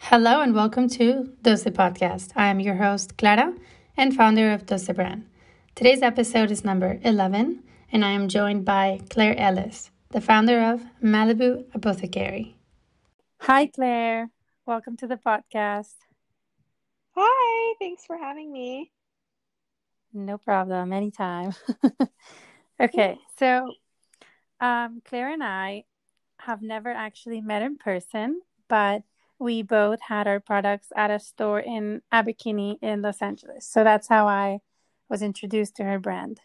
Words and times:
Hello 0.00 0.40
and 0.40 0.54
welcome 0.54 0.88
to 0.90 1.34
Dose 1.42 1.64
Podcast. 1.64 2.30
I 2.34 2.46
am 2.46 2.60
your 2.60 2.76
host, 2.76 3.18
Clara, 3.18 3.52
and 3.94 4.16
founder 4.16 4.52
of 4.52 4.64
Dose 4.64 4.88
Brand. 4.88 5.28
Today's 5.74 6.00
episode 6.00 6.50
is 6.50 6.64
number 6.64 6.98
11, 7.02 7.62
and 7.92 8.04
I 8.04 8.12
am 8.12 8.28
joined 8.28 8.64
by 8.64 9.00
Claire 9.10 9.38
Ellis, 9.38 9.90
the 10.10 10.22
founder 10.22 10.62
of 10.72 10.82
Malibu 11.02 11.66
Apothecary. 11.74 12.56
Hi, 13.40 13.66
Claire. 13.66 14.30
Welcome 14.64 14.96
to 14.98 15.06
the 15.06 15.16
podcast. 15.16 15.96
Hi, 17.14 17.74
thanks 17.78 18.06
for 18.06 18.16
having 18.16 18.50
me. 18.50 18.90
No 20.14 20.38
problem, 20.38 20.92
anytime. 20.94 21.54
okay, 22.80 23.18
so 23.38 23.74
um, 24.60 25.02
Claire 25.04 25.32
and 25.32 25.42
I 25.42 25.84
have 26.38 26.62
never 26.62 26.88
actually 26.88 27.42
met 27.42 27.62
in 27.62 27.76
person, 27.76 28.40
but 28.68 29.02
we 29.38 29.62
both 29.62 30.00
had 30.00 30.26
our 30.26 30.40
products 30.40 30.88
at 30.96 31.10
a 31.10 31.20
store 31.20 31.60
in 31.60 32.02
Abercrombie 32.10 32.78
in 32.82 33.02
Los 33.02 33.22
Angeles. 33.22 33.66
So 33.68 33.84
that's 33.84 34.08
how 34.08 34.26
I 34.26 34.60
was 35.08 35.22
introduced 35.22 35.76
to 35.76 35.84
her 35.84 35.98
brand. 35.98 36.40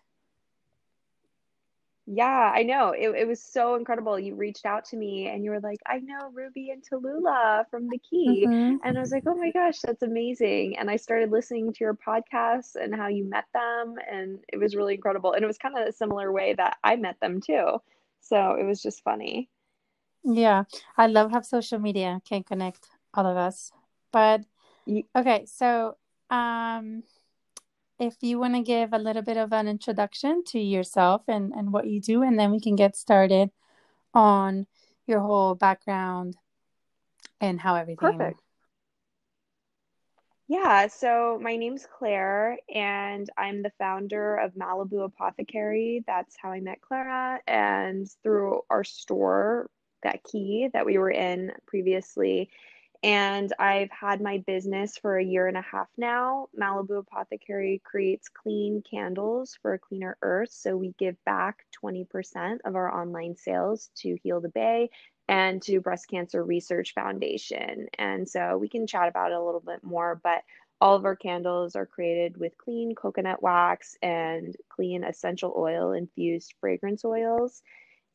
Yeah, 2.05 2.51
I 2.53 2.63
know. 2.63 2.89
It, 2.89 3.09
it 3.15 3.27
was 3.27 3.41
so 3.41 3.75
incredible. 3.75 4.20
You 4.20 4.35
reached 4.35 4.65
out 4.65 4.84
to 4.85 4.98
me 4.98 5.29
and 5.29 5.43
you 5.43 5.51
were 5.51 5.61
like, 5.61 5.79
I 5.87 5.99
know 5.99 6.31
Ruby 6.34 6.70
and 6.71 6.84
Tallulah 6.84 7.63
from 7.71 7.87
The 7.87 7.98
Key. 7.98 8.45
Mm-hmm. 8.45 8.77
And 8.84 8.98
I 8.98 9.01
was 9.01 9.12
like, 9.12 9.23
oh 9.25 9.35
my 9.35 9.51
gosh, 9.51 9.79
that's 9.79 10.03
amazing. 10.03 10.77
And 10.77 10.89
I 10.89 10.98
started 10.98 11.31
listening 11.31 11.71
to 11.71 11.77
your 11.79 11.95
podcast 11.95 12.75
and 12.75 12.93
how 12.93 13.07
you 13.07 13.23
met 13.23 13.45
them. 13.53 13.95
And 14.12 14.39
it 14.51 14.57
was 14.57 14.75
really 14.75 14.95
incredible. 14.95 15.31
And 15.31 15.43
it 15.43 15.48
was 15.48 15.57
kind 15.57 15.77
of 15.77 15.87
a 15.87 15.93
similar 15.93 16.29
way 16.31 16.53
that 16.55 16.75
I 16.84 16.98
met 16.98 17.21
them 17.21 17.39
too. 17.39 17.77
So 18.20 18.57
it 18.59 18.65
was 18.65 18.81
just 18.81 19.01
funny. 19.03 19.49
Yeah, 20.23 20.63
I 20.98 21.08
love 21.08 21.32
how 21.32 21.41
social 21.41 21.80
media 21.80 22.22
can 22.27 22.44
connect 22.44 22.88
all 23.13 23.26
of 23.26 23.38
us. 23.38 23.72
But 24.12 24.41
okay, 25.16 25.46
so 25.46 25.98
um 26.30 27.04
if 27.99 28.15
you 28.21 28.40
want 28.40 28.55
to 28.55 28.62
give 28.62 28.91
a 28.93 28.98
little 28.98 29.21
bit 29.21 29.38
of 29.38 29.54
an 29.54 29.68
introduction 29.68 30.43
to 30.48 30.60
yourself 30.60 31.21
and, 31.27 31.54
and 31.54 31.71
what 31.71 31.88
you 31.88 32.02
do, 32.02 32.24
and 32.24 32.38
then 32.40 32.52
we 32.52 32.60
can 32.60 32.76
get 32.76 32.96
started 32.96 33.52
on 34.13 34.68
your 35.05 35.20
whole 35.20 35.55
background 35.55 36.35
and 37.40 37.62
how 37.62 37.76
everything. 37.76 38.18
Perfect. 38.18 38.41
Yeah, 40.48 40.87
so 40.87 41.40
my 41.41 41.55
name's 41.55 41.87
Claire, 41.98 42.58
and 42.74 43.30
I'm 43.37 43.63
the 43.63 43.71
founder 43.80 44.35
of 44.35 44.54
Malibu 44.54 45.05
Apothecary. 45.05 46.04
That's 46.05 46.35
how 46.37 46.52
I 46.52 46.60
met 46.60 46.82
Clara, 46.82 47.40
and 47.48 48.10
through 48.24 48.62
our 48.70 48.84
store, 48.84 49.70
that 50.04 50.23
key 50.23 50.70
that 50.73 50.85
we 50.85 50.98
were 50.98 51.12
in 51.12 51.51
previously, 51.65 52.49
and 53.04 53.51
I've 53.59 53.91
had 53.91 54.21
my 54.21 54.37
business 54.48 54.98
for 54.98 55.18
a 55.18 55.23
year 55.23 55.48
and 55.48 55.57
a 55.57 55.62
half 55.62 55.90
now. 55.98 56.48
Malibu 56.57 56.99
Apothecary 56.99 57.82
creates 57.84 58.29
clean 58.29 58.81
candles 58.90 59.59
for 59.62 59.74
a 59.74 59.79
cleaner 59.79 60.18
earth. 60.21 60.51
So 60.54 60.77
we 60.77 60.96
give 60.98 61.18
back 61.26 61.65
20% 61.84 62.59
of 62.63 62.76
our 62.77 63.01
online 63.01 63.35
sales 63.35 63.90
to 63.98 64.18
Heal 64.24 64.40
the 64.40 64.47
Bay 64.47 64.90
and 65.28 65.62
to 65.63 65.81
Breast 65.81 66.07
Cancer 66.07 66.46
Research 66.46 66.94
Foundation. 66.94 67.88
And 68.00 68.28
so 68.28 68.57
we 68.57 68.69
can 68.69 68.88
chat 68.88 69.09
about 69.09 69.31
it 69.31 69.38
a 69.38 69.44
little 69.44 69.59
bit 69.59 69.84
more, 69.84 70.19
but 70.24 70.44
all 70.79 70.96
of 70.96 71.03
our 71.03 71.18
candles 71.18 71.75
are 71.75 71.85
created 71.85 72.38
with 72.38 72.57
clean 72.57 72.96
coconut 72.96 73.44
wax 73.44 73.97
and 74.01 74.56
clean 74.69 75.03
essential 75.03 75.53
oil 75.57 75.91
infused 75.91 76.53
fragrance 76.62 77.03
oils 77.03 77.63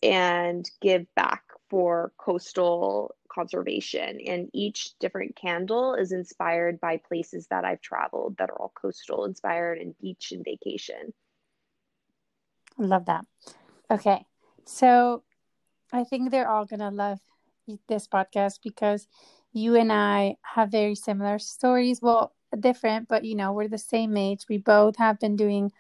and 0.03 0.69
give 0.81 1.07
back 1.15 1.43
for 1.69 2.13
coastal 2.19 3.15
conservation. 3.29 4.21
And 4.27 4.49
each 4.53 4.99
different 4.99 5.37
candle 5.37 5.95
is 5.95 6.13
inspired 6.13 6.81
by 6.81 6.97
places 6.97 7.47
that 7.49 7.65
I've 7.65 7.81
traveled 7.81 8.37
that 8.39 8.51
are 8.51 8.61
all 8.61 8.73
coastal 8.75 9.25
inspired 9.25 9.79
and 9.79 9.99
beach 10.01 10.33
and 10.33 10.45
vacation. 10.45 11.13
I 12.79 12.85
love 12.85 13.07
that. 13.07 13.25
Okay. 13.91 14.25
So 14.65 15.23
I 15.93 16.05
think 16.05 16.31
they're 16.31 16.49
all 16.49 16.65
going 16.65 16.81
to 16.81 16.91
love 16.91 17.21
this 17.89 18.07
podcast 18.07 18.61
because 18.63 19.07
you 19.53 19.77
and 19.77 19.93
I 19.93 20.37
have 20.43 20.71
very 20.71 20.95
similar 20.95 21.39
stories. 21.39 22.01
Well, 22.01 22.35
different, 22.59 23.09
but 23.09 23.25
you 23.25 23.35
know, 23.35 23.53
we're 23.53 23.69
the 23.69 23.79
same 23.79 24.17
age. 24.17 24.47
We 24.49 24.59
both 24.59 24.97
have 24.97 25.19
been 25.19 25.37
doing 25.37 25.73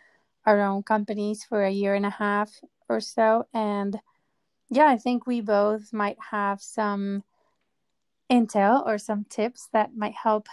our 0.44 0.60
own 0.60 0.82
companies 0.82 1.44
for 1.44 1.64
a 1.64 1.70
year 1.70 1.94
and 1.94 2.06
a 2.06 2.10
half 2.10 2.60
or 2.88 3.00
so. 3.00 3.46
And 3.52 3.98
yeah, 4.70 4.86
I 4.86 4.96
think 4.96 5.26
we 5.26 5.40
both 5.40 5.92
might 5.92 6.18
have 6.30 6.60
some 6.60 7.22
intel 8.30 8.86
or 8.86 8.98
some 8.98 9.24
tips 9.24 9.68
that 9.72 9.96
might 9.96 10.14
help 10.14 10.48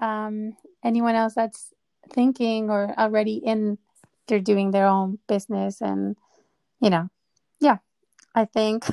um, 0.00 0.56
anyone 0.82 1.14
else 1.14 1.34
that's 1.34 1.72
thinking 2.12 2.70
or 2.70 2.94
already 2.98 3.36
in 3.36 3.78
they're 4.26 4.40
doing 4.40 4.70
their 4.70 4.86
own 4.86 5.18
business 5.26 5.80
and 5.80 6.16
you 6.80 6.90
know 6.90 7.08
yeah 7.60 7.78
i 8.34 8.44
think 8.44 8.84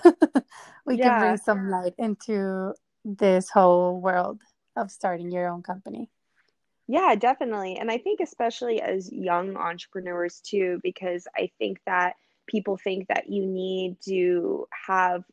we 0.85 0.95
yeah. 0.95 1.09
can 1.09 1.19
bring 1.19 1.37
some 1.37 1.69
light 1.69 1.93
into 1.97 2.73
this 3.03 3.49
whole 3.49 3.99
world 3.99 4.41
of 4.77 4.89
starting 4.89 5.31
your 5.31 5.47
own 5.47 5.61
company 5.61 6.09
yeah 6.87 7.15
definitely 7.15 7.77
and 7.77 7.91
i 7.91 7.97
think 7.97 8.19
especially 8.21 8.81
as 8.81 9.11
young 9.11 9.57
entrepreneurs 9.57 10.41
too 10.41 10.79
because 10.83 11.27
i 11.35 11.49
think 11.59 11.79
that 11.85 12.15
people 12.47 12.77
think 12.77 13.07
that 13.07 13.29
you 13.29 13.45
need 13.45 13.97
to 14.05 14.67
have 14.87 15.23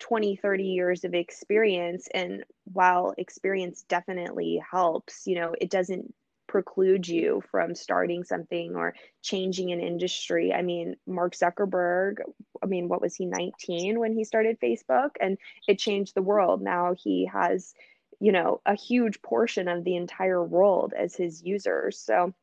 20 0.00 0.36
30 0.36 0.64
years 0.64 1.04
of 1.04 1.14
experience. 1.14 2.08
And 2.12 2.44
while 2.64 3.14
experience 3.18 3.84
definitely 3.88 4.62
helps 4.70 5.26
you 5.26 5.36
know 5.36 5.54
it 5.60 5.70
doesn't 5.70 6.14
preclude 6.46 7.06
you 7.06 7.42
from 7.50 7.74
starting 7.74 8.24
something 8.24 8.74
or 8.74 8.94
changing 9.22 9.70
an 9.72 9.80
industry. 9.80 10.52
I 10.52 10.62
mean 10.62 10.96
mark 11.06 11.34
zuckerberg 11.34 12.18
i 12.62 12.66
mean 12.66 12.88
what 12.88 13.02
was 13.02 13.14
he 13.14 13.26
19 13.26 13.98
when 13.98 14.12
he 14.12 14.24
started 14.24 14.60
facebook? 14.60 15.10
And 15.20 15.38
it 15.66 15.78
changed 15.78 16.14
the 16.14 16.22
world. 16.22 16.62
Now 16.62 16.94
he 16.96 17.26
has 17.32 17.74
you 18.20 18.32
know 18.32 18.60
a 18.66 18.74
huge 18.74 19.20
portion 19.22 19.68
of 19.68 19.84
the 19.84 19.96
entire 19.96 20.42
world 20.42 20.92
as 20.96 21.14
his 21.14 21.42
users. 21.42 21.98
So 21.98 22.34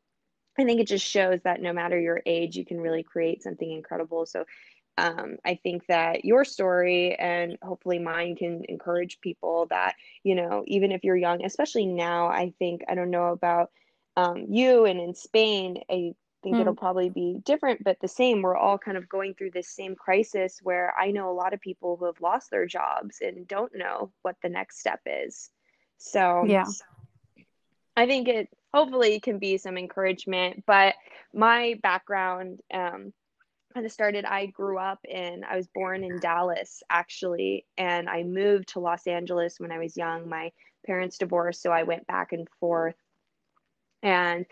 i 0.57 0.63
think 0.63 0.79
it 0.79 0.88
just 0.88 1.05
shows 1.05 1.39
that 1.43 1.61
no 1.61 1.73
matter 1.73 1.99
your 1.99 2.21
age 2.25 2.55
you 2.55 2.66
can 2.66 2.79
really 2.79 3.03
create 3.03 3.43
something 3.43 3.71
incredible 3.71 4.25
so 4.25 4.45
um, 4.97 5.38
I 5.43 5.59
think 5.61 5.85
that 5.88 6.23
your 6.23 6.45
story 6.45 7.16
and 7.16 7.57
hopefully 7.61 7.99
mine 7.99 8.35
can 8.35 8.63
encourage 8.69 9.19
people 9.19 9.67
that, 9.69 9.95
you 10.23 10.35
know, 10.35 10.63
even 10.67 10.91
if 10.91 11.03
you're 11.03 11.17
young, 11.17 11.43
especially 11.43 11.85
now, 11.85 12.27
I 12.27 12.53
think, 12.59 12.83
I 12.88 12.95
don't 12.95 13.11
know 13.11 13.27
about 13.27 13.71
um, 14.16 14.45
you 14.49 14.85
and 14.85 15.01
in 15.01 15.13
Spain, 15.13 15.81
I 15.89 16.13
think 16.43 16.55
mm. 16.55 16.61
it'll 16.61 16.75
probably 16.75 17.09
be 17.09 17.41
different, 17.43 17.83
but 17.83 17.97
the 17.99 18.07
same. 18.07 18.41
We're 18.41 18.55
all 18.55 18.77
kind 18.77 18.95
of 18.95 19.09
going 19.09 19.33
through 19.33 19.51
this 19.51 19.67
same 19.67 19.95
crisis 19.95 20.59
where 20.63 20.93
I 20.97 21.11
know 21.11 21.29
a 21.29 21.33
lot 21.33 21.53
of 21.53 21.59
people 21.59 21.97
who 21.97 22.05
have 22.05 22.22
lost 22.22 22.49
their 22.49 22.66
jobs 22.66 23.17
and 23.19 23.45
don't 23.47 23.75
know 23.75 24.13
what 24.22 24.37
the 24.41 24.49
next 24.49 24.79
step 24.79 25.01
is. 25.05 25.49
So, 25.97 26.45
yeah. 26.47 26.66
I 27.97 28.05
think 28.07 28.27
it 28.27 28.49
hopefully 28.75 29.19
can 29.22 29.40
be 29.40 29.58
some 29.58 29.78
encouragement, 29.78 30.63
but 30.68 30.96
my 31.34 31.80
background, 31.81 32.59
um, 32.74 33.13
kind 33.74 33.86
of 33.86 33.91
started 33.91 34.24
i 34.24 34.46
grew 34.46 34.78
up 34.78 35.00
in 35.03 35.44
i 35.44 35.58
was 35.58 35.68
born 35.75 36.02
in 36.02 36.18
dallas 36.22 36.81
actually 36.90 37.66
and 37.78 38.08
i 38.09 38.24
moved 38.24 38.69
to 38.69 38.80
los 38.80 39.06
angeles 39.06 39.59
when 39.59 39.69
i 39.69 39.78
was 39.78 39.97
young. 39.97 40.30
My 40.30 40.50
parents 40.88 41.18
divorced 41.18 41.62
so 41.62 41.72
i 41.72 41.84
went 41.84 42.08
back 42.08 42.31
and 42.31 42.47
forth. 42.62 42.96
And 44.02 44.46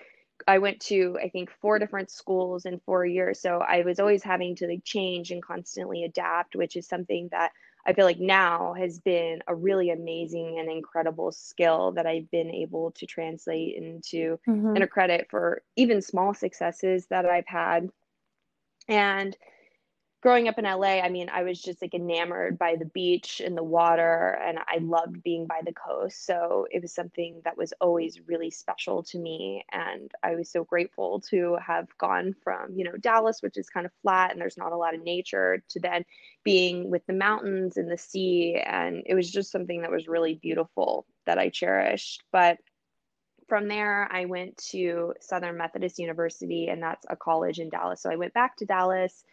i 0.45 0.57
went 0.57 0.81
to 0.81 1.17
i 1.23 1.29
think 1.29 1.50
four 1.62 1.79
different 1.79 2.12
schools 2.12 2.66
in 2.66 2.81
four 2.85 3.06
years 3.06 3.39
so 3.39 3.59
i 3.59 3.81
was 3.83 4.00
always 4.00 4.23
having 4.23 4.56
to 4.57 4.67
like 4.67 4.83
change 4.83 5.31
and 5.31 5.41
constantly 5.41 6.03
adapt 6.03 6.56
which 6.56 6.75
is 6.75 6.85
something 6.85 7.29
that 7.31 7.51
i 7.85 7.94
feel 7.94 8.05
like 8.05 8.19
now 8.19 8.73
has 8.73 8.99
been 8.99 9.41
a 9.47 9.55
really 9.55 9.89
amazing 9.89 10.59
and 10.59 10.69
incredible 10.69 11.31
skill 11.31 11.91
that 11.91 12.05
i've 12.05 12.29
been 12.31 12.50
able 12.50 12.91
to 12.91 13.06
translate 13.06 13.75
into 13.75 14.38
mm-hmm. 14.47 14.75
and 14.75 14.83
a 14.83 14.88
credit 14.88 15.27
for 15.30 15.62
even 15.75 16.01
small 16.01 16.33
successes 16.33 17.07
that 17.07 17.25
i've 17.25 17.47
had 17.47 17.89
and 18.88 19.38
growing 20.23 20.47
up 20.47 20.57
in 20.57 20.63
LA, 20.63 21.01
I 21.01 21.09
mean, 21.09 21.27
I 21.27 21.43
was 21.43 21.61
just 21.61 21.81
like 21.81 21.93
enamored 21.93 22.57
by 22.57 22.77
the 22.77 22.85
beach 22.85 23.41
and 23.43 23.57
the 23.57 23.63
water, 23.63 24.39
and 24.41 24.57
I 24.57 24.77
loved 24.77 25.21
being 25.21 25.47
by 25.47 25.59
the 25.65 25.73
coast. 25.73 26.25
So 26.25 26.65
it 26.71 26.81
was 26.81 26.95
something 26.95 27.41
that 27.43 27.57
was 27.57 27.73
always 27.81 28.21
really 28.25 28.49
special 28.49 29.03
to 29.03 29.19
me. 29.19 29.65
And 29.73 30.09
I 30.23 30.35
was 30.35 30.49
so 30.49 30.63
grateful 30.63 31.19
to 31.29 31.57
have 31.57 31.89
gone 31.97 32.33
from, 32.41 32.73
you 32.73 32.85
know, 32.85 32.93
Dallas, 32.93 33.41
which 33.41 33.57
is 33.57 33.67
kind 33.69 33.85
of 33.85 33.91
flat 34.01 34.31
and 34.31 34.39
there's 34.39 34.57
not 34.57 34.71
a 34.71 34.77
lot 34.77 34.95
of 34.95 35.03
nature, 35.03 35.61
to 35.71 35.79
then 35.81 36.05
being 36.45 36.89
with 36.89 37.05
the 37.05 37.11
mountains 37.11 37.75
and 37.75 37.91
the 37.91 37.97
sea. 37.97 38.55
And 38.65 39.03
it 39.05 39.15
was 39.15 39.29
just 39.29 39.51
something 39.51 39.81
that 39.81 39.91
was 39.91 40.07
really 40.07 40.35
beautiful 40.35 41.05
that 41.25 41.37
I 41.37 41.49
cherished. 41.49 42.23
But 42.31 42.59
from 43.49 43.67
there, 43.67 44.07
I 44.09 44.23
went 44.23 44.55
to 44.69 45.15
Southern 45.19 45.57
Methodist 45.57 45.99
University, 45.99 46.69
and 46.69 46.81
that's 46.81 47.05
a 47.09 47.17
college 47.17 47.59
in 47.59 47.67
Dallas. 47.67 48.01
So 48.01 48.09
I 48.09 48.15
went 48.15 48.33
back 48.33 48.55
to 48.55 48.65
Dallas. 48.65 49.25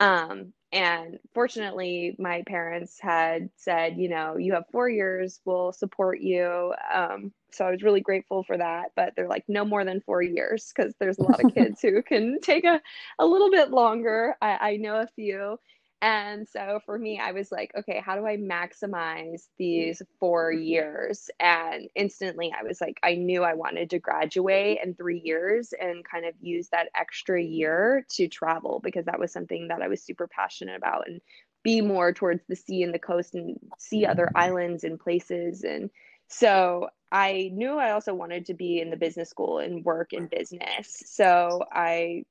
Um, 0.00 0.52
and 0.72 1.18
fortunately, 1.34 2.16
my 2.18 2.42
parents 2.48 2.98
had 3.00 3.48
said, 3.56 3.96
you 3.96 4.08
know, 4.08 4.36
you 4.36 4.54
have 4.54 4.64
four 4.72 4.88
years, 4.88 5.40
we'll 5.44 5.72
support 5.72 6.20
you. 6.20 6.74
Um, 6.92 7.32
so 7.52 7.64
I 7.64 7.70
was 7.70 7.84
really 7.84 8.00
grateful 8.00 8.42
for 8.42 8.56
that. 8.58 8.90
But 8.96 9.14
they're 9.14 9.28
like, 9.28 9.44
no 9.46 9.64
more 9.64 9.84
than 9.84 10.00
four 10.00 10.20
years 10.22 10.72
because 10.74 10.94
there's 10.98 11.18
a 11.18 11.22
lot 11.22 11.40
of 11.40 11.46
kids 11.54 11.80
who 11.80 12.02
can 12.02 12.40
take 12.42 12.64
a, 12.64 12.80
a 13.20 13.26
little 13.26 13.50
bit 13.52 13.70
longer. 13.70 14.34
I, 14.42 14.72
I 14.72 14.76
know 14.78 14.96
a 14.96 15.06
few. 15.14 15.58
And 16.04 16.46
so 16.46 16.80
for 16.84 16.98
me, 16.98 17.18
I 17.18 17.32
was 17.32 17.50
like, 17.50 17.72
okay, 17.74 17.98
how 18.04 18.14
do 18.14 18.26
I 18.26 18.36
maximize 18.36 19.40
mm-hmm. 19.40 19.54
these 19.56 20.02
four 20.20 20.52
years? 20.52 21.30
And 21.40 21.88
instantly 21.94 22.52
I 22.52 22.62
was 22.62 22.78
like, 22.78 23.00
I 23.02 23.14
knew 23.14 23.42
I 23.42 23.54
wanted 23.54 23.88
to 23.88 23.98
graduate 23.98 24.80
in 24.84 24.94
three 24.94 25.22
years 25.24 25.72
and 25.80 26.04
kind 26.04 26.26
of 26.26 26.34
use 26.42 26.68
that 26.72 26.90
extra 26.94 27.42
year 27.42 28.04
to 28.16 28.28
travel 28.28 28.82
because 28.84 29.06
that 29.06 29.18
was 29.18 29.32
something 29.32 29.68
that 29.68 29.80
I 29.80 29.88
was 29.88 30.02
super 30.02 30.28
passionate 30.28 30.76
about 30.76 31.08
and 31.08 31.22
be 31.62 31.80
more 31.80 32.12
towards 32.12 32.42
the 32.50 32.56
sea 32.56 32.82
and 32.82 32.92
the 32.92 32.98
coast 32.98 33.34
and 33.34 33.56
see 33.78 34.04
other 34.04 34.26
mm-hmm. 34.26 34.36
islands 34.36 34.84
and 34.84 35.00
places. 35.00 35.64
And 35.64 35.88
so 36.28 36.90
I 37.10 37.50
knew 37.54 37.78
I 37.78 37.92
also 37.92 38.12
wanted 38.12 38.44
to 38.46 38.54
be 38.54 38.78
in 38.78 38.90
the 38.90 38.98
business 38.98 39.30
school 39.30 39.58
and 39.58 39.82
work 39.82 40.12
in 40.12 40.26
business. 40.26 41.02
So 41.06 41.64
I 41.72 42.24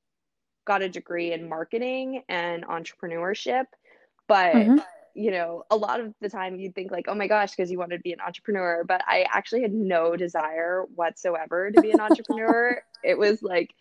got 0.65 0.81
a 0.81 0.89
degree 0.89 1.33
in 1.33 1.49
marketing 1.49 2.23
and 2.29 2.65
entrepreneurship 2.65 3.65
but 4.27 4.53
mm-hmm. 4.55 4.77
you 5.13 5.31
know 5.31 5.63
a 5.69 5.75
lot 5.75 5.99
of 5.99 6.13
the 6.21 6.29
time 6.29 6.55
you'd 6.55 6.75
think 6.75 6.91
like 6.91 7.05
oh 7.07 7.15
my 7.15 7.27
gosh 7.27 7.51
because 7.51 7.71
you 7.71 7.77
wanted 7.77 7.97
to 7.97 8.03
be 8.03 8.13
an 8.13 8.21
entrepreneur 8.25 8.83
but 8.87 9.01
i 9.07 9.25
actually 9.31 9.61
had 9.61 9.73
no 9.73 10.15
desire 10.15 10.85
whatsoever 10.95 11.71
to 11.71 11.81
be 11.81 11.91
an 11.91 11.99
entrepreneur. 11.99 12.81
It 13.05 13.17
was 13.17 13.43
like 13.43 13.73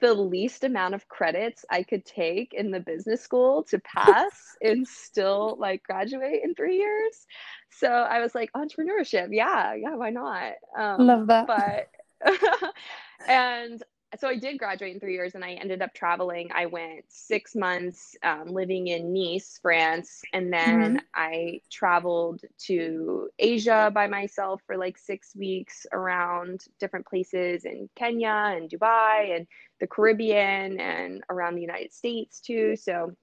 the 0.00 0.14
least 0.14 0.62
amount 0.62 0.94
of 0.94 1.08
credits 1.08 1.64
i 1.68 1.82
could 1.82 2.04
take 2.04 2.54
in 2.54 2.70
the 2.70 2.78
business 2.78 3.20
school 3.20 3.64
to 3.64 3.80
pass 3.80 4.56
and 4.62 4.86
still 4.86 5.56
like 5.58 5.82
graduate 5.82 6.42
in 6.44 6.54
three 6.54 6.76
years. 6.76 7.26
So 7.70 7.88
i 7.88 8.20
was 8.20 8.36
like 8.36 8.52
entrepreneurship 8.52 9.30
yeah 9.32 9.74
yeah 9.74 9.96
why 9.96 10.10
not? 10.10 10.52
Um, 10.78 11.06
love 11.08 11.26
that. 11.26 11.48
but 11.48 11.88
and 13.28 13.82
so 14.16 14.28
I 14.28 14.36
did 14.36 14.58
graduate 14.58 14.94
in 14.94 15.00
three 15.00 15.12
years 15.12 15.34
and 15.34 15.44
I 15.44 15.52
ended 15.52 15.82
up 15.82 15.92
traveling. 15.92 16.48
I 16.54 16.66
went 16.66 17.04
six 17.08 17.54
months 17.54 18.16
um, 18.22 18.48
living 18.48 18.86
in 18.86 19.12
Nice, 19.12 19.58
France, 19.60 20.22
and 20.32 20.50
then 20.50 20.80
mm-hmm. 20.80 20.96
I 21.14 21.60
traveled 21.70 22.40
to 22.66 23.28
Asia 23.38 23.90
by 23.92 24.06
myself 24.06 24.62
for 24.66 24.78
like 24.78 24.96
six 24.96 25.36
weeks 25.36 25.86
around 25.92 26.64
different 26.80 27.06
places 27.06 27.66
in 27.66 27.90
Kenya 27.96 28.54
and 28.56 28.70
Dubai 28.70 29.36
and 29.36 29.46
the 29.78 29.86
Caribbean 29.86 30.80
and 30.80 31.22
around 31.28 31.56
the 31.56 31.62
United 31.62 31.92
States 31.92 32.40
too. 32.40 32.76
So 32.76 33.14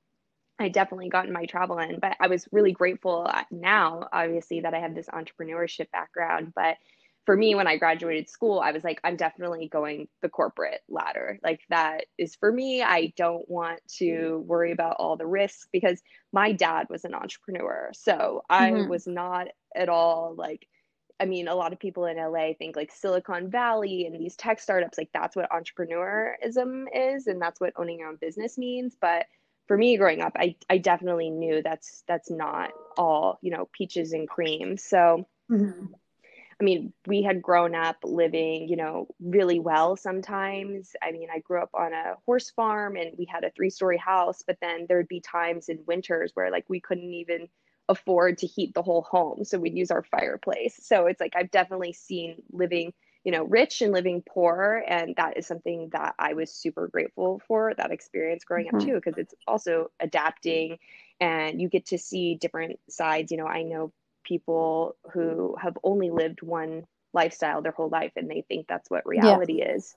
I 0.59 0.69
definitely 0.69 1.09
gotten 1.09 1.33
my 1.33 1.45
travel 1.45 1.79
in, 1.79 1.99
but 1.99 2.15
I 2.19 2.27
was 2.27 2.47
really 2.51 2.71
grateful 2.71 3.29
now, 3.51 4.07
obviously, 4.13 4.61
that 4.61 4.73
I 4.73 4.79
have 4.79 4.95
this 4.95 5.07
entrepreneurship 5.07 5.91
background. 5.91 6.53
But 6.55 6.77
for 7.25 7.35
me 7.35 7.55
when 7.55 7.67
i 7.67 7.77
graduated 7.77 8.29
school 8.29 8.59
i 8.59 8.71
was 8.71 8.83
like 8.83 8.99
i'm 9.03 9.15
definitely 9.15 9.67
going 9.67 10.07
the 10.21 10.29
corporate 10.29 10.81
ladder. 10.89 11.39
Like 11.43 11.61
that 11.69 12.05
is 12.17 12.35
for 12.35 12.51
me. 12.51 12.81
I 12.81 13.13
don't 13.15 13.47
want 13.49 13.79
to 13.97 14.43
worry 14.47 14.71
about 14.71 14.97
all 14.97 15.17
the 15.17 15.27
risks 15.27 15.67
because 15.71 16.01
my 16.31 16.51
dad 16.51 16.87
was 16.89 17.05
an 17.05 17.13
entrepreneur. 17.13 17.91
So 17.93 18.43
i 18.49 18.71
mm-hmm. 18.71 18.89
was 18.89 19.05
not 19.07 19.47
at 19.75 19.89
all 19.89 20.35
like 20.37 20.67
i 21.19 21.25
mean 21.25 21.47
a 21.47 21.55
lot 21.55 21.73
of 21.73 21.79
people 21.79 22.05
in 22.05 22.17
la 22.17 22.53
think 22.57 22.75
like 22.75 22.91
silicon 22.91 23.49
valley 23.49 24.05
and 24.05 24.15
these 24.19 24.35
tech 24.35 24.59
startups 24.59 24.97
like 24.97 25.09
that's 25.13 25.35
what 25.35 25.49
entrepreneurism 25.51 26.85
is 26.93 27.27
and 27.27 27.41
that's 27.41 27.59
what 27.59 27.73
owning 27.75 27.99
your 27.99 28.09
own 28.09 28.17
business 28.19 28.57
means. 28.57 28.95
But 28.99 29.25
for 29.67 29.77
me 29.77 29.97
growing 29.97 30.21
up 30.21 30.33
i, 30.37 30.55
I 30.69 30.77
definitely 30.77 31.29
knew 31.29 31.61
that's 31.61 32.03
that's 32.07 32.31
not 32.31 32.71
all 32.97 33.37
you 33.41 33.51
know 33.51 33.69
peaches 33.71 34.13
and 34.13 34.27
cream. 34.27 34.77
So 34.77 35.27
mm-hmm 35.51 35.93
I 36.59 36.63
mean, 36.63 36.93
we 37.05 37.21
had 37.21 37.41
grown 37.41 37.75
up 37.75 37.97
living, 38.03 38.69
you 38.69 38.77
know, 38.77 39.07
really 39.19 39.59
well 39.59 39.97
sometimes. 39.97 40.95
I 41.03 41.11
mean, 41.11 41.27
I 41.33 41.39
grew 41.39 41.61
up 41.61 41.71
on 41.73 41.91
a 41.91 42.15
horse 42.25 42.49
farm 42.49 42.95
and 42.95 43.11
we 43.17 43.25
had 43.25 43.43
a 43.43 43.51
three 43.51 43.69
story 43.69 43.97
house, 43.97 44.41
but 44.45 44.57
then 44.61 44.85
there'd 44.87 45.09
be 45.09 45.19
times 45.19 45.67
in 45.67 45.83
winters 45.85 46.31
where 46.33 46.49
like 46.51 46.65
we 46.69 46.79
couldn't 46.79 47.13
even 47.13 47.49
afford 47.89 48.37
to 48.37 48.47
heat 48.47 48.73
the 48.73 48.81
whole 48.81 49.01
home. 49.01 49.43
So 49.43 49.59
we'd 49.59 49.77
use 49.77 49.91
our 49.91 50.03
fireplace. 50.03 50.79
So 50.81 51.07
it's 51.07 51.19
like 51.19 51.33
I've 51.35 51.51
definitely 51.51 51.91
seen 51.91 52.41
living, 52.51 52.93
you 53.25 53.33
know, 53.33 53.43
rich 53.43 53.81
and 53.81 53.91
living 53.91 54.23
poor. 54.27 54.81
And 54.87 55.13
that 55.17 55.37
is 55.37 55.45
something 55.45 55.89
that 55.91 56.15
I 56.17 56.33
was 56.33 56.51
super 56.51 56.87
grateful 56.87 57.41
for 57.47 57.73
that 57.77 57.91
experience 57.91 58.45
growing 58.45 58.67
mm-hmm. 58.67 58.77
up 58.77 58.83
too, 58.83 58.95
because 58.95 59.17
it's 59.17 59.35
also 59.45 59.91
adapting 59.99 60.79
and 61.19 61.61
you 61.61 61.67
get 61.67 61.87
to 61.87 61.97
see 61.97 62.35
different 62.35 62.79
sides. 62.89 63.29
You 63.29 63.37
know, 63.39 63.47
I 63.47 63.63
know 63.63 63.91
people 64.25 64.95
who 65.13 65.55
have 65.61 65.77
only 65.83 66.11
lived 66.11 66.41
one 66.41 66.85
lifestyle 67.13 67.61
their 67.61 67.71
whole 67.71 67.89
life 67.89 68.11
and 68.15 68.29
they 68.29 68.43
think 68.47 68.67
that's 68.67 68.89
what 68.89 69.05
reality 69.05 69.59
yeah. 69.59 69.73
is. 69.73 69.95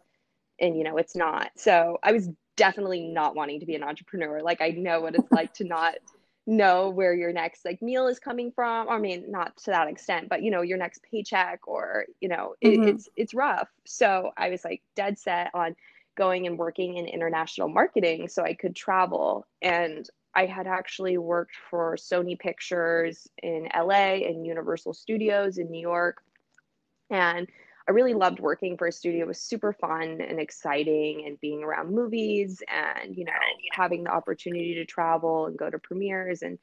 And 0.60 0.76
you 0.76 0.84
know 0.84 0.96
it's 0.96 1.16
not. 1.16 1.50
So 1.56 1.98
i 2.02 2.12
was 2.12 2.28
definitely 2.56 3.02
not 3.02 3.36
wanting 3.36 3.60
to 3.60 3.66
be 3.66 3.74
an 3.74 3.82
entrepreneur. 3.82 4.40
Like 4.42 4.60
i 4.60 4.70
know 4.70 5.00
what 5.00 5.14
it's 5.14 5.32
like 5.32 5.52
to 5.54 5.64
not 5.64 5.94
know 6.46 6.88
where 6.88 7.12
your 7.12 7.32
next 7.32 7.64
like 7.64 7.82
meal 7.82 8.06
is 8.06 8.18
coming 8.18 8.52
from. 8.52 8.88
I 8.88 8.98
mean 8.98 9.24
not 9.28 9.56
to 9.64 9.70
that 9.72 9.88
extent 9.88 10.28
but 10.28 10.42
you 10.42 10.50
know 10.50 10.62
your 10.62 10.78
next 10.78 11.02
paycheck 11.10 11.60
or 11.66 12.06
you 12.20 12.28
know 12.28 12.54
it, 12.60 12.68
mm-hmm. 12.68 12.88
it's 12.88 13.08
it's 13.16 13.34
rough. 13.34 13.68
So 13.86 14.32
i 14.36 14.48
was 14.48 14.64
like 14.64 14.82
dead 14.94 15.18
set 15.18 15.50
on 15.54 15.74
going 16.16 16.48
and 16.48 16.58
working 16.58 16.96
in 16.96 17.06
international 17.06 17.68
marketing 17.68 18.28
so 18.28 18.42
i 18.44 18.54
could 18.54 18.76
travel. 18.76 19.46
And 19.62 20.08
I 20.34 20.46
had 20.46 20.66
actually 20.66 21.18
worked 21.18 21.56
for 21.70 21.96
Sony 21.96 22.38
Pictures 22.38 23.26
in 23.42 23.68
LA 23.76 24.24
and 24.26 24.46
Universal 24.46 24.94
Studios 24.94 25.58
in 25.58 25.70
New 25.70 25.80
York. 25.80 26.22
And 27.10 27.48
I 27.88 27.92
really 27.92 28.12
loved 28.14 28.38
working 28.38 28.76
for 28.76 28.86
a 28.86 28.92
studio. 28.92 29.24
It 29.24 29.28
was 29.28 29.40
super 29.40 29.72
fun 29.72 30.20
and 30.20 30.38
exciting 30.38 31.24
and 31.26 31.40
being 31.40 31.64
around 31.64 31.94
movies 31.94 32.62
and, 32.68 33.16
you 33.16 33.24
know, 33.24 33.32
having 33.72 34.04
the 34.04 34.10
opportunity 34.10 34.74
to 34.74 34.84
travel 34.84 35.46
and 35.46 35.56
go 35.56 35.70
to 35.70 35.78
premieres. 35.78 36.42
And 36.42 36.58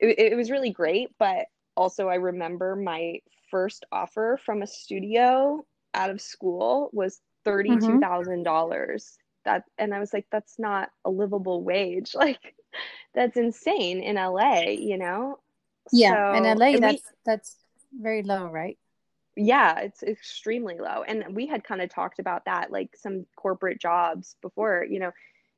it, 0.00 0.18
it 0.18 0.36
was 0.36 0.50
really 0.50 0.70
great. 0.70 1.10
But 1.18 1.46
also, 1.76 2.08
I 2.08 2.16
remember 2.16 2.76
my 2.76 3.18
first 3.50 3.84
offer 3.90 4.38
from 4.44 4.62
a 4.62 4.66
studio 4.66 5.64
out 5.94 6.10
of 6.10 6.20
school 6.20 6.90
was 6.92 7.20
$32,000. 7.44 8.00
Mm-hmm. 8.44 8.96
That, 9.44 9.64
and 9.76 9.92
I 9.92 9.98
was 9.98 10.12
like, 10.12 10.26
that's 10.30 10.58
not 10.58 10.90
a 11.04 11.10
livable 11.10 11.64
wage. 11.64 12.14
Like, 12.14 12.54
that's 13.14 13.36
insane 13.36 14.02
in 14.02 14.16
LA, 14.16 14.70
you 14.70 14.98
know? 14.98 15.38
Yeah, 15.92 16.32
so, 16.32 16.38
in 16.38 16.58
LA 16.58 16.78
that's 16.78 16.82
we, 16.82 17.02
that's 17.24 17.56
very 17.98 18.22
low, 18.22 18.46
right? 18.46 18.78
Yeah, 19.36 19.80
it's 19.80 20.02
extremely 20.02 20.78
low. 20.78 21.02
And 21.02 21.34
we 21.34 21.46
had 21.46 21.64
kind 21.64 21.80
of 21.80 21.88
talked 21.90 22.18
about 22.18 22.44
that 22.44 22.70
like 22.70 22.96
some 22.96 23.26
corporate 23.36 23.80
jobs 23.80 24.36
before, 24.42 24.86
you 24.88 25.00
know, 25.00 25.12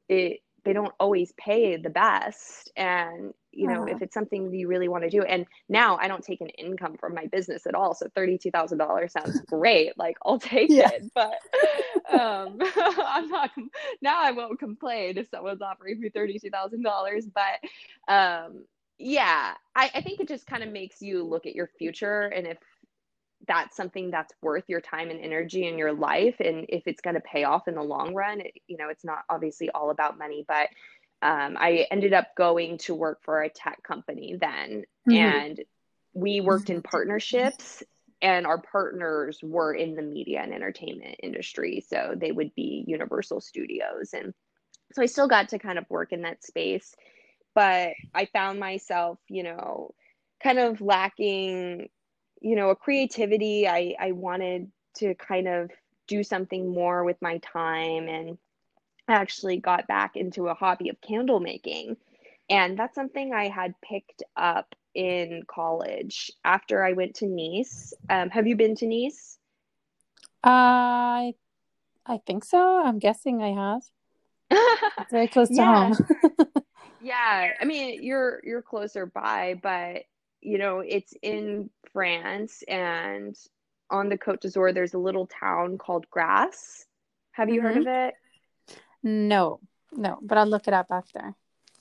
it 0.08 0.40
they 0.64 0.72
don't 0.72 0.94
always 1.00 1.32
pay 1.36 1.76
the 1.76 1.90
best 1.90 2.70
and 2.76 3.32
you 3.50 3.66
know 3.68 3.82
uh-huh. 3.82 3.96
if 3.96 4.02
it's 4.02 4.14
something 4.14 4.52
you 4.52 4.68
really 4.68 4.88
want 4.88 5.04
to 5.04 5.10
do 5.10 5.22
and 5.22 5.46
now 5.68 5.96
i 5.98 6.08
don't 6.08 6.24
take 6.24 6.40
an 6.40 6.48
income 6.50 6.96
from 6.98 7.14
my 7.14 7.26
business 7.26 7.66
at 7.66 7.74
all 7.74 7.94
so 7.94 8.06
$32000 8.16 9.10
sounds 9.10 9.40
great 9.46 9.96
like 9.98 10.16
i'll 10.24 10.38
take 10.38 10.70
yeah. 10.70 10.90
it 10.90 11.10
but 11.14 11.38
um 12.12 12.58
i'm 13.06 13.28
not 13.28 13.50
now 14.00 14.22
i 14.22 14.30
won't 14.30 14.58
complain 14.58 15.18
if 15.18 15.28
someone's 15.30 15.62
offering 15.62 16.00
me 16.00 16.10
$32000 16.10 17.30
but 17.34 18.12
um 18.12 18.64
yeah 18.98 19.54
I, 19.74 19.90
I 19.94 20.00
think 20.00 20.20
it 20.20 20.28
just 20.28 20.46
kind 20.46 20.62
of 20.62 20.70
makes 20.70 21.02
you 21.02 21.24
look 21.24 21.46
at 21.46 21.54
your 21.54 21.68
future 21.78 22.22
and 22.22 22.46
if 22.46 22.58
that's 23.46 23.76
something 23.76 24.10
that's 24.10 24.32
worth 24.42 24.64
your 24.68 24.80
time 24.80 25.10
and 25.10 25.20
energy 25.20 25.66
in 25.66 25.78
your 25.78 25.92
life 25.92 26.36
and 26.40 26.66
if 26.68 26.82
it's 26.86 27.00
going 27.00 27.14
to 27.14 27.20
pay 27.20 27.44
off 27.44 27.68
in 27.68 27.74
the 27.74 27.82
long 27.82 28.14
run 28.14 28.40
it, 28.40 28.52
you 28.66 28.76
know 28.76 28.88
it's 28.88 29.04
not 29.04 29.24
obviously 29.28 29.70
all 29.70 29.90
about 29.90 30.18
money 30.18 30.44
but 30.46 30.68
um, 31.22 31.56
i 31.58 31.86
ended 31.90 32.12
up 32.12 32.28
going 32.36 32.78
to 32.78 32.94
work 32.94 33.20
for 33.22 33.42
a 33.42 33.48
tech 33.48 33.82
company 33.82 34.36
then 34.40 34.84
mm-hmm. 35.08 35.12
and 35.12 35.60
we 36.14 36.40
worked 36.40 36.70
in 36.70 36.82
partnerships 36.82 37.82
and 38.20 38.46
our 38.46 38.58
partners 38.58 39.40
were 39.42 39.74
in 39.74 39.94
the 39.94 40.02
media 40.02 40.40
and 40.40 40.52
entertainment 40.52 41.16
industry 41.22 41.84
so 41.86 42.14
they 42.16 42.32
would 42.32 42.54
be 42.54 42.84
universal 42.86 43.40
studios 43.40 44.10
and 44.12 44.34
so 44.92 45.02
i 45.02 45.06
still 45.06 45.28
got 45.28 45.48
to 45.48 45.58
kind 45.58 45.78
of 45.78 45.88
work 45.88 46.12
in 46.12 46.22
that 46.22 46.44
space 46.44 46.94
but 47.54 47.92
i 48.14 48.26
found 48.26 48.60
myself 48.60 49.18
you 49.28 49.42
know 49.42 49.92
kind 50.42 50.58
of 50.58 50.80
lacking 50.80 51.88
you 52.42 52.56
know 52.56 52.70
a 52.70 52.76
creativity 52.76 53.66
i 53.68 53.94
i 53.98 54.12
wanted 54.12 54.70
to 54.94 55.14
kind 55.14 55.48
of 55.48 55.70
do 56.06 56.22
something 56.22 56.72
more 56.72 57.04
with 57.04 57.16
my 57.22 57.38
time 57.38 58.08
and 58.08 58.36
I 59.08 59.14
actually 59.14 59.58
got 59.58 59.88
back 59.88 60.16
into 60.16 60.48
a 60.48 60.54
hobby 60.54 60.88
of 60.88 61.00
candle 61.00 61.40
making. 61.40 61.96
And 62.50 62.78
that's 62.78 62.94
something 62.94 63.32
i 63.32 63.48
had 63.48 63.74
picked 63.80 64.22
up 64.36 64.74
in 64.94 65.42
college 65.46 66.30
after 66.44 66.84
i 66.84 66.92
went 66.92 67.14
to 67.16 67.26
nice. 67.26 67.94
Um, 68.10 68.30
have 68.30 68.46
you 68.46 68.56
been 68.56 68.74
to 68.76 68.86
nice? 68.86 69.38
I 70.44 71.34
i 72.04 72.18
think 72.26 72.44
so. 72.44 72.82
I'm 72.84 72.98
guessing 72.98 73.42
i 73.42 73.52
have. 73.52 73.82
It's 74.98 75.10
very 75.12 75.28
close 75.28 75.48
to 75.48 75.64
home. 75.64 75.96
Yeah, 77.04 77.48
I 77.60 77.64
mean, 77.64 78.00
you're 78.00 78.40
you're 78.44 78.62
closer 78.62 79.06
by, 79.06 79.58
but 79.60 80.04
you 80.42 80.58
know, 80.58 80.80
it's 80.80 81.14
in 81.22 81.70
France 81.92 82.62
and 82.68 83.36
on 83.90 84.08
the 84.08 84.18
Côte 84.18 84.40
d'Azur 84.40 84.72
there's 84.74 84.94
a 84.94 84.98
little 84.98 85.26
town 85.26 85.78
called 85.78 86.10
Grasse. 86.10 86.86
Have 87.32 87.50
you 87.50 87.62
heard 87.62 87.76
Mhm. 87.76 87.80
of 87.80 87.86
it? 87.86 88.14
No, 89.02 89.60
no, 89.92 90.18
but 90.22 90.38
I'll 90.38 90.46
look 90.46 90.68
it 90.68 90.74
up 90.74 90.86
after. 90.90 91.34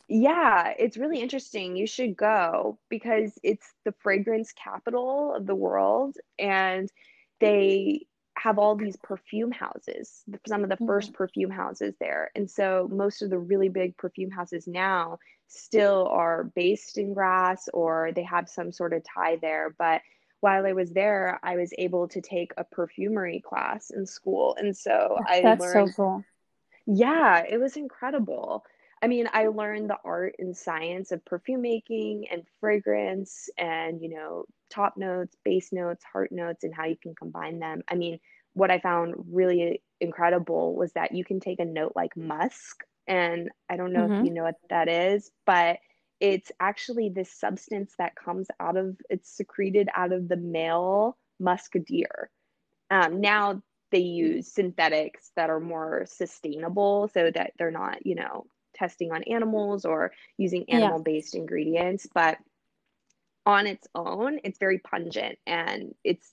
Yeah, 0.07 0.73
it's 0.77 0.97
really 0.97 1.21
interesting. 1.21 1.75
You 1.77 1.87
should 1.87 2.17
go 2.17 2.77
because 2.89 3.37
it's 3.43 3.73
the 3.85 3.93
fragrance 3.99 4.51
capital 4.51 5.33
of 5.33 5.45
the 5.45 5.55
world 5.55 6.17
and 6.37 6.91
they 7.39 8.07
have 8.37 8.57
all 8.57 8.75
these 8.75 8.97
perfume 8.97 9.51
houses, 9.51 10.23
some 10.47 10.63
of 10.63 10.69
the 10.69 10.85
first 10.85 11.09
mm-hmm. 11.09 11.17
perfume 11.17 11.51
houses 11.51 11.93
there. 11.99 12.31
And 12.35 12.49
so 12.49 12.89
most 12.91 13.21
of 13.21 13.29
the 13.29 13.37
really 13.37 13.69
big 13.69 13.97
perfume 13.97 14.31
houses 14.31 14.67
now 14.67 15.19
still 15.47 16.07
are 16.07 16.45
based 16.55 16.97
in 16.97 17.13
Grasse 17.13 17.69
or 17.73 18.11
they 18.15 18.23
have 18.23 18.49
some 18.49 18.71
sort 18.71 18.93
of 18.93 19.03
tie 19.03 19.37
there. 19.41 19.75
But 19.77 20.01
while 20.39 20.65
I 20.65 20.73
was 20.73 20.91
there, 20.91 21.39
I 21.43 21.55
was 21.57 21.73
able 21.77 22.07
to 22.09 22.21
take 22.21 22.51
a 22.57 22.63
perfumery 22.63 23.41
class 23.41 23.91
in 23.91 24.05
school. 24.05 24.55
And 24.57 24.75
so 24.75 25.17
I 25.27 25.41
That's 25.41 25.61
learned 25.61 25.89
so 25.89 25.95
cool. 25.95 26.25
yeah, 26.87 27.43
it 27.47 27.59
was 27.59 27.77
incredible. 27.77 28.65
I 29.01 29.07
mean, 29.07 29.27
I 29.33 29.47
learned 29.47 29.89
the 29.89 29.97
art 30.05 30.35
and 30.37 30.55
science 30.55 31.11
of 31.11 31.25
perfume 31.25 31.61
making 31.61 32.27
and 32.29 32.47
fragrance 32.59 33.49
and, 33.57 34.01
you 34.01 34.09
know, 34.09 34.45
top 34.69 34.95
notes, 34.95 35.35
base 35.43 35.71
notes, 35.73 36.03
heart 36.03 36.31
notes, 36.31 36.63
and 36.63 36.73
how 36.73 36.85
you 36.85 36.95
can 36.97 37.15
combine 37.15 37.59
them. 37.59 37.81
I 37.87 37.95
mean, 37.95 38.19
what 38.53 38.69
I 38.69 38.79
found 38.79 39.15
really 39.33 39.83
incredible 39.99 40.75
was 40.75 40.93
that 40.93 41.13
you 41.13 41.25
can 41.25 41.39
take 41.39 41.59
a 41.59 41.65
note 41.65 41.93
like 41.95 42.15
musk, 42.15 42.83
and 43.07 43.49
I 43.69 43.75
don't 43.77 43.93
know 43.93 44.05
if 44.05 44.13
Mhm. 44.13 44.19
you 44.19 44.31
know 44.31 44.43
what 44.43 44.59
that 44.69 44.87
is, 44.87 45.31
but 45.45 45.79
it's 46.19 46.51
actually 46.59 47.09
this 47.09 47.31
substance 47.31 47.95
that 47.97 48.15
comes 48.15 48.47
out 48.59 48.77
of, 48.77 48.97
it's 49.09 49.29
secreted 49.31 49.89
out 49.95 50.11
of 50.11 50.27
the 50.27 50.37
male 50.37 51.17
musk 51.39 51.73
deer. 51.85 52.29
Um, 52.89 53.21
now 53.21 53.63
they 53.91 53.99
use 53.99 54.47
synthetics 54.53 55.31
that 55.35 55.49
are 55.49 55.59
more 55.59 56.05
sustainable 56.07 57.09
so 57.09 57.31
that 57.31 57.53
they're 57.57 57.71
not, 57.71 58.05
you 58.05 58.15
know, 58.15 58.47
testing 58.81 59.11
on 59.11 59.23
animals 59.23 59.85
or 59.85 60.11
using 60.37 60.67
animal 60.69 61.01
based 61.03 61.35
ingredients. 61.35 62.07
But 62.13 62.37
on 63.45 63.67
its 63.67 63.87
own, 63.93 64.39
it's 64.43 64.57
very 64.57 64.79
pungent 64.79 65.37
and 65.45 65.93
it's 66.03 66.29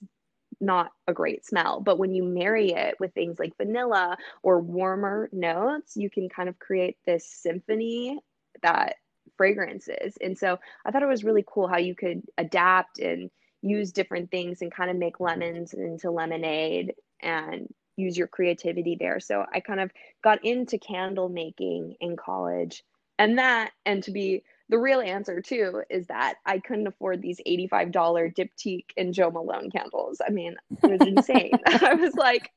not 0.59 0.91
a 1.07 1.13
great 1.13 1.45
smell. 1.45 1.79
But 1.79 1.99
when 1.99 2.11
you 2.11 2.23
marry 2.23 2.71
it 2.71 2.95
with 2.99 3.13
things 3.13 3.37
like 3.37 3.55
vanilla 3.57 4.17
or 4.41 4.59
warmer 4.59 5.29
notes, 5.31 5.95
you 5.95 6.09
can 6.09 6.27
kind 6.27 6.49
of 6.49 6.57
create 6.57 6.97
this 7.05 7.25
symphony 7.25 8.19
that 8.63 8.95
fragrance 9.37 9.87
is. 10.01 10.17
And 10.19 10.37
so 10.37 10.59
I 10.83 10.91
thought 10.91 11.03
it 11.03 11.07
was 11.07 11.23
really 11.23 11.45
cool 11.47 11.67
how 11.67 11.77
you 11.77 11.95
could 11.95 12.23
adapt 12.37 12.99
and 12.99 13.29
use 13.61 13.91
different 13.91 14.31
things 14.31 14.61
and 14.61 14.71
kind 14.71 14.89
of 14.89 14.97
make 14.97 15.19
lemons 15.19 15.73
into 15.73 16.09
lemonade 16.11 16.95
and 17.21 17.71
use 17.99 18.17
your 18.17 18.27
creativity 18.27 18.97
there. 18.99 19.19
So 19.19 19.45
I 19.53 19.59
kind 19.59 19.79
of 19.79 19.91
got 20.23 20.43
into 20.43 20.77
candle 20.77 21.29
making 21.29 21.95
in 21.99 22.15
college. 22.15 22.83
And 23.17 23.37
that, 23.37 23.71
and 23.85 24.01
to 24.03 24.11
be 24.11 24.43
the 24.69 24.77
real 24.77 25.01
answer 25.01 25.41
too, 25.41 25.83
is 25.89 26.07
that 26.07 26.35
I 26.45 26.59
couldn't 26.59 26.87
afford 26.87 27.21
these 27.21 27.41
$85 27.45 27.91
Diptyque 28.35 28.91
and 28.97 29.13
Jo 29.13 29.29
Malone 29.31 29.69
candles. 29.71 30.21
I 30.25 30.31
mean, 30.31 30.55
it 30.83 30.99
was 30.99 31.07
insane. 31.07 31.51
I 31.65 31.95
was 31.95 32.13
like, 32.15 32.51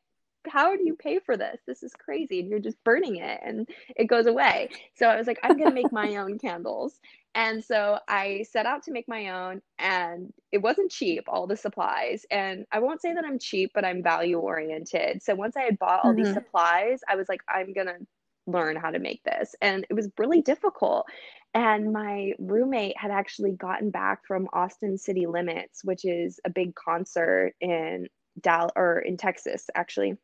how 0.47 0.77
do 0.77 0.85
you 0.85 0.95
pay 0.95 1.19
for 1.19 1.37
this? 1.37 1.61
This 1.67 1.83
is 1.83 1.93
crazy. 1.93 2.41
And 2.41 2.49
you're 2.49 2.59
just 2.59 2.83
burning 2.85 3.17
it 3.17 3.41
and 3.45 3.69
it 3.97 4.07
goes 4.07 4.27
away. 4.27 4.71
So 4.95 5.07
I 5.07 5.17
was 5.17 5.27
like, 5.27 5.39
I'm 5.43 5.57
going 5.57 5.69
to 5.69 5.75
make 5.75 5.93
my 5.93 6.17
own 6.17 6.39
candles. 6.39 7.01
And 7.35 7.65
so 7.65 7.99
I 8.09 8.45
set 8.51 8.67
out 8.67 8.83
to 8.85 8.93
make 8.93 9.09
my 9.09 9.31
own, 9.31 9.63
and 9.79 10.33
it 10.53 10.59
wasn't 10.59 10.91
cheap, 10.91 11.25
all 11.29 11.47
the 11.47 11.57
supplies. 11.57 12.27
And 12.31 12.67
I 12.73 12.81
won't 12.81 13.01
say 13.01 13.15
that 13.15 13.25
I'm 13.25 13.39
cheap, 13.39 13.73
but 13.75 13.85
I'm 13.87 14.03
value 14.03 14.39
oriented. 14.39 15.23
So 15.23 15.35
once 15.35 15.57
I 15.57 15.63
had 15.63 15.79
bought 15.79 16.01
all 16.01 16.15
these 16.15 16.31
Mhm. 16.31 16.33
supplies, 16.33 17.01
I 17.09 17.17
was 17.17 17.29
like, 17.31 17.43
I'm 17.49 17.73
going 17.73 17.87
to 17.87 18.07
learn 18.47 18.77
how 18.77 18.91
to 18.91 18.99
make 18.99 19.23
this. 19.25 19.55
And 19.63 19.87
it 19.89 19.95
was 19.95 20.11
really 20.19 20.43
difficult. 20.43 21.07
And 21.55 21.93
my 21.93 22.33
roommate 22.39 22.99
had 22.99 23.11
actually 23.11 23.53
gotten 23.53 23.91
back 23.91 24.27
from 24.27 24.49
Austin 24.53 24.99
City 24.99 25.27
Limits, 25.27 25.85
which 25.85 26.05
is 26.05 26.39
a 26.45 26.51
big 26.51 26.75
concert 26.75 27.55
in 27.61 28.09
Dal 28.41 28.71
or 28.77 28.99
in 28.99 29.17
Texas, 29.17 29.71
actually 29.75 30.19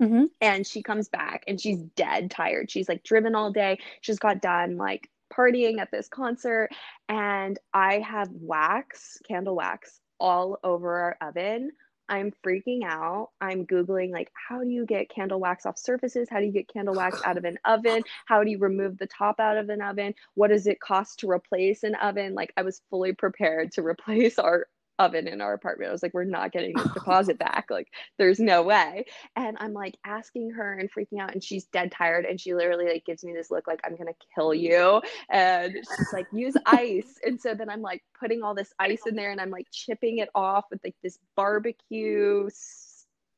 Mhm. 0.00 0.30
and 0.40 0.66
she 0.66 0.82
comes 0.82 1.08
back 1.08 1.44
and 1.46 1.60
she's 1.60 1.82
dead 1.96 2.30
tired. 2.30 2.70
She's 2.70 2.88
like 2.88 3.02
driven 3.02 3.34
all 3.34 3.52
day. 3.52 3.78
She's 4.00 4.18
got 4.18 4.40
done 4.40 4.76
like 4.76 5.08
partying 5.32 5.78
at 5.78 5.90
this 5.90 6.08
concert 6.08 6.70
and 7.08 7.58
I 7.72 7.98
have 8.00 8.28
wax, 8.32 9.18
candle 9.26 9.56
wax 9.56 10.00
all 10.18 10.58
over 10.62 10.96
our 10.96 11.16
oven. 11.28 11.72
I'm 12.08 12.32
freaking 12.44 12.82
out. 12.84 13.30
I'm 13.40 13.64
googling 13.66 14.10
like 14.10 14.32
how 14.34 14.62
do 14.62 14.68
you 14.68 14.84
get 14.84 15.08
candle 15.08 15.38
wax 15.38 15.64
off 15.64 15.78
surfaces? 15.78 16.28
How 16.28 16.40
do 16.40 16.46
you 16.46 16.52
get 16.52 16.68
candle 16.68 16.94
wax 16.94 17.20
out 17.24 17.38
of 17.38 17.44
an 17.44 17.58
oven? 17.64 18.02
How 18.26 18.42
do 18.42 18.50
you 18.50 18.58
remove 18.58 18.98
the 18.98 19.06
top 19.06 19.38
out 19.38 19.56
of 19.56 19.68
an 19.68 19.80
oven? 19.80 20.14
What 20.34 20.48
does 20.48 20.66
it 20.66 20.80
cost 20.80 21.20
to 21.20 21.30
replace 21.30 21.84
an 21.84 21.94
oven? 21.96 22.34
Like 22.34 22.52
I 22.56 22.62
was 22.62 22.82
fully 22.90 23.12
prepared 23.12 23.72
to 23.72 23.82
replace 23.82 24.38
our 24.38 24.66
oven 25.00 25.26
in 25.26 25.40
our 25.40 25.54
apartment. 25.54 25.88
I 25.88 25.92
was 25.92 26.02
like 26.02 26.14
we're 26.14 26.24
not 26.24 26.52
getting 26.52 26.74
this 26.74 26.88
deposit 26.94 27.38
back. 27.38 27.66
Like 27.70 27.88
there's 28.18 28.38
no 28.38 28.62
way 28.62 29.04
and 29.36 29.56
i'm 29.60 29.72
like 29.72 29.96
asking 30.04 30.50
her 30.50 30.78
and 30.78 30.90
freaking 30.92 31.20
out 31.20 31.32
and 31.32 31.42
she's 31.42 31.64
dead 31.66 31.90
tired 31.92 32.24
and 32.24 32.40
she 32.40 32.54
literally 32.54 32.86
like 32.86 33.04
gives 33.04 33.24
me 33.24 33.32
this 33.32 33.50
look 33.50 33.66
like 33.66 33.80
i'm 33.84 33.96
gonna 33.96 34.12
kill 34.34 34.54
you 34.54 35.00
and 35.30 35.72
she's 35.74 36.12
like 36.12 36.26
use 36.32 36.54
ice 36.66 37.18
and 37.24 37.40
so 37.40 37.54
then 37.54 37.68
i'm 37.70 37.82
like 37.82 38.02
putting 38.18 38.42
all 38.42 38.54
this 38.54 38.72
ice 38.78 39.02
in 39.06 39.14
there 39.14 39.30
and 39.30 39.40
i'm 39.40 39.50
like 39.50 39.66
chipping 39.72 40.18
it 40.18 40.28
off 40.34 40.64
with 40.70 40.80
like 40.84 40.96
this 41.02 41.18
barbecue 41.36 42.48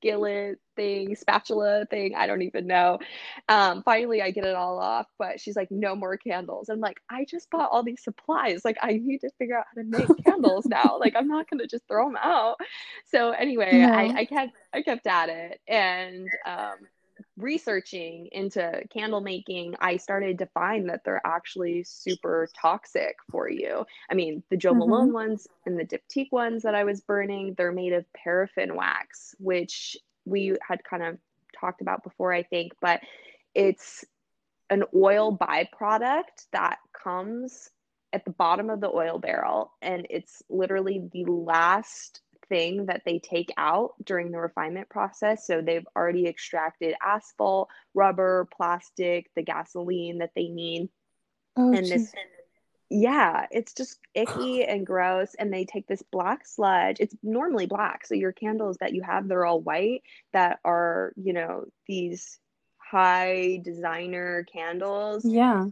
skillet 0.03 0.59
thing 0.75 1.15
spatula 1.15 1.87
thing 1.91 2.15
i 2.17 2.27
don't 2.27 2.43
even 2.43 2.67
know. 2.67 2.99
Um 3.49 3.83
finally 3.83 4.23
i 4.23 4.31
get 4.31 4.45
it 4.45 4.55
all 4.55 4.79
off 4.79 5.07
but 5.19 5.39
she's 5.41 5.57
like 5.57 5.71
no 5.71 5.95
more 5.95 6.17
candles. 6.17 6.69
I'm 6.69 6.81
like 6.81 6.99
i 7.11 7.25
just 7.25 7.51
bought 7.51 7.71
all 7.71 7.83
these 7.83 8.03
supplies. 8.03 8.65
Like 8.65 8.79
i 8.83 8.93
need 9.03 9.19
to 9.21 9.31
figure 9.39 9.59
out 9.59 9.67
how 9.75 9.83
to 9.83 9.89
make 9.89 10.09
candles 10.25 10.67
now. 10.67 10.99
Like 10.99 11.15
i'm 11.17 11.29
not 11.29 11.49
gonna 11.49 11.67
just 11.67 11.87
throw 11.87 12.07
them 12.07 12.17
out. 12.21 12.57
So 13.05 13.31
anyway 13.31 13.81
No. 13.83 13.93
I, 13.93 14.21
I 14.21 14.25
kept 14.25 14.53
i 14.73 14.83
kept 14.83 15.07
at 15.07 15.29
it. 15.29 15.61
And 15.69 16.29
um 16.47 16.77
researching 17.39 18.29
into 18.33 18.83
candle 18.91 19.21
making 19.23 19.75
i 19.81 19.97
started 19.97 20.39
to 20.39 20.47
find 20.47 20.89
that 20.89 21.03
they're 21.05 21.27
actually 21.27 21.83
super 21.83 22.47
toxic 22.61 23.17
for 23.31 23.49
you 23.49 23.87
i 24.11 24.15
mean 24.15 24.43
the 24.51 24.57
jo 24.57 24.75
Mhm. 24.75 24.79
malone 24.79 25.13
ones 25.13 25.49
and 25.65 25.79
the 25.79 25.85
diptyque 25.85 26.31
ones 26.31 26.63
that 26.63 26.75
i 26.75 26.85
was 26.85 27.01
burning 27.01 27.55
they're 27.55 27.73
made 27.73 27.95
of 27.95 28.05
paraffin 28.13 28.75
wax 28.75 29.35
which 29.39 29.97
we 30.27 30.57
had 30.67 30.85
kind 30.85 31.03
of 31.03 31.19
talked 31.59 31.81
about 31.81 32.03
before 32.03 32.33
i 32.35 32.43
think 32.43 32.73
but 32.81 33.01
it's 33.55 34.05
an 34.71 34.85
oil 34.95 35.37
byproduct 35.37 36.47
that 36.53 36.79
comes 36.93 37.71
at 38.13 38.25
the 38.27 38.31
bottom 38.31 38.69
of 38.69 38.81
the 38.81 38.91
oil 38.91 39.19
barrel 39.19 39.73
and 39.81 40.07
it's 40.11 40.43
literally 40.51 41.09
the 41.13 41.25
last 41.25 42.21
thing 42.53 42.85
that 42.87 43.01
they 43.07 43.19
take 43.19 43.51
out 43.57 43.95
during 44.05 44.31
the 44.31 44.39
refinement 44.39 44.91
process. 44.91 45.47
So 45.47 45.63
they've 45.63 45.87
already 45.97 46.27
extracted 46.27 46.95
asphalt 47.03 47.71
rubber 47.95 48.47
plastic 48.55 49.31
the 49.35 49.43
gasoline 49.43 50.19
that 50.19 50.33
they 50.37 50.49
need. 50.49 50.91
Oh, 51.57 51.73
and 51.73 51.87
this 51.87 52.13
yeah 52.95 53.47
it's 53.51 53.73
just 53.73 53.99
icky 54.15 54.65
and 54.65 54.87
gross 54.87 55.35
and 55.39 55.51
they 55.51 55.65
take 55.65 55.87
this 55.87 56.03
black 56.13 56.47
sludge. 56.47 56.99
It's 57.01 57.15
normally 57.23 57.67
black 57.67 58.07
so 58.07 58.15
your 58.15 58.33
candles 58.33 58.77
that 58.81 58.93
you 58.93 59.01
have 59.03 59.29
they're 59.29 59.47
all 59.47 59.61
white 59.61 60.03
that 60.35 60.59
are 60.63 61.15
you 61.17 61.33
know 61.33 61.65
these 61.89 62.39
high 62.77 63.61
designer 63.65 64.45
candles. 64.53 65.25
Yeah. 65.25 65.69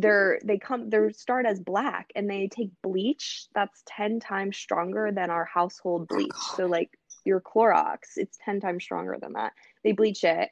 They're 0.00 0.38
they 0.44 0.58
come 0.58 0.90
they 0.90 1.10
start 1.12 1.46
as 1.46 1.60
black 1.60 2.10
and 2.14 2.28
they 2.28 2.48
take 2.48 2.70
bleach 2.82 3.46
that's 3.54 3.82
10 3.86 4.20
times 4.20 4.56
stronger 4.56 5.10
than 5.12 5.30
our 5.30 5.44
household 5.44 6.08
oh, 6.10 6.16
bleach. 6.16 6.30
So 6.56 6.66
like 6.66 6.90
your 7.24 7.40
Clorox 7.40 8.16
it's 8.16 8.38
10 8.44 8.60
times 8.60 8.84
stronger 8.84 9.18
than 9.20 9.32
that. 9.34 9.52
They 9.84 9.92
bleach 9.92 10.24
it. 10.24 10.50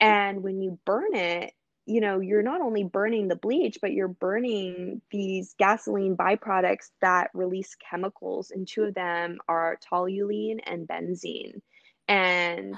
And 0.00 0.42
when 0.42 0.60
you 0.60 0.78
burn 0.84 1.14
it 1.14 1.52
you 1.86 2.00
know 2.00 2.20
you're 2.20 2.42
not 2.42 2.60
only 2.60 2.84
burning 2.84 3.28
the 3.28 3.36
bleach 3.36 3.78
but 3.80 3.92
you're 3.92 4.08
burning 4.08 5.00
these 5.10 5.54
gasoline 5.58 6.16
byproducts 6.16 6.90
that 7.00 7.30
release 7.34 7.76
chemicals. 7.76 8.50
And 8.50 8.66
two 8.66 8.84
of 8.84 8.94
them 8.94 9.38
are 9.48 9.78
toluene 9.90 10.60
and 10.66 10.86
benzene. 10.88 11.60
And 12.06 12.76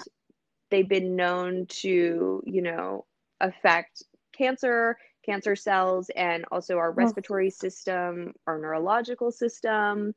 they've 0.71 0.89
been 0.89 1.17
known 1.17 1.67
to 1.67 2.43
you 2.45 2.63
know 2.63 3.07
affect 3.41 4.03
cancer 4.37 4.97
cancer 5.31 5.57
cells 5.57 6.11
and 6.17 6.45
also 6.51 6.77
our 6.79 6.91
oh. 6.91 6.95
respiratory 6.95 7.51
system 7.51 8.33
our 8.47 8.59
neurological 8.59 9.31
system 9.31 10.15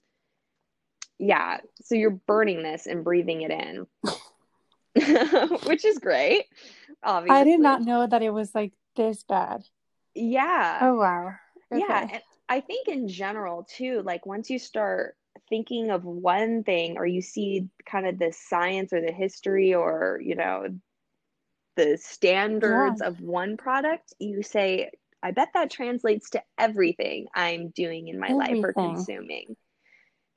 yeah 1.19 1.57
so 1.81 1.95
you're 1.95 2.19
burning 2.27 2.63
this 2.63 2.87
and 2.87 3.03
breathing 3.03 3.41
it 3.41 3.51
in 3.51 3.85
which 5.65 5.85
is 5.85 5.97
great 5.99 6.45
obviously 7.03 7.39
I 7.39 7.43
did 7.43 7.59
not 7.59 7.81
know 7.81 8.05
that 8.07 8.21
it 8.21 8.31
was 8.31 8.53
like 8.53 8.73
this 8.95 9.23
bad. 9.23 9.63
yeah 10.13 10.79
Oh 10.81 10.95
wow. 10.95 11.31
Okay. 11.71 11.79
Yeah, 11.79 12.07
and 12.13 12.21
I 12.49 12.59
think 12.59 12.87
in 12.87 13.07
general 13.07 13.63
too, 13.63 14.03
like 14.03 14.25
once 14.25 14.49
you 14.49 14.59
start 14.59 15.15
thinking 15.49 15.89
of 15.89 16.03
one 16.03 16.63
thing 16.63 16.97
or 16.97 17.05
you 17.05 17.21
see 17.21 17.67
kind 17.85 18.05
of 18.05 18.19
the 18.19 18.31
science 18.31 18.93
or 18.93 19.01
the 19.01 19.11
history 19.11 19.73
or, 19.73 20.19
you 20.23 20.35
know, 20.35 20.67
the 21.75 21.97
standards 21.97 23.01
Yeah. 23.01 23.07
of 23.07 23.19
one 23.21 23.57
product, 23.57 24.13
you 24.19 24.43
say, 24.43 24.91
I 25.23 25.31
bet 25.31 25.49
that 25.53 25.71
translates 25.71 26.31
to 26.31 26.43
everything 26.57 27.27
I'm 27.33 27.69
doing 27.69 28.09
in 28.09 28.19
my 28.19 28.33
life 28.33 28.59
or 28.63 28.73
consuming. 28.73 29.55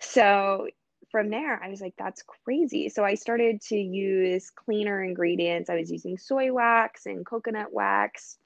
So 0.01 0.69
from 1.11 1.31
there, 1.31 1.63
I 1.63 1.69
was 1.71 1.81
like, 1.81 1.95
that's 1.99 2.23
crazy. 2.45 2.89
So 2.89 3.05
I 3.05 3.15
started 3.15 3.61
to 3.69 3.77
use 3.77 4.51
cleaner 4.51 5.03
ingredients. 5.03 5.71
I 5.71 5.77
was 5.77 5.91
using 5.91 6.19
soy 6.19 6.53
wax 6.53 7.07
and 7.07 7.27
coconut 7.27 7.73
wax 7.73 8.39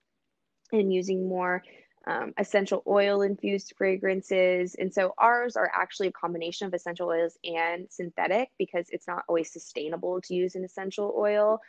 and 0.72 0.92
using 0.92 1.28
more 1.28 1.62
um, 2.06 2.32
essential 2.38 2.82
oil 2.86 3.22
infused 3.22 3.74
fragrances. 3.76 4.74
And 4.74 4.92
so 4.92 5.12
ours 5.18 5.56
are 5.56 5.70
actually 5.74 6.08
a 6.08 6.12
combination 6.12 6.66
of 6.66 6.74
essential 6.74 7.08
oils 7.08 7.38
and 7.44 7.86
synthetic 7.90 8.48
because 8.58 8.86
it's 8.90 9.06
not 9.06 9.24
always 9.28 9.52
sustainable 9.52 10.20
to 10.22 10.34
use 10.34 10.54
an 10.54 10.64
essential 10.64 11.14
oil. 11.16 11.60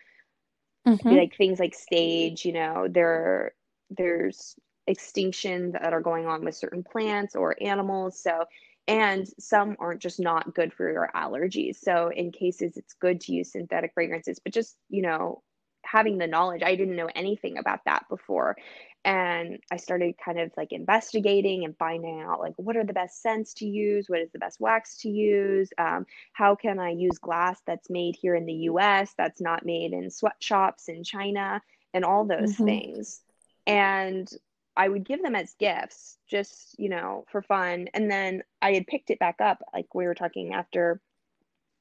Mhm. 0.87 1.17
Like 1.17 1.35
things 1.35 1.59
like 1.59 1.75
sage, 1.75 2.45
you 2.45 2.53
know, 2.53 2.87
there 2.89 3.53
there's 3.91 4.55
extinction 4.87 5.71
that 5.73 5.93
are 5.93 6.01
going 6.01 6.25
on 6.27 6.43
with 6.45 6.55
certain 6.55 6.83
plants 6.83 7.35
or 7.35 7.55
animals. 7.61 8.21
So 8.21 8.45
and 8.87 9.27
some 9.39 9.75
aren't 9.79 10.01
just 10.01 10.19
not 10.19 10.55
good 10.55 10.73
for 10.73 10.91
your 10.91 11.09
allergies. 11.15 11.77
So 11.77 12.09
in 12.09 12.31
cases 12.31 12.77
it's 12.77 12.93
good 12.95 13.21
to 13.21 13.33
use 13.33 13.51
synthetic 13.51 13.93
fragrances, 13.93 14.39
but 14.39 14.53
just, 14.53 14.77
you 14.89 15.03
know, 15.03 15.43
having 15.85 16.17
the 16.17 16.27
knowledge, 16.27 16.63
I 16.63 16.75
didn't 16.75 16.95
know 16.95 17.09
anything 17.15 17.57
about 17.57 17.81
that 17.85 18.05
before. 18.09 18.57
And 19.03 19.59
I 19.71 19.77
started 19.77 20.15
kind 20.23 20.39
of 20.39 20.51
like 20.57 20.71
investigating 20.71 21.65
and 21.65 21.77
finding 21.77 22.21
out 22.21 22.39
like 22.39 22.53
what 22.57 22.77
are 22.77 22.83
the 22.83 22.93
best 22.93 23.21
scents 23.21 23.53
to 23.55 23.65
use, 23.65 24.09
what 24.09 24.19
is 24.21 24.31
the 24.31 24.39
best 24.39 24.59
wax 24.59 24.97
to 24.99 25.09
use, 25.09 25.69
um, 25.79 26.05
how 26.33 26.55
can 26.55 26.79
I 26.79 26.91
use 26.91 27.17
glass 27.17 27.61
that's 27.65 27.89
made 27.89 28.15
here 28.15 28.35
in 28.35 28.45
the 28.45 28.53
US 28.69 29.13
that's 29.17 29.41
not 29.41 29.65
made 29.65 29.93
in 29.93 30.11
sweatshops 30.11 30.87
in 30.89 31.03
China, 31.03 31.61
and 31.93 32.05
all 32.05 32.25
those 32.25 32.53
Mhm. 32.53 32.61
things. 32.63 33.21
And 33.67 34.29
I 34.75 34.87
would 34.87 35.05
give 35.05 35.21
them 35.21 35.35
as 35.35 35.53
gifts, 35.59 36.17
just, 36.29 36.75
you 36.79 36.89
know, 36.89 37.25
for 37.31 37.41
fun. 37.41 37.87
And 37.93 38.09
then 38.09 38.43
I 38.61 38.73
had 38.73 38.87
picked 38.87 39.09
it 39.09 39.19
back 39.19 39.41
up, 39.41 39.61
like 39.73 39.93
we 39.93 40.05
were 40.05 40.15
talking 40.15 40.53
after 40.53 41.01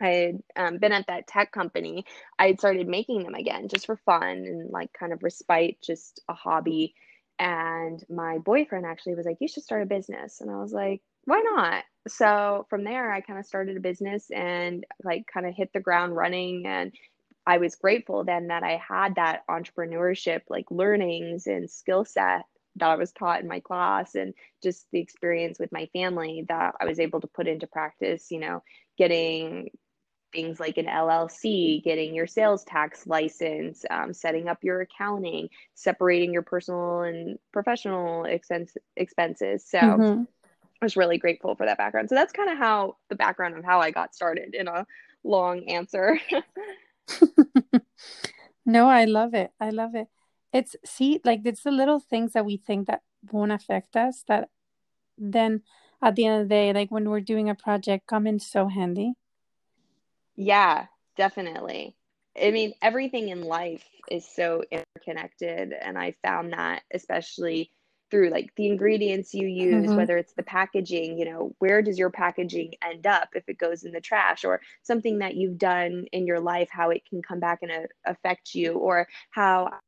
I 0.01 0.09
had 0.09 0.43
um, 0.57 0.79
been 0.79 0.93
at 0.93 1.07
that 1.09 1.27
tech 1.27 1.53
company. 1.53 2.05
I 2.39 2.49
had 2.49 2.59
started 2.59 2.89
making 2.89 3.23
them 3.23 3.35
again 3.35 3.69
just 3.69 3.87
for 3.87 3.97
fun 3.97 4.23
and 4.23 4.71
like 4.71 4.93
kind 4.93 5.13
of 5.13 5.23
respite, 5.23 5.81
just 5.83 6.23
a 6.29 6.33
hobby. 6.35 6.95
And 7.39 8.03
my 8.09 8.39
boyfriend 8.39 8.87
actually 8.87 9.15
was 9.15 9.27
like, 9.27 9.39
You 9.41 9.49
should 9.49 9.63
start 9.63 9.83
a 9.83 9.87
business. 9.87 10.41
And 10.41 10.51
I 10.51 10.57
was 10.57 10.73
like, 10.73 11.03
Why 11.25 11.43
not? 11.55 11.85
So 12.09 12.67
from 12.71 12.85
there, 12.85 13.13
I 13.13 13.21
kind 13.21 13.39
of 13.39 13.47
started 13.47 13.77
a 13.77 13.81
business 13.81 14.31
and 14.31 14.85
like 15.05 15.27
kind 15.33 15.47
of 15.47 15.55
hit 15.55 15.73
the 15.73 15.81
ground 15.81 16.17
running. 16.17 16.67
And 16.67 16.93
I 17.47 17.59
was 17.59 17.75
grateful 17.77 18.25
then 18.25 18.49
that 18.49 18.63
I 18.63 18.77
had 18.77 19.17
that 19.17 19.47
entrepreneurship, 19.49 20.43
like 20.49 20.71
learnings 20.71 21.47
and 21.47 21.71
skill 21.71 22.05
set 22.05 22.45
that 22.77 22.91
I 22.91 22.97
was 22.97 23.13
taught 23.13 23.41
in 23.41 23.49
my 23.49 23.61
class 23.61 24.15
and 24.15 24.35
just 24.63 24.87
the 24.93 25.01
experience 25.01 25.59
with 25.59 25.73
my 25.73 25.87
family 25.93 26.45
that 26.49 26.75
I 26.81 26.85
was 26.87 27.01
able 27.01 27.21
to 27.21 27.27
put 27.27 27.49
into 27.49 27.67
practice, 27.67 28.31
you 28.31 28.39
know, 28.39 28.63
getting 28.97 29.71
things 30.33 30.61
like 30.61 30.79
an 30.79 30.87
LLC, 30.87 31.83
getting 31.83 32.15
your 32.15 32.27
sales 32.27 32.63
tax 32.65 33.07
license, 33.07 33.85
um, 33.91 34.13
setting 34.13 34.49
up 34.49 34.63
your 34.63 34.83
accounting, 34.83 35.49
separating 35.75 36.33
your 36.33 36.43
personal 36.43 37.01
and 37.03 37.39
professional 37.53 38.25
expense, 38.25 38.77
expenses. 38.97 39.67
So 39.69 39.79
Mhm. 39.81 40.27
I 40.81 40.85
was 40.85 40.97
really 40.97 41.19
grateful 41.19 41.57
for 41.57 41.67
that 41.67 41.79
background. 41.79 42.09
So 42.09 42.15
that's 42.15 42.33
kind 42.33 42.51
of 42.51 42.59
how 42.59 42.97
the 43.09 43.17
background 43.17 43.57
of 43.57 43.65
how 43.65 43.81
I 43.81 43.91
got 43.91 44.15
started 44.15 44.55
in 44.55 44.69
a 44.69 44.87
long 45.25 45.69
answer. 45.69 46.19
no, 48.67 48.89
I 48.89 49.05
love 49.05 49.35
it. 49.35 49.53
I 49.61 49.71
love 49.71 49.95
it. 49.95 50.09
It's 50.53 50.77
see, 50.85 51.21
like 51.25 51.43
it's 51.45 51.63
the 51.63 51.71
little 51.71 52.01
things 52.01 52.33
that 52.33 52.45
we 52.45 52.57
think 52.57 52.87
that 52.89 53.03
won't 53.33 53.53
affect 53.53 53.97
us 53.97 54.25
that 54.29 54.49
then 55.19 55.63
at 56.03 56.17
the 56.17 56.27
end 56.27 56.43
of 56.43 56.49
the 56.49 56.55
day, 56.55 56.73
like 56.73 56.91
when 56.91 57.09
we're 57.11 57.21
doing 57.21 57.51
a 57.51 57.55
project, 57.55 58.07
come 58.07 58.27
in 58.27 58.39
so 58.41 58.69
handy. 58.69 59.15
yeah, 60.37 60.87
definitely. 61.17 61.97
I 62.41 62.51
mean, 62.51 62.75
everything 62.83 63.29
in 63.29 63.43
life 63.43 63.85
is 64.11 64.27
so 64.27 64.63
interconnected. 64.71 65.73
And 65.73 65.99
I 65.99 66.15
found 66.23 66.53
that 66.53 66.83
especially 66.93 67.71
through 68.11 68.31
like 68.31 68.53
the 68.57 68.67
ingredients 68.67 69.33
you 69.35 69.47
use, 69.47 69.91
Mhm. 69.91 69.97
whether 69.97 70.17
it's 70.19 70.33
the 70.33 70.43
packaging, 70.43 71.19
you 71.19 71.25
know, 71.25 71.55
where 71.59 71.83
does 71.83 71.99
your 71.99 72.11
packaging 72.11 72.75
end 72.83 73.07
up 73.07 73.31
if 73.35 73.49
it 73.49 73.59
goes 73.59 73.85
in 73.85 73.93
the 73.93 74.01
trash 74.01 74.45
or 74.45 74.61
something 74.83 75.19
that 75.19 75.35
you've 75.35 75.59
done 75.59 76.07
in 76.13 76.27
your 76.27 76.41
life, 76.41 76.69
how 76.71 76.91
it 76.91 77.05
can 77.09 77.23
come 77.23 77.41
back 77.41 77.61
and 77.63 77.71
uh, 77.71 77.87
affect 78.05 78.55
you, 78.55 78.73
or 78.75 79.07
how 79.31 79.79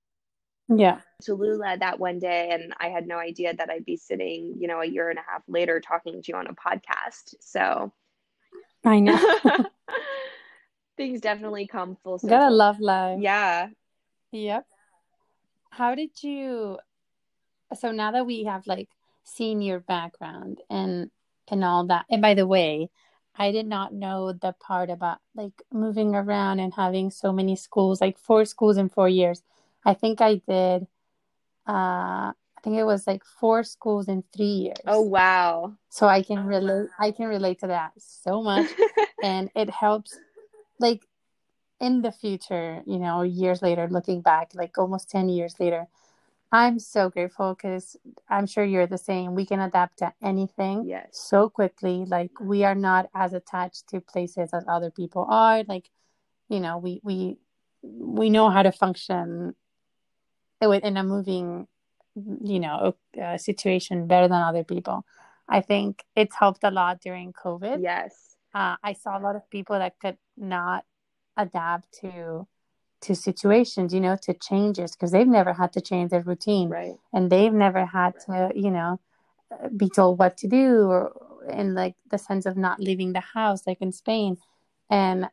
Yeah. 0.69 1.01
Tallulah 1.23 1.81
that 1.81 1.99
one 1.99 2.19
day 2.19 2.51
and 2.51 2.75
I 2.79 2.89
had 2.89 3.07
no 3.07 3.19
idea 3.19 3.55
that 3.55 3.71
I'd 3.71 3.85
be 3.85 3.97
sitting, 3.97 4.55
you 4.59 4.69
know, 4.69 4.81
a 4.81 4.87
year 4.87 5.11
and 5.11 5.19
a 5.19 5.23
half 5.23 5.43
later 5.49 5.81
talking 5.81 6.23
to 6.23 6.33
you 6.33 6.37
on 6.37 6.47
a 6.47 6.55
podcast. 6.55 7.35
So 7.41 7.93
I 8.85 9.01
know. 9.01 9.19
things 10.97 11.21
definitely 11.21 11.67
come 11.67 11.97
full 12.03 12.19
circle. 12.19 12.39
Gotta 12.39 12.55
love 12.55 12.81
life. 12.81 13.21
Yeah. 13.21 13.69
Yep. 14.33 14.67
How 15.71 15.95
did 15.95 16.23
you 16.23 16.79
so 17.75 17.93
now 17.93 18.11
that 18.13 18.27
we 18.27 18.45
have 18.45 18.67
like 18.67 18.89
seen 19.25 19.61
your 19.63 19.81
background 19.81 20.61
and 20.71 21.11
and 21.49 21.65
all 21.65 21.87
that 21.87 22.05
and 22.11 22.23
by 22.23 22.35
the 22.35 22.47
way 22.47 22.89
i 23.37 23.51
did 23.51 23.67
not 23.67 23.93
know 23.93 24.33
the 24.33 24.55
part 24.61 24.91
about 24.91 25.19
like 25.35 25.63
moving 25.73 26.15
around 26.15 26.59
and 26.61 26.75
having 26.75 27.11
so 27.11 27.33
many 27.33 27.57
schools 27.57 28.01
like 28.01 28.19
four 28.19 28.45
schools 28.45 28.77
in 28.77 28.89
four 28.89 29.09
years. 29.09 29.43
I 29.85 29.95
think 29.95 30.21
i 30.21 30.37
did 30.37 30.87
uh 31.69 32.31
i 32.33 32.61
think 32.63 32.77
it 32.77 32.85
was 32.85 33.07
like 33.07 33.25
four 33.25 33.65
schools 33.65 34.09
in 34.09 34.23
three 34.35 34.47
years. 34.67 34.87
Oh 34.87 35.01
wow. 35.03 35.75
so 35.89 36.07
i 36.07 36.23
can 36.23 36.45
relate 36.47 36.89
i 36.99 37.11
can 37.11 37.27
relate 37.27 37.61
to 37.61 37.69
that 37.69 37.93
so 37.99 38.43
much. 38.43 38.71
And 39.25 39.51
it 39.55 39.71
helps 39.71 40.19
like 40.81 41.07
in 41.81 42.03
the 42.03 42.11
future 42.11 42.83
you 42.87 42.99
know 42.99 43.23
years 43.23 43.63
later 43.63 43.87
looking 43.89 44.21
back 44.21 44.51
like 44.55 44.77
almost 44.79 45.11
10 45.11 45.29
years 45.29 45.55
later 45.61 45.87
i'm 46.53 46.79
so 46.79 47.09
grateful 47.09 47.55
because 47.55 47.97
i'm 48.29 48.47
sure 48.47 48.65
you're 48.65 48.87
the 48.87 48.99
same. 48.99 49.35
We 49.35 49.47
can 49.47 49.61
adapt 49.61 49.99
to 49.99 50.13
anything 50.23 50.85
yes. 50.87 51.09
so 51.13 51.49
quickly. 51.49 52.05
Like 52.07 52.31
we 52.41 52.65
are 52.65 52.75
not 52.75 53.09
as 53.15 53.33
attached 53.33 53.89
to 53.89 54.01
places 54.01 54.51
as 54.53 54.65
other 54.69 54.91
people 54.91 55.27
are. 55.29 55.65
Like 55.65 55.89
you 56.49 56.61
know 56.61 56.79
we 56.79 57.01
we 57.03 57.39
we 57.83 58.31
know 58.31 58.51
how 58.51 58.63
to 58.63 58.73
function 58.73 59.55
in 60.61 60.97
a 60.97 61.03
moving 61.03 61.67
you 62.15 62.61
know 62.61 62.95
uh, 63.21 63.37
situation 63.37 64.07
better 64.07 64.29
than 64.29 64.43
other 64.43 64.65
people. 64.65 65.05
I 65.49 65.61
think 65.61 66.05
it's 66.15 66.37
helped 66.37 66.65
a 66.65 66.71
lot 66.71 67.01
during 67.01 67.33
covid. 67.33 67.83
Yes. 67.83 68.37
uh, 68.55 68.77
I 68.83 68.93
saw 68.93 69.19
a 69.19 69.21
lot 69.21 69.37
of 69.37 69.49
people 69.51 69.79
that 69.79 69.99
could 70.01 70.19
not 70.37 70.85
adapt 71.37 71.93
to 72.01 72.47
to 73.03 73.15
situations, 73.15 73.93
you 73.93 74.01
know, 74.01 74.17
to 74.23 74.35
changes 74.35 74.93
because 74.93 75.11
they've 75.13 75.27
never 75.27 75.53
had 75.53 75.73
to 75.75 75.81
change 75.81 76.11
their 76.11 76.23
routine 76.23 76.69
Right. 76.71 76.95
and 77.13 77.31
they've 77.31 77.53
never 77.53 77.87
had 77.87 78.15
to, 78.27 78.51
you 78.55 78.71
know, 78.71 79.01
uh, 79.53 79.69
be 79.77 79.89
told 79.89 80.19
what 80.19 80.37
to 80.39 80.49
do 80.49 80.85
or 80.87 81.13
in 81.51 81.75
like 81.75 81.95
the 82.11 82.19
sense 82.19 82.47
of 82.47 82.57
not 82.57 82.81
leaving 82.81 83.13
the 83.13 83.21
house, 83.21 83.67
like 83.67 83.79
in 83.81 83.93
Spain. 83.93 84.37
And 84.91 85.29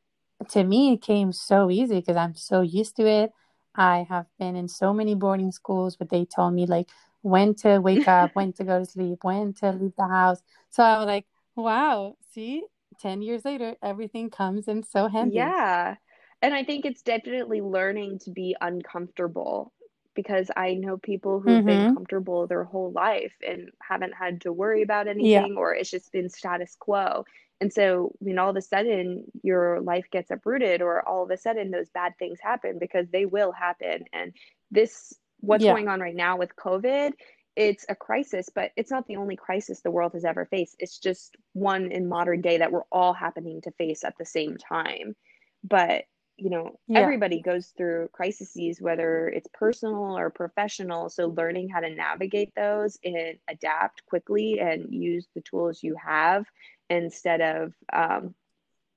to 0.49 0.63
me, 0.63 0.93
it 0.93 1.01
came 1.01 1.31
so 1.31 1.69
easy 1.69 1.99
because 1.99 2.15
I'm 2.15 2.35
so 2.35 2.61
used 2.61 2.95
to 2.97 3.05
it. 3.07 3.31
I 3.75 4.05
have 4.09 4.25
been 4.39 4.55
in 4.55 4.67
so 4.67 4.93
many 4.93 5.15
boarding 5.15 5.51
schools, 5.51 5.95
but 5.95 6.09
they 6.09 6.25
told 6.25 6.53
me 6.53 6.65
like 6.65 6.89
when 7.21 7.53
to 7.55 7.79
wake 7.79 8.07
up, 8.07 8.31
when 8.35 8.53
to 8.53 8.63
go 8.63 8.79
to 8.79 8.85
sleep, 8.85 9.19
when 9.23 9.53
to 9.55 9.71
leave 9.71 9.93
the 9.97 10.07
house. 10.07 10.41
So 10.69 10.83
I 10.83 10.97
was 10.97 11.05
like, 11.07 11.25
wow, 11.55 12.15
see, 12.33 12.63
10 12.99 13.21
years 13.21 13.45
later, 13.45 13.75
everything 13.81 14.29
comes 14.29 14.67
in 14.67 14.83
so 14.83 15.07
handy. 15.07 15.37
Yeah. 15.37 15.95
And 16.41 16.53
I 16.53 16.63
think 16.63 16.85
it's 16.85 17.01
definitely 17.01 17.61
learning 17.61 18.19
to 18.19 18.31
be 18.31 18.55
uncomfortable 18.61 19.73
because 20.15 20.49
I 20.55 20.73
know 20.73 20.97
people 20.97 21.39
who've 21.39 21.63
been 21.63 21.85
Mhm. 21.85 21.93
comfortable 21.93 22.47
their 22.47 22.63
whole 22.63 22.91
life 22.91 23.33
and 23.45 23.69
haven't 23.81 24.13
had 24.13 24.41
to 24.41 24.53
worry 24.53 24.81
about 24.81 25.07
anything 25.07 25.55
or 25.57 25.73
it's 25.73 25.89
just 25.91 26.11
been 26.11 26.29
status 26.29 26.75
quo. 26.79 27.25
And 27.61 27.71
so 27.73 28.13
when 28.19 28.39
all 28.39 28.49
of 28.49 28.55
a 28.55 28.61
sudden 28.61 29.25
your 29.43 29.81
life 29.81 30.05
gets 30.11 30.31
uprooted 30.31 30.81
or 30.81 31.07
all 31.07 31.23
of 31.23 31.31
a 31.31 31.37
sudden 31.37 31.71
those 31.71 31.89
bad 31.89 32.13
things 32.17 32.39
happen 32.41 32.79
because 32.79 33.09
they 33.11 33.25
will 33.25 33.51
happen. 33.51 34.05
And 34.13 34.33
this, 34.71 35.13
what's 35.41 35.65
Yeah. 35.65 35.65
going 35.65 35.87
on 35.87 35.99
right 35.99 36.15
now 36.15 36.37
with 36.37 36.55
COVID, 36.55 37.11
it's 37.55 37.85
a 37.89 37.95
crisis, 37.95 38.49
but 38.53 38.71
it's 38.77 38.91
not 38.91 39.07
the 39.07 39.17
only 39.17 39.35
crisis 39.35 39.81
the 39.81 39.91
world 39.91 40.13
has 40.13 40.23
ever 40.25 40.45
faced. 40.45 40.75
It's 40.79 40.97
just 40.99 41.35
one 41.53 41.91
in 41.91 42.07
modern 42.07 42.41
day 42.41 42.57
that 42.57 42.71
we're 42.71 42.83
all 42.91 43.13
happening 43.13 43.61
to 43.61 43.71
face 43.71 44.03
at 44.05 44.17
the 44.17 44.25
same 44.25 44.57
time. 44.57 45.15
But 45.63 46.05
you 46.39 46.49
know, 46.49 46.79
Yeah. 46.87 47.01
everybody 47.01 47.41
goes 47.41 47.67
through 47.77 48.09
crises, 48.13 48.81
whether 48.81 49.27
it's 49.27 49.47
personal 49.53 50.17
or 50.17 50.29
professional. 50.29 51.09
So 51.09 51.27
learning 51.27 51.69
how 51.69 51.81
to 51.81 51.89
navigate 51.89 52.53
those 52.55 52.97
and 53.03 53.37
adapt 53.49 54.05
quickly 54.05 54.59
and 54.59 54.93
use 54.93 55.27
the 55.35 55.41
tools 55.41 55.83
you 55.83 55.95
have 55.95 56.45
instead 56.89 57.41
of, 57.41 57.73
um, 57.91 58.33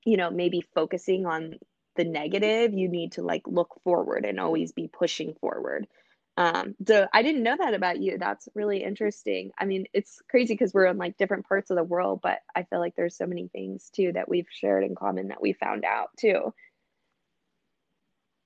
you 0.05 0.17
know, 0.17 0.31
maybe 0.31 0.61
focusing 0.73 1.25
on 1.25 1.59
the 1.95 2.05
negative, 2.05 2.73
you 2.73 2.89
need 2.89 3.13
to 3.13 3.21
like 3.21 3.43
look 3.45 3.79
forward 3.83 4.25
and 4.25 4.39
always 4.39 4.71
be 4.71 4.87
pushing 4.87 5.33
forward. 5.35 5.87
Um, 6.35 6.75
so 6.87 7.07
I 7.13 7.21
didn't 7.21 7.43
know 7.43 7.55
that 7.57 7.75
about 7.75 7.99
you. 8.01 8.17
That's 8.17 8.49
really 8.55 8.83
interesting. 8.83 9.51
I 9.59 9.65
mean, 9.65 9.85
it's 9.93 10.19
crazy 10.29 10.55
because 10.55 10.73
we're 10.73 10.87
in 10.87 10.97
like 10.97 11.17
different 11.17 11.47
parts 11.47 11.69
of 11.69 11.77
the 11.77 11.83
world, 11.83 12.21
but 12.23 12.39
I 12.55 12.63
feel 12.63 12.79
like 12.79 12.95
there's 12.95 13.15
so 13.15 13.27
many 13.27 13.49
things 13.49 13.91
too 13.93 14.13
that 14.13 14.27
we've 14.27 14.47
shared 14.49 14.83
in 14.83 14.95
common 14.95 15.27
that 15.27 15.41
we 15.41 15.53
found 15.53 15.85
out 15.85 16.09
too. 16.17 16.53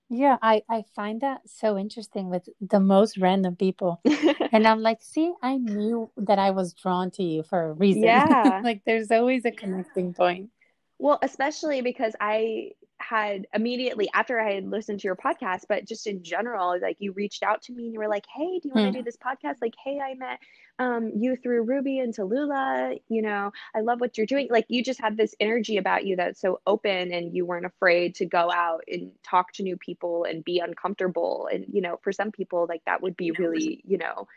Yeah, 0.09 0.37
I 0.41 0.63
I 0.69 0.83
find 0.95 1.21
that 1.21 1.49
so 1.49 1.77
interesting 1.77 2.29
with 2.29 2.47
the 2.61 2.79
most 2.79 3.17
random 3.17 3.55
people. 3.55 4.01
And 4.51 4.65
I'm 4.67 4.81
like, 4.81 5.01
see, 5.01 5.33
I 5.41 5.57
knew 5.57 6.09
that 6.17 6.39
I 6.39 6.51
was 6.51 6.73
drawn 6.73 7.11
to 7.11 7.23
you 7.23 7.43
for 7.43 7.69
a 7.69 7.73
reason. 7.73 8.25
Yeah. 8.35 8.63
Like 8.63 8.83
there's 8.85 9.11
always 9.11 9.45
a 9.45 9.51
connecting 9.51 10.13
point. 10.13 10.51
Well, 10.99 11.19
especially 11.21 11.81
because 11.81 12.15
I 12.19 12.71
had 12.99 13.45
immediately 13.53 14.09
after 14.13 14.39
I 14.39 14.53
had 14.53 14.67
listened 14.67 14.99
to 15.01 15.07
your 15.07 15.15
podcast, 15.15 15.61
but 15.69 15.85
just 15.85 16.07
in 16.07 16.23
general, 16.23 16.79
like 16.81 16.97
you 16.99 17.11
reached 17.11 17.43
out 17.43 17.61
to 17.63 17.73
me 17.73 17.85
and 17.85 17.93
you 17.93 17.99
were 17.99 18.07
like, 18.07 18.25
"Hey, 18.35 18.59
do 18.59 18.67
you 18.67 18.73
want 18.73 18.85
to 18.87 18.91
Hmm. 18.91 18.97
do 18.97 19.03
this 19.03 19.17
podcast?" 19.17 19.57
Like, 19.61 19.75
"Hey, 19.83 19.99
I 19.99 20.15
met 20.15 20.39
um, 20.79 21.11
you 21.15 21.35
through 21.35 21.63
Ruby 21.63 21.99
and 21.99 22.13
Tallulah. 22.13 22.99
You 23.09 23.21
know, 23.21 23.51
I 23.75 23.81
love 23.81 23.99
what 23.99 24.17
you're 24.17 24.27
doing." 24.27 24.47
Like, 24.49 24.65
you 24.69 24.83
just 24.83 25.01
had 25.01 25.17
this 25.17 25.35
energy 25.39 25.77
about 25.77 26.05
you 26.05 26.15
that's 26.15 26.39
so 26.39 26.59
open, 26.67 27.11
and 27.11 27.33
you 27.33 27.45
weren't 27.45 27.65
afraid 27.65 28.15
to 28.15 28.25
go 28.25 28.51
out 28.51 28.83
and 28.87 29.11
talk 29.23 29.53
to 29.53 29.63
new 29.63 29.77
people 29.77 30.23
and 30.23 30.43
be 30.43 30.59
uncomfortable. 30.59 31.49
And 31.51 31.65
you 31.71 31.81
know, 31.81 31.99
for 32.01 32.11
some 32.11 32.31
people, 32.31 32.65
like 32.67 32.83
that 32.85 33.01
would 33.01 33.17
be 33.17 33.31
really, 33.31 33.81
you 33.85 33.97
know, 33.97 34.27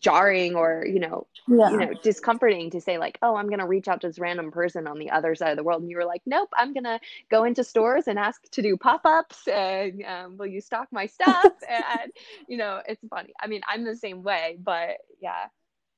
jarring 0.00 0.54
or 0.54 0.84
you 0.86 1.00
know 1.00 1.26
Yeah. 1.48 1.70
you 1.70 1.78
know 1.78 1.94
discomforting 2.02 2.70
to 2.70 2.80
say 2.80 2.98
like 2.98 3.18
oh 3.22 3.36
i'm 3.36 3.46
going 3.48 3.58
to 3.58 3.66
reach 3.66 3.88
out 3.88 4.02
to 4.02 4.06
this 4.06 4.18
random 4.18 4.50
person 4.50 4.86
on 4.86 4.98
the 4.98 5.10
other 5.10 5.34
side 5.34 5.50
of 5.50 5.56
the 5.56 5.64
world 5.64 5.80
and 5.82 5.90
you 5.90 5.96
were 5.96 6.04
like 6.04 6.22
nope 6.26 6.50
i'm 6.56 6.74
going 6.74 6.84
to 6.84 7.00
go 7.30 7.44
into 7.44 7.64
stores 7.64 8.06
and 8.06 8.18
ask 8.18 8.42
to 8.50 8.62
do 8.62 8.76
pop-ups 8.76 9.48
and 9.48 10.04
um, 10.04 10.36
will 10.36 10.46
you 10.46 10.60
stock 10.60 10.88
my 10.92 11.06
stuff 11.06 11.52
and 11.68 12.12
you 12.48 12.56
know 12.58 12.80
it's 12.86 13.02
funny 13.08 13.32
i 13.40 13.46
mean 13.46 13.62
i'm 13.66 13.84
the 13.84 13.96
same 13.96 14.22
way 14.22 14.58
but 14.62 14.98
yeah 15.20 15.46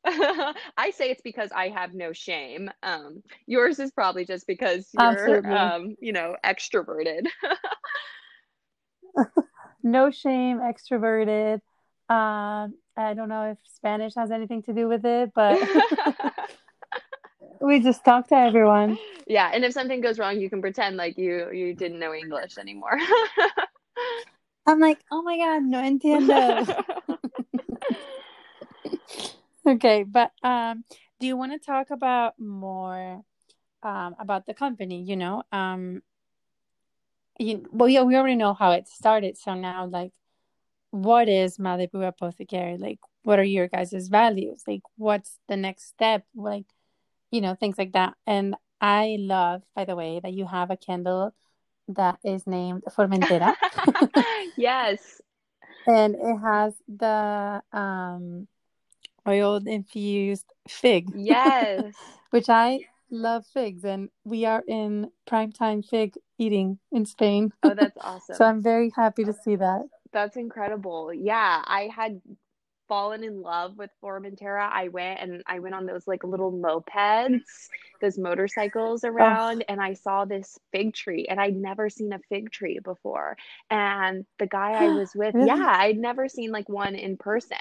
I 0.07 0.93
say 0.95 1.11
it's 1.11 1.21
because 1.21 1.51
I 1.55 1.69
have 1.69 1.93
no 1.93 2.15
shame. 2.15 2.71
Um, 2.83 3.23
yours 3.47 3.79
is 3.79 3.91
probably 3.91 4.25
just 4.25 4.47
because 4.47 4.89
you're, 4.95 5.47
um, 5.53 5.95
you 6.01 6.13
know, 6.13 6.37
extroverted. 6.43 7.27
No 9.83 10.11
shame, 10.11 10.59
extroverted. 10.59 11.61
Um, 12.09 12.75
I 12.97 13.15
don't 13.15 13.29
know 13.29 13.53
if 13.53 13.59
Spanish 13.75 14.15
has 14.17 14.31
anything 14.31 14.63
to 14.65 14.73
do 14.73 14.89
with 14.89 15.05
it, 15.05 15.33
but 15.35 15.59
we 17.61 17.81
just 17.81 18.05
talk 18.05 18.29
to 18.29 18.35
everyone. 18.35 18.99
yeah, 19.27 19.51
and 19.53 19.65
if 19.65 19.73
something 19.73 20.01
goes 20.01 20.19
wrong, 20.19 20.41
you 20.41 20.51
can 20.51 20.61
pretend 20.61 20.97
like 20.97 21.17
you 21.17 21.51
you 21.53 21.75
didn't 21.75 21.99
know 21.99 22.15
English 22.15 22.59
anymore. 22.59 22.99
I'm 24.67 24.81
like, 24.81 24.99
oh 25.11 25.23
my 25.23 25.37
God, 25.37 25.63
no 25.65 25.83
entiendo. 25.83 26.85
Okay, 29.67 30.05
but 30.05 30.33
um, 30.43 30.85
do 31.21 31.27
you 31.27 31.37
want 31.37 31.53
to 31.53 31.59
talk 31.59 31.91
about 31.91 32.41
more 32.41 33.23
um, 33.83 34.17
about 34.19 34.47
the 34.47 34.55
company? 34.55 35.03
You 35.03 35.17
know, 35.17 35.43
um, 35.53 36.03
you, 37.39 37.67
well, 37.71 37.89
yeah, 37.89 38.03
we 38.03 38.17
already 38.17 38.37
know 38.37 38.55
how 38.55 38.73
it 38.73 38.89
started. 38.89 39.37
So 39.37 39.55
now, 39.55 39.87
like, 39.87 40.13
what 40.91 41.29
is 41.29 41.59
Malibu 41.59 42.07
Apothecary? 42.07 42.77
Like, 42.79 42.99
what 43.23 43.39
are 43.39 43.45
your 43.45 43.69
guys' 43.69 44.09
values? 44.09 44.63
Like, 44.67 44.83
what's 44.97 45.39
the 45.49 45.57
next 45.57 45.89
step? 45.89 46.25
Like, 46.35 46.67
you 47.31 47.41
know, 47.41 47.55
things 47.55 47.79
like 47.79 47.93
that. 47.93 48.15
And 48.27 48.57
I 48.81 49.17
love, 49.21 49.63
by 49.75 49.85
the 49.85 49.97
way, 49.97 50.21
that 50.23 50.33
you 50.33 50.47
have 50.47 50.71
a 50.71 50.77
candle 50.77 51.35
that 51.89 52.19
is 52.25 52.47
named 52.47 52.85
Formentera, 52.89 53.55
yes. 54.57 55.21
and 55.87 56.15
it 56.15 56.39
has 56.39 56.75
the 56.89 57.63
um 57.73 58.47
oil 59.27 59.61
infused 59.67 60.47
fig. 60.69 61.11
Yes. 61.15 61.95
which 62.31 62.49
I 62.49 62.81
love 63.11 63.45
figs, 63.47 63.85
and 63.85 64.09
we 64.25 64.45
are 64.45 64.63
in 64.67 65.11
primetime 65.29 65.85
fig 65.85 66.15
eating 66.39 66.79
in 66.93 67.05
Spain. 67.05 67.53
Oh, 67.63 67.75
that's 67.75 67.99
awesome. 68.01 68.37
So 68.37 68.45
I'm 68.45 68.63
very 68.63 68.91
happy 68.95 69.25
to 69.25 69.33
see 69.33 69.57
that. 69.57 69.83
That's 70.13 70.37
incredible. 70.37 71.13
Yeah, 71.15 71.63
I 71.65 71.89
had 71.95 72.21
fallen 72.89 73.23
in 73.23 73.41
love 73.43 73.79
with 73.79 73.91
Formentera. 74.03 74.69
I 74.73 74.89
went 74.89 75.21
and 75.21 75.43
I 75.47 75.61
went 75.61 75.75
on 75.77 75.87
those 75.87 76.07
like 76.09 76.25
little 76.25 76.53
mopeds, 76.53 77.69
those 78.01 78.19
motorcycles 78.19 79.05
around, 79.05 79.65
and 79.69 79.81
I 79.81 79.95
saw 79.95 80.25
this 80.25 80.59
fig 80.73 80.95
tree, 80.95 81.27
and 81.31 81.41
I'd 81.41 81.55
never 81.57 81.89
seen 81.89 82.13
a 82.13 82.19
fig 82.29 82.51
tree 82.51 82.81
before. 82.83 83.37
And 83.71 84.27
the 84.41 84.47
guy 84.49 84.73
I 84.85 84.91
was 84.91 85.13
with, 85.15 85.35
Really? 85.35 85.41
yeah, 85.41 85.77
I'd 85.79 85.99
never 85.99 86.29
seen 86.29 86.51
like 86.51 86.69
one 86.69 86.97
in 86.97 87.17
person. 87.17 87.57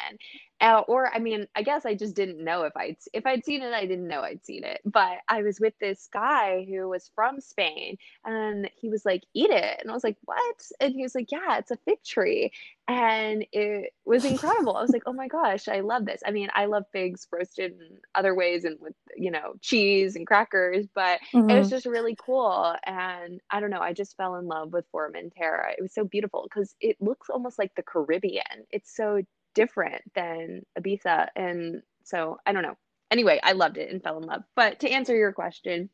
Uh, 0.62 0.82
or 0.88 1.14
I 1.14 1.20
mean, 1.20 1.48
I 1.56 1.64
guess 1.64 1.86
I 1.86 1.96
just 1.96 2.16
didn't 2.16 2.44
know 2.44 2.64
if 2.64 2.76
I'd 2.76 2.98
if 3.14 3.26
I'd 3.26 3.46
seen 3.46 3.62
it, 3.62 3.74
I 3.74 3.86
didn't 3.86 4.08
know 4.10 4.22
I'd 4.22 4.44
seen 4.46 4.64
it. 4.66 4.82
But 4.86 5.20
I 5.30 5.42
was 5.42 5.60
with 5.60 5.74
this 5.80 6.08
guy 6.12 6.66
who 6.66 6.90
was 6.90 7.10
from 7.16 7.40
Spain, 7.40 7.98
and 8.26 8.70
he 8.76 8.90
was 8.90 9.06
like, 9.06 9.24
"Eat 9.34 9.52
it," 9.52 9.80
and 9.82 9.90
I 9.90 9.94
was 9.94 10.04
like, 10.04 10.18
"What?" 10.26 10.66
And 10.82 10.94
he 10.94 11.02
was 11.04 11.16
like, 11.16 11.32
"Yeah, 11.32 11.58
it's 11.60 11.72
a 11.72 11.78
fig 11.78 12.04
tree." 12.04 12.52
and 12.88 13.46
it 13.52 13.94
was 14.06 14.26
incredible. 14.26 14.76
I 14.76 14.82
was 14.82 14.92
like, 14.94 15.04
"Oh 15.06 15.14
my 15.14 15.28
gosh, 15.28 15.68
I 15.68 15.82
love 15.82 16.06
this." 16.06 16.22
I 16.26 16.32
mean, 16.32 16.50
I 16.56 16.66
love 16.66 16.86
figs 16.92 17.28
roasted 17.32 17.74
in 17.80 18.00
other 18.16 18.34
ways 18.36 18.66
and 18.66 18.80
with, 18.80 18.96
you 19.16 19.30
know, 19.32 19.54
cheese 19.62 20.16
and 20.16 20.26
crackers, 20.28 20.88
but 20.96 21.20
it 21.48 21.56
was 21.58 21.70
Mhm. 21.70 21.70
just 21.70 21.86
really 21.86 22.16
cool 22.20 22.76
and 22.86 23.40
I 23.52 23.60
don't 23.60 23.70
know, 23.70 23.80
I 23.82 23.94
just 23.94 24.18
fell 24.18 24.36
in 24.36 24.48
love 24.48 24.74
with 24.74 24.86
Formentera. 24.92 25.74
It 25.78 25.82
was 25.82 25.94
so 25.94 26.04
beautiful 26.04 26.44
because 26.50 26.76
it 26.82 26.98
looks 27.00 27.30
almost 27.30 27.60
like 27.60 27.76
the 27.76 27.84
Caribbean. 27.84 28.66
It's 28.72 28.96
so 28.96 29.22
different 29.54 30.02
than 30.14 30.66
Ibiza 30.78 31.30
and 31.36 31.82
so 32.04 32.40
I 32.46 32.54
don't 32.54 32.64
know. 32.64 32.78
Anyway, 33.12 33.40
I 33.44 33.54
loved 33.54 33.78
it 33.78 33.92
and 33.92 34.02
fell 34.04 34.18
in 34.18 34.24
love. 34.24 34.44
But 34.56 34.80
to 34.82 34.90
answer 34.90 35.16
your 35.16 35.34
question, 35.34 35.90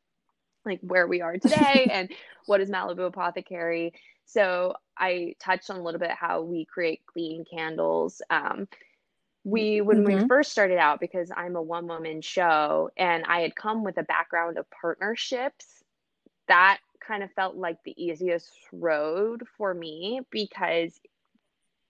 like 0.66 0.80
where 0.82 1.08
we 1.08 1.22
are 1.22 1.38
today 1.38 1.90
and 1.92 2.10
what 2.46 2.62
is 2.62 2.70
Malibu 2.70 3.08
Apothecary. 3.08 3.94
So 4.26 4.76
I 4.98 5.36
touched 5.40 5.70
on 5.70 5.78
a 5.78 5.84
little 5.84 6.00
bit 6.00 6.12
how 6.12 6.42
we 6.42 6.66
create 6.66 7.02
clean 7.06 7.46
candles. 7.50 8.22
Um, 8.30 8.68
we 9.44 9.82
when 9.82 10.04
we 10.04 10.18
Mhm. 10.18 10.28
first 10.28 10.52
started 10.52 10.78
out 10.78 11.00
because 11.00 11.32
I'm 11.36 11.56
a 11.56 11.62
one 11.62 11.88
woman 11.88 12.22
show 12.22 12.90
and 12.98 13.24
I 13.26 13.42
had 13.42 13.56
come 13.56 13.84
with 13.84 13.98
a 13.98 14.04
background 14.04 14.58
of 14.58 14.70
partnerships, 14.72 15.84
that 16.48 16.80
kind 17.00 17.24
of 17.24 17.32
felt 17.34 17.56
like 17.56 17.84
the 17.84 17.96
easiest 18.04 18.52
road 18.74 19.44
for 19.58 19.74
me 19.74 20.22
because 20.32 21.00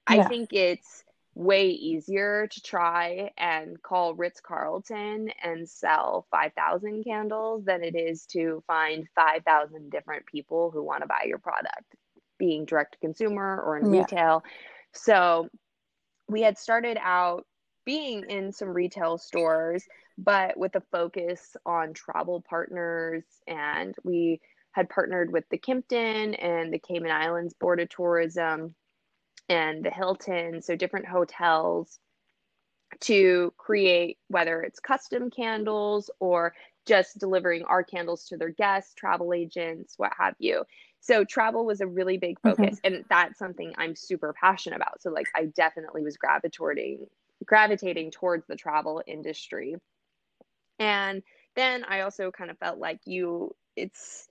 I 0.08 0.22
think 0.22 0.54
it's 0.54 1.05
way 1.36 1.68
easier 1.68 2.48
to 2.48 2.62
try 2.62 3.30
and 3.38 3.82
call 3.84 4.16
Ritz 4.16 4.40
Carlton 4.40 5.30
and 5.44 5.70
sell 5.70 6.26
5,000 6.32 7.04
candles 7.04 7.66
than 7.66 7.84
it 7.84 7.94
is 7.94 8.26
to 8.28 8.64
find 8.66 9.06
5,000 9.16 9.92
different 9.92 10.26
people 10.26 10.72
who 10.72 10.82
want 10.82 11.02
to 11.02 11.08
buy 11.08 11.26
your 11.26 11.38
product, 11.38 11.96
being 12.40 12.64
direct 12.64 12.94
to 12.94 13.00
consumer 13.00 13.62
or 13.62 13.78
in 13.78 13.92
Yeah. 13.92 14.00
retail. 14.00 14.44
So 14.94 15.50
we 16.30 16.42
had 16.42 16.58
started 16.58 16.98
out 17.02 17.46
being 17.86 18.24
in 18.30 18.54
some 18.54 18.70
retail 18.70 19.18
stores, 19.18 19.86
but 20.18 20.58
with 20.58 20.76
a 20.76 20.82
focus 20.92 21.56
on 21.66 21.94
travel 21.94 22.44
partners. 22.50 23.26
And 23.46 23.94
we 24.06 24.40
had 24.72 24.90
partnered 24.90 25.32
with 25.32 25.44
the 25.50 25.58
Kimpton 25.58 26.36
and 26.42 26.74
the 26.74 26.80
Cayman 26.80 27.12
Islands 27.12 27.54
Board 27.54 27.82
of 27.82 27.90
Tourism 27.90 28.74
and 29.50 29.84
the 29.84 29.92
Hilton, 29.92 30.62
so 30.62 30.76
different 30.76 31.08
hotels 31.08 32.00
to 33.02 33.54
create 33.58 34.18
whether 34.28 34.62
it's 34.62 34.80
custom 34.80 35.30
candles 35.30 36.10
or 36.20 36.54
just 36.86 37.18
delivering 37.20 37.64
our 37.66 37.84
candles 37.84 38.26
to 38.26 38.38
their 38.38 38.50
guests, 38.50 38.94
travel 38.94 39.34
agents, 39.34 39.96
what 39.98 40.14
have 40.18 40.36
you. 40.40 40.64
So 41.02 41.24
travel 41.24 41.66
was 41.66 41.82
a 41.82 41.88
really 41.88 42.18
big 42.18 42.40
mm-hmm. 42.40 42.62
focus 42.62 42.80
and 42.84 43.04
that's 43.10 43.38
something 43.38 43.74
I'm 43.78 43.96
super 43.96 44.34
passionate 44.34 44.78
about. 44.78 45.02
So 45.02 45.12
like 45.12 45.28
I 45.36 45.46
definitely 45.46 46.04
was 46.04 46.18
gravitating 46.18 47.08
gravitating 47.46 48.12
towards 48.12 48.48
the 48.48 48.56
travel 48.56 49.04
industry. 49.06 49.76
And 50.80 51.22
then 51.56 51.84
I 51.84 52.02
also 52.02 52.32
kind 52.32 52.50
of 52.50 52.58
felt 52.58 52.80
like 52.80 53.00
you 53.06 53.56
it's 53.76 54.28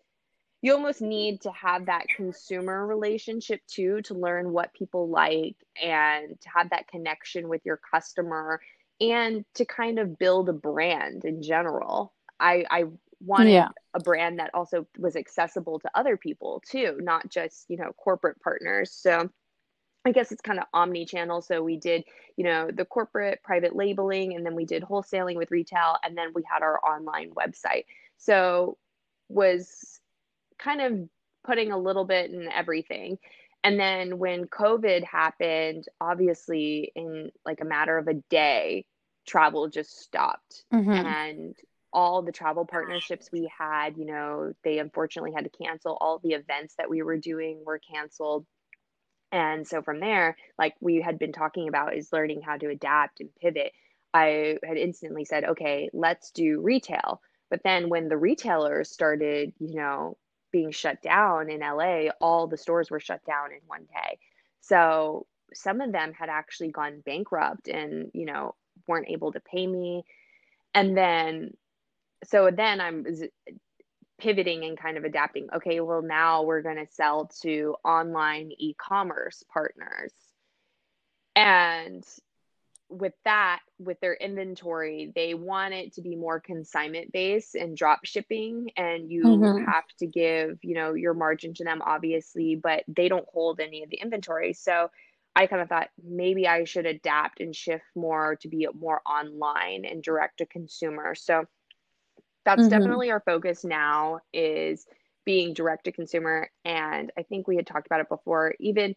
you 0.65 0.73
almost 0.73 1.03
need 1.03 1.43
to 1.43 1.51
have 1.53 1.85
that 1.85 2.07
consumer 2.17 2.87
relationship 2.87 3.61
too 3.67 4.01
to 4.01 4.15
learn 4.15 4.51
what 4.51 4.73
people 4.73 5.11
like 5.11 5.57
and 5.83 6.41
to 6.41 6.49
have 6.49 6.71
that 6.71 6.89
connection 6.89 7.49
with 7.49 7.61
your 7.67 7.79
customer 7.93 8.63
and 8.99 9.45
to 9.53 9.67
kind 9.67 9.99
of 9.99 10.19
build 10.19 10.49
a 10.49 10.55
brand 10.55 11.27
in 11.27 11.43
general. 11.43 12.15
I, 12.41 12.65
I 12.71 12.85
wanted 13.21 13.51
Yeah. 13.51 13.69
a 13.93 14.01
brand 14.01 14.39
that 14.39 14.53
also 14.55 14.87
was 14.97 15.17
accessible 15.17 15.81
to 15.81 15.91
other 15.95 16.17
people 16.17 16.63
too, 16.67 16.97
not 16.99 17.29
just, 17.29 17.67
you 17.69 17.77
know, 17.77 17.93
corporate 17.93 18.41
partners. 18.41 18.91
So 18.91 19.29
I 20.07 20.13
guess 20.13 20.33
it's 20.33 20.41
kind 20.41 20.59
of 20.59 20.65
omni 20.73 21.05
channel. 21.05 21.43
So 21.43 21.63
we 21.63 21.77
did, 21.77 22.05
you 22.39 22.45
know, 22.45 22.71
the 22.71 22.87
corporate 22.87 23.43
private 23.43 23.77
labeling, 23.77 24.35
and 24.35 24.47
then 24.47 24.55
we 24.55 24.65
did 24.65 24.83
wholesaling 24.83 25.37
with 25.37 25.51
retail, 25.51 25.99
and 26.03 26.17
then 26.17 26.33
we 26.35 26.43
had 26.51 26.63
our 26.63 26.83
online 26.83 27.33
website. 27.33 27.85
So 28.17 28.79
was 29.29 30.01
kind 30.65 30.81
of 30.81 31.09
putting 31.45 31.73
a 31.73 31.79
little 31.79 32.05
bit 32.05 32.31
in 32.31 32.49
everything. 32.49 33.19
And 33.63 33.79
then 33.79 34.19
when 34.19 34.47
COVID 34.47 35.05
happened, 35.05 35.87
obviously 36.01 36.93
in 36.95 37.31
like 37.47 37.61
a 37.61 37.67
matter 37.67 37.99
of 37.99 38.09
a 38.09 38.15
day, 38.31 38.87
travel 39.27 39.69
just 39.69 39.99
stopped. 40.01 40.65
hmm 40.73 40.91
And 40.91 41.57
all 41.93 42.23
the 42.23 42.33
travel 42.33 42.67
partnerships 42.67 43.31
we 43.33 43.51
had, 43.57 43.97
you 43.97 44.07
know, 44.07 44.53
they 44.65 44.79
unfortunately 44.79 45.33
had 45.35 45.45
to 45.45 45.65
cancel. 45.65 45.97
All 46.01 46.19
the 46.19 46.33
events 46.33 46.75
that 46.79 46.91
we 46.91 47.03
were 47.03 47.19
doing 47.19 47.63
were 47.65 47.79
canceled. 47.79 48.47
And 49.33 49.67
so 49.67 49.83
from 49.83 50.01
there, 50.01 50.37
like 50.59 50.75
we 50.81 51.01
had 51.01 51.19
been 51.19 51.33
talking 51.33 51.69
about, 51.69 51.97
is 51.97 52.13
learning 52.13 52.43
how 52.43 52.57
to 52.57 52.69
adapt 52.69 53.21
and 53.21 53.31
pivot. 53.41 53.73
I 54.13 54.59
had 54.65 54.77
instantly 54.77 55.25
said, 55.25 55.45
okay, 55.45 55.91
let's 55.93 56.31
do 56.33 56.61
retail. 56.61 57.21
But 57.51 57.63
then 57.65 57.89
when 57.89 58.09
the 58.09 58.17
retailers 58.17 58.91
started, 58.91 59.53
you 59.59 59.75
know, 59.77 60.17
being 60.55 60.71
shut 60.71 61.03
down 61.03 61.51
in 61.51 61.59
LA, 61.59 62.11
all 62.21 62.47
the 62.47 62.57
stores 62.57 62.89
were 62.89 63.01
shut 63.01 63.25
down 63.25 63.51
in 63.51 63.59
one 63.67 63.87
day. 63.87 64.21
So 64.61 65.27
some 65.53 65.81
of 65.81 65.91
them 65.91 66.13
had 66.13 66.29
actually 66.29 66.71
gone 66.71 67.03
bankrupt 67.05 67.67
and, 67.67 68.13
you 68.15 68.25
know, 68.25 68.55
weren't 68.87 69.09
able 69.09 69.33
to 69.33 69.41
pay 69.41 69.67
me. 69.67 70.05
And 70.73 70.97
then, 70.97 71.55
so 72.23 72.53
then 72.55 72.81
I'm 72.81 73.05
pivoting 74.21 74.65
and 74.65 74.79
kind 74.79 74.97
of 74.97 75.03
adapting. 75.03 75.49
Okay, 75.57 75.81
well, 75.81 76.03
now 76.03 76.45
we're 76.45 76.63
going 76.63 76.77
to 76.77 76.93
sell 76.93 77.29
to 77.43 77.75
online 77.85 78.53
e 78.57 78.75
commerce 78.75 79.43
partners. 79.53 80.13
And 81.35 82.05
with 82.89 83.15
that, 83.25 83.61
with 83.79 83.99
their 84.01 84.15
inventory, 84.15 85.13
they 85.15 85.35
want 85.35 85.75
it 85.75 85.95
to 85.95 86.03
be 86.03 86.17
more 86.17 86.41
consignment 86.41 87.13
based 87.13 87.55
and 87.55 87.77
drop 87.77 88.01
shipping. 88.05 88.71
And 88.77 89.11
you 89.11 89.53
hmm 89.53 89.65
have 89.65 89.85
to 89.99 90.07
give, 90.07 90.59
you 90.63 90.75
know, 90.75 90.95
your 90.95 91.15
margin 91.15 91.55
to 91.55 91.65
them, 91.65 91.83
obviously, 91.85 92.57
but 92.57 92.85
they 92.89 93.09
don't 93.09 93.29
hold 93.33 93.61
any 93.61 93.83
of 93.83 93.91
the 93.91 93.99
inventory. 94.01 94.53
So 94.53 94.91
I 95.37 95.47
kind 95.47 95.63
of 95.63 95.69
thought 95.69 95.89
maybe 96.03 96.47
I 96.47 96.65
should 96.65 96.87
adapt 96.87 97.41
and 97.41 97.55
shift 97.55 97.85
more 97.97 98.37
to 98.43 98.49
be 98.49 98.69
more 98.79 99.01
online 99.07 99.85
and 99.85 100.03
direct 100.03 100.39
to 100.39 100.47
consumer. 100.47 101.15
So 101.15 101.45
that's 102.45 102.69
hmm 102.69 102.69
definitely 102.69 103.11
our 103.11 103.21
focus 103.25 103.65
now 103.65 104.21
is 104.33 104.87
being 105.25 105.55
direct 105.55 105.85
to 105.85 105.93
consumer. 105.93 106.51
And 106.65 107.11
I 107.19 107.23
think 107.23 107.47
we 107.49 107.57
had 107.57 107.67
talked 107.67 107.87
about 107.87 108.01
it 108.01 108.09
before, 108.09 108.55
even 108.61 108.95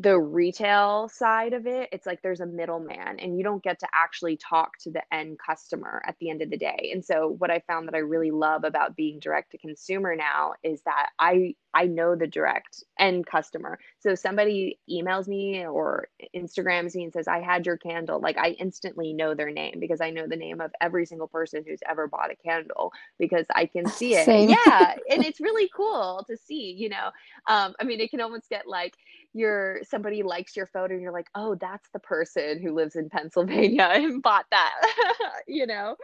the 0.00 0.16
retail 0.16 1.08
side 1.08 1.52
of 1.52 1.66
it, 1.66 1.88
it's 1.90 2.06
like 2.06 2.22
there's 2.22 2.38
a 2.38 2.46
middleman 2.46 3.18
and 3.18 3.36
you 3.36 3.42
don't 3.42 3.64
get 3.64 3.80
to 3.80 3.88
actually 3.92 4.36
talk 4.36 4.78
to 4.78 4.92
the 4.92 5.02
end 5.12 5.38
customer 5.44 6.00
at 6.06 6.14
the 6.20 6.30
end 6.30 6.40
of 6.40 6.50
the 6.50 6.56
day. 6.56 6.90
And 6.94 7.04
so 7.04 7.34
what 7.38 7.50
I 7.50 7.58
found 7.66 7.88
that 7.88 7.96
I 7.96 7.98
really 7.98 8.30
love 8.30 8.62
about 8.62 8.94
being 8.94 9.18
direct 9.18 9.50
to 9.52 9.58
consumer 9.58 10.14
now 10.14 10.54
is 10.62 10.82
that 10.82 11.08
I 11.18 11.56
I 11.74 11.86
know 11.86 12.14
the 12.14 12.28
direct 12.28 12.82
end 12.98 13.26
customer. 13.26 13.78
So 13.98 14.14
somebody 14.14 14.78
emails 14.90 15.28
me 15.28 15.66
or 15.66 16.08
Instagrams 16.34 16.94
me 16.94 17.04
and 17.04 17.12
says 17.12 17.28
I 17.28 17.40
had 17.40 17.66
your 17.66 17.76
candle, 17.76 18.20
like 18.20 18.38
I 18.38 18.50
instantly 18.50 19.12
know 19.12 19.34
their 19.34 19.50
name 19.50 19.78
because 19.80 20.00
I 20.00 20.10
know 20.10 20.26
the 20.28 20.36
name 20.36 20.60
of 20.60 20.70
every 20.80 21.06
single 21.06 21.28
person 21.28 21.64
who's 21.66 21.80
ever 21.88 22.06
bought 22.06 22.30
a 22.30 22.36
candle 22.36 22.92
because 23.18 23.46
I 23.54 23.66
can 23.66 23.86
see 23.90 24.14
it. 24.14 24.24
Same. 24.26 24.48
Yeah, 24.48 24.94
and 25.10 25.24
it's 25.26 25.40
really 25.40 25.68
cool 25.74 26.24
to 26.28 26.36
see, 26.36 26.72
you 26.78 26.88
know. 26.88 27.10
Um 27.48 27.74
I 27.80 27.84
mean 27.84 27.98
it 27.98 28.10
can 28.10 28.20
almost 28.20 28.48
get 28.48 28.68
like 28.68 28.94
you're 29.34 29.80
somebody 29.88 30.22
likes 30.22 30.56
your 30.56 30.66
photo 30.66 30.94
and 30.94 31.02
you're 31.02 31.12
like, 31.12 31.28
oh, 31.34 31.54
that's 31.54 31.88
the 31.92 31.98
person 31.98 32.60
who 32.62 32.74
lives 32.74 32.96
in 32.96 33.08
Pennsylvania 33.08 33.88
and 33.92 34.22
bought 34.22 34.46
that, 34.50 34.74
you 35.48 35.66
know? 35.66 35.96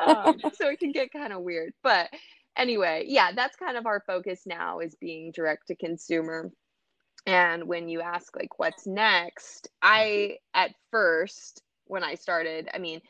Um, 0.00 0.40
so 0.54 0.68
it 0.68 0.78
can 0.78 0.92
get 0.92 1.12
kind 1.12 1.32
of 1.32 1.42
weird. 1.42 1.72
But 1.82 2.10
anyway, 2.56 3.04
yeah, 3.06 3.32
that's 3.32 3.56
kind 3.56 3.76
of 3.76 3.86
our 3.86 4.02
focus 4.06 4.42
now 4.46 4.80
is 4.80 4.94
being 4.96 5.32
direct 5.32 5.68
to 5.68 5.76
consumer. 5.76 6.50
And 7.26 7.64
when 7.64 7.88
you 7.88 8.00
ask 8.00 8.36
like 8.36 8.58
what's 8.58 8.86
next, 8.86 9.68
I 9.80 10.38
at 10.52 10.72
first 10.90 11.62
when 11.86 12.04
I 12.04 12.16
started, 12.16 12.68
I 12.72 12.78
mean, 12.78 13.00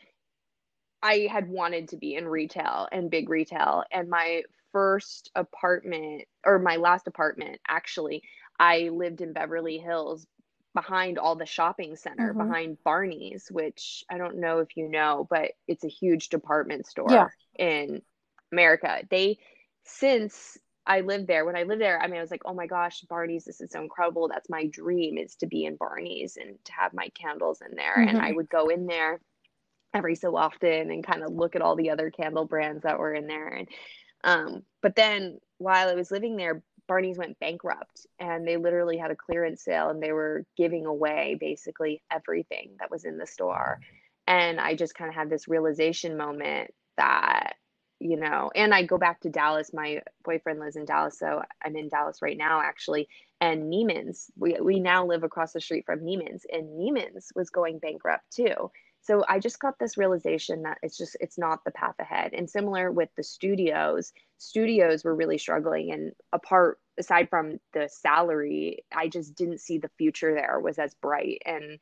I 1.03 1.29
had 1.31 1.49
wanted 1.49 1.89
to 1.89 1.97
be 1.97 2.15
in 2.15 2.27
retail 2.27 2.89
and 2.91 3.11
big 3.11 3.29
retail 3.29 3.85
and 3.93 4.09
my 4.09 4.43
first 4.73 5.31
apartment 5.35 6.25
or 6.45 6.59
my 6.59 6.77
last 6.77 7.07
apartment 7.07 7.61
actually 7.69 8.23
I 8.59 8.91
lived 8.93 9.21
in 9.21 9.33
Beverly 9.33 9.79
Hills 9.79 10.27
behind 10.75 11.19
all 11.19 11.37
the 11.37 11.47
shopping 11.47 11.97
center, 11.97 12.35
hmm 12.35 12.35
behind 12.35 12.79
Barney's, 12.85 13.49
which 13.51 14.05
I 14.11 14.19
don't 14.19 14.39
know 14.41 14.59
if 14.61 14.77
you 14.77 14.89
know, 14.89 15.27
but 15.31 15.53
it's 15.69 15.85
a 15.85 15.89
huge 15.89 16.29
department 16.29 16.87
Yeah. 17.05 17.29
store 17.29 17.35
in 17.59 18.03
America. 18.53 19.03
They, 19.11 19.39
since 19.85 20.59
I 20.87 21.01
lived 21.01 21.27
there, 21.29 21.45
when 21.45 21.57
I 21.57 21.63
lived 21.63 21.81
there, 21.81 22.01
I 22.01 22.07
mean, 22.09 22.19
I 22.19 22.23
was 22.23 22.31
like, 22.31 22.43
oh 22.45 22.55
my 22.55 22.67
gosh, 22.67 23.01
Barney's, 23.03 23.45
this 23.45 23.61
is 23.61 23.71
so 23.73 23.81
incredible. 23.83 24.29
That's 24.29 24.51
my 24.51 24.67
dream 24.67 25.19
is 25.19 25.37
to 25.37 25.47
be 25.47 25.65
in 25.65 25.77
Barney's 25.77 26.37
and 26.37 26.57
to 26.65 26.73
have 26.73 26.93
my 26.93 27.09
candles 27.11 27.63
in 27.69 27.77
there. 27.77 28.01
And 28.01 28.19
I 28.21 28.31
hmm 28.31 28.35
would 28.35 28.49
go 28.51 28.69
in 28.69 28.87
there 28.87 29.21
every 29.95 30.15
so 30.15 30.37
often 30.37 30.91
and 30.91 31.05
kind 31.07 31.23
of 31.23 31.33
look 31.33 31.55
at 31.57 31.63
all 31.63 31.77
the 31.77 31.91
other 31.91 32.11
candle 32.11 32.45
brands 32.47 32.83
that 32.83 32.99
were 32.99 33.15
in 33.15 33.27
there. 33.27 33.49
And 33.49 33.69
um, 34.25 34.63
but 34.83 34.97
then 34.97 35.39
while 35.59 35.89
I 35.89 35.95
was 35.95 36.11
living 36.11 36.37
there, 36.37 36.63
Barney's 36.87 37.19
went 37.19 37.39
bankrupt 37.41 38.07
and 38.19 38.47
they 38.47 38.57
literally 38.57 38.97
had 38.97 39.11
a 39.11 39.17
clearance 39.17 39.63
sale 39.63 39.89
and 39.89 40.03
they 40.03 40.13
were 40.13 40.45
giving 40.57 40.87
away 40.87 41.37
basically 41.39 42.03
everything 42.11 42.77
that 42.79 42.91
was 42.91 43.05
in 43.05 43.19
the 43.19 43.27
store. 43.27 43.81
And 44.27 44.61
I 44.61 44.75
just 44.75 44.95
kind 44.95 45.09
of 45.09 45.15
had 45.15 45.31
this 45.31 45.49
realization 45.49 46.17
moment 46.17 46.73
that, 46.97 47.55
you 48.01 48.17
know, 48.17 48.51
and 48.55 48.75
I 48.75 48.85
go 48.85 48.99
back 48.99 49.21
to 49.21 49.31
Dallas. 49.31 49.73
My 49.73 50.03
boyfriend 50.25 50.61
lives 50.61 50.77
in 50.77 50.85
Dallas, 50.85 51.19
so 51.19 51.43
I'm 51.63 51.77
in 51.77 51.89
Dallas 51.89 52.23
right 52.23 52.37
now 52.37 52.61
actually. 52.61 53.09
And 53.41 53.73
Neiman's, 53.73 54.31
we 54.37 54.57
we 54.61 54.81
now 54.81 55.07
live 55.07 55.25
across 55.25 55.53
the 55.53 55.61
street 55.61 55.85
from 55.85 56.01
Neiman's, 56.01 56.47
and 56.51 56.79
Neiman's 56.79 57.33
was 57.35 57.51
going 57.51 57.79
bankrupt 57.79 58.25
too. 58.35 58.71
So 59.03 59.23
I 59.29 59.39
just 59.39 59.61
got 59.61 59.79
this 59.79 59.99
realization 59.99 60.63
that 60.63 60.79
it's 60.83 60.97
just 60.97 61.17
it's 61.21 61.37
not 61.37 61.63
the 61.65 61.71
path 61.73 61.97
ahead. 61.99 62.33
And 62.33 62.49
similar 62.49 62.91
with 62.91 63.11
the 63.17 63.23
studios, 63.23 64.15
studios 64.45 65.05
were 65.05 65.15
really 65.15 65.39
struggling 65.39 65.93
and 65.93 66.13
apart 66.33 66.79
aside 66.99 67.29
from 67.29 67.59
the 67.73 67.89
salary, 67.91 68.85
I 68.95 69.09
just 69.09 69.35
didn't 69.35 69.61
see 69.61 69.79
the 69.79 69.91
future 69.99 70.35
there 70.35 70.61
was 70.61 70.79
as 70.79 70.95
bright. 70.95 71.43
And 71.45 71.79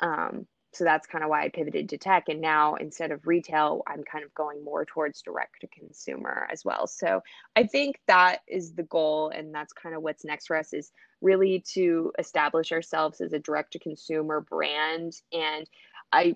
um 0.00 0.46
so 0.74 0.84
that's 0.84 1.06
kind 1.06 1.22
of 1.22 1.28
why 1.28 1.44
I 1.44 1.50
pivoted 1.50 1.90
to 1.90 1.98
tech. 1.98 2.28
And 2.28 2.40
now 2.40 2.76
instead 2.76 3.10
of 3.10 3.26
retail, 3.26 3.82
I'm 3.86 4.02
kind 4.04 4.24
of 4.24 4.32
going 4.32 4.64
more 4.64 4.86
towards 4.86 5.20
direct 5.20 5.60
to 5.60 5.66
consumer 5.66 6.48
as 6.50 6.64
well. 6.64 6.86
So 6.86 7.22
I 7.54 7.64
think 7.64 8.00
that 8.06 8.38
is 8.48 8.72
the 8.72 8.84
goal. 8.84 9.28
And 9.28 9.54
that's 9.54 9.74
kind 9.74 9.94
of 9.94 10.02
what's 10.02 10.24
next 10.24 10.46
for 10.46 10.56
us 10.56 10.72
is 10.72 10.90
really 11.20 11.62
to 11.74 12.12
establish 12.18 12.72
ourselves 12.72 13.20
as 13.20 13.34
a 13.34 13.38
direct 13.38 13.74
to 13.74 13.78
consumer 13.78 14.40
brand. 14.40 15.12
And 15.30 15.68
I 16.10 16.34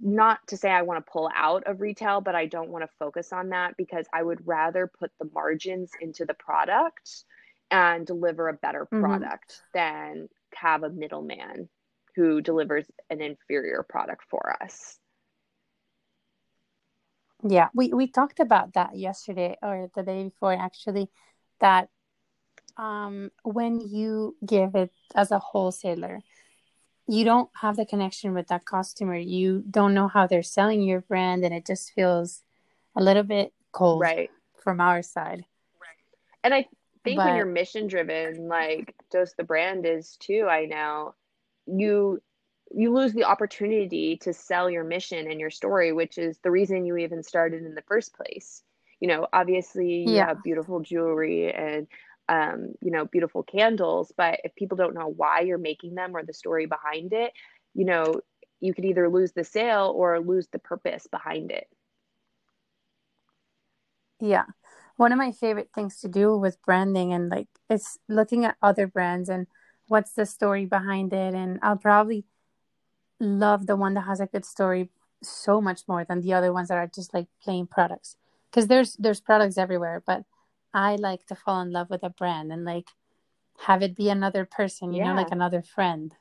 not 0.00 0.46
to 0.48 0.56
say 0.56 0.70
I 0.70 0.82
want 0.82 1.04
to 1.04 1.10
pull 1.10 1.30
out 1.34 1.64
of 1.66 1.80
retail, 1.80 2.20
but 2.20 2.34
I 2.34 2.46
don't 2.46 2.70
want 2.70 2.84
to 2.84 2.90
focus 2.98 3.32
on 3.32 3.50
that 3.50 3.76
because 3.76 4.06
I 4.12 4.22
would 4.22 4.46
rather 4.46 4.86
put 4.86 5.10
the 5.18 5.28
margins 5.34 5.90
into 6.00 6.24
the 6.26 6.34
product 6.34 7.24
and 7.70 8.06
deliver 8.06 8.48
a 8.48 8.54
better 8.54 8.86
hmm 8.90 9.26
product 9.26 9.62
than 9.74 10.28
have 10.54 10.82
a 10.82 10.90
middleman 10.90 11.68
who 12.14 12.40
delivers 12.40 12.86
an 13.10 13.20
inferior 13.20 13.84
product 13.88 14.24
for 14.30 14.56
us. 14.62 14.98
Yeah. 17.46 17.68
We 17.74 17.92
we 17.92 18.08
talked 18.08 18.40
about 18.40 18.72
that 18.74 18.96
yesterday 18.96 19.56
or 19.62 19.90
the 19.94 20.02
day 20.02 20.24
before 20.24 20.54
actually 20.54 21.10
that 21.60 21.88
um 22.76 23.30
when 23.44 23.80
you 23.80 24.36
give 24.46 24.74
it 24.76 24.92
as 25.14 25.30
a 25.32 25.38
wholesaler 25.38 26.22
you 27.08 27.24
don't 27.24 27.50
have 27.62 27.76
the 27.76 27.86
connection 27.86 28.34
with 28.34 28.48
that 28.48 28.64
customer. 28.64 29.16
You 29.16 29.64
don't 29.70 29.94
know 29.94 30.08
how 30.08 30.26
they're 30.26 30.42
selling 30.42 30.82
your 30.82 31.00
brand, 31.02 31.44
and 31.44 31.54
it 31.54 31.66
just 31.66 31.92
feels 31.92 32.42
a 32.96 33.02
little 33.02 33.22
bit 33.22 33.52
cold 33.72 34.02
Right. 34.02 34.30
from 34.56 34.80
our 34.80 35.02
side. 35.02 35.44
And 36.44 36.54
I 36.54 36.66
think 37.04 37.24
when 37.24 37.34
you're 37.34 37.46
mission 37.46 37.86
driven, 37.86 38.48
like 38.48 38.94
Dose 39.10 39.34
the 39.34 39.44
brand 39.44 39.86
is 39.86 40.16
too, 40.16 40.46
I 40.48 40.66
know, 40.66 41.14
you 41.66 42.22
you 42.72 42.92
lose 42.92 43.12
the 43.12 43.24
opportunity 43.24 44.16
to 44.18 44.32
sell 44.32 44.68
your 44.68 44.82
mission 44.84 45.30
and 45.30 45.38
your 45.38 45.50
story, 45.50 45.92
which 45.92 46.18
is 46.18 46.38
the 46.38 46.50
reason 46.50 46.84
you 46.84 46.96
even 46.96 47.22
started 47.22 47.64
in 47.64 47.74
the 47.74 47.82
first 47.82 48.14
place. 48.14 48.62
You 49.00 49.08
know, 49.08 49.28
obviously 49.32 49.88
you 49.92 50.16
yeah, 50.16 50.26
have 50.26 50.42
beautiful 50.42 50.80
jewelry 50.80 51.52
and 51.52 51.86
um, 52.28 52.74
you 52.80 52.90
know, 52.90 53.04
beautiful 53.04 53.42
candles, 53.42 54.12
but 54.16 54.40
if 54.44 54.54
people 54.54 54.76
don't 54.76 54.94
know 54.94 55.08
why 55.08 55.40
you're 55.40 55.58
making 55.58 55.94
them 55.94 56.16
or 56.16 56.24
the 56.24 56.32
story 56.32 56.66
behind 56.66 57.12
it, 57.12 57.32
you 57.74 57.84
know, 57.84 58.20
you 58.60 58.74
could 58.74 58.84
either 58.84 59.08
lose 59.08 59.32
the 59.32 59.44
sale 59.44 59.92
or 59.94 60.20
lose 60.20 60.48
the 60.48 60.58
purpose 60.58 61.06
behind 61.06 61.50
it. 61.50 61.68
Yeah. 64.20 64.44
One 64.96 65.12
of 65.12 65.18
my 65.18 65.30
favorite 65.30 65.70
things 65.74 66.00
to 66.00 66.08
do 66.08 66.36
with 66.36 66.62
branding 66.62 67.12
and 67.12 67.28
like 67.28 67.48
it's 67.68 67.98
looking 68.08 68.44
at 68.44 68.56
other 68.62 68.86
brands 68.86 69.28
and 69.28 69.46
what's 69.88 70.12
the 70.12 70.24
story 70.24 70.64
behind 70.64 71.12
it. 71.12 71.34
And 71.34 71.58
I'll 71.62 71.76
probably 71.76 72.24
love 73.20 73.66
the 73.66 73.76
one 73.76 73.94
that 73.94 74.02
has 74.02 74.20
a 74.20 74.26
good 74.26 74.44
story 74.44 74.90
so 75.22 75.60
much 75.60 75.82
more 75.86 76.04
than 76.04 76.22
the 76.22 76.32
other 76.32 76.52
ones 76.52 76.68
that 76.68 76.78
are 76.78 76.90
just 76.92 77.12
like 77.12 77.26
plain 77.42 77.66
products. 77.66 78.16
Because 78.50 78.68
there's 78.68 78.94
there's 78.94 79.20
products 79.20 79.58
everywhere, 79.58 80.02
but 80.06 80.24
I 80.76 80.96
like 80.96 81.26
to 81.26 81.34
fall 81.34 81.62
in 81.62 81.72
love 81.72 81.90
with 81.90 82.04
a 82.04 82.10
brand 82.10 82.52
and 82.52 82.64
like 82.64 82.88
have 83.60 83.82
it 83.82 83.96
be 83.96 84.10
another 84.10 84.44
person, 84.44 84.92
you 84.92 84.98
Yeah. 84.98 85.10
know, 85.10 85.16
like 85.16 85.32
another 85.32 85.62
friend. 85.62 86.14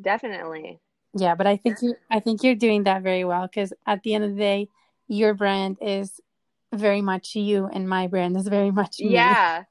Definitely. 0.00 0.80
Yeah, 1.16 1.34
but 1.34 1.46
I 1.46 1.56
think 1.56 1.82
you 1.82 1.96
I 2.10 2.20
think 2.20 2.42
you're 2.42 2.54
doing 2.54 2.84
that 2.84 3.02
very 3.02 3.24
well 3.24 3.46
because 3.46 3.72
at 3.86 4.02
the 4.02 4.14
end 4.14 4.24
of 4.24 4.30
the 4.30 4.36
day, 4.36 4.68
your 5.08 5.34
brand 5.34 5.78
is 5.80 6.20
very 6.72 7.02
much 7.02 7.34
you 7.36 7.66
and 7.66 7.88
my 7.88 8.06
brand 8.06 8.36
is 8.36 8.48
very 8.48 8.70
much 8.70 9.02
me. 9.04 9.10
Yeah. 9.10 9.64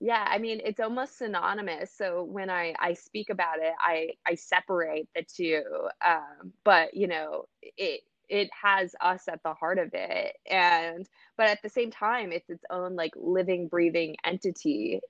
Yeah, 0.00 0.26
I 0.28 0.38
mean 0.38 0.60
it's 0.64 0.80
almost 0.80 1.18
synonymous. 1.18 1.90
So 1.96 2.22
when 2.22 2.50
I 2.50 2.74
I 2.78 2.92
speak 2.94 3.30
about 3.30 3.60
it, 3.60 3.72
I 3.80 4.10
I 4.26 4.34
separate 4.34 5.08
the 5.14 5.24
two. 5.24 5.64
Um, 6.06 6.52
but 6.64 6.94
you 6.94 7.06
know, 7.06 7.46
it 7.62 8.02
it 8.28 8.50
has 8.62 8.94
us 9.00 9.28
at 9.28 9.42
the 9.42 9.54
heart 9.54 9.78
of 9.78 9.90
it. 9.94 10.36
And 10.50 11.06
but 11.36 11.48
at 11.48 11.62
the 11.62 11.68
same 11.68 11.90
time, 11.90 12.32
it's 12.32 12.50
its 12.50 12.64
own 12.70 12.96
like 12.96 13.12
living, 13.16 13.68
breathing 13.68 14.16
entity. 14.24 15.02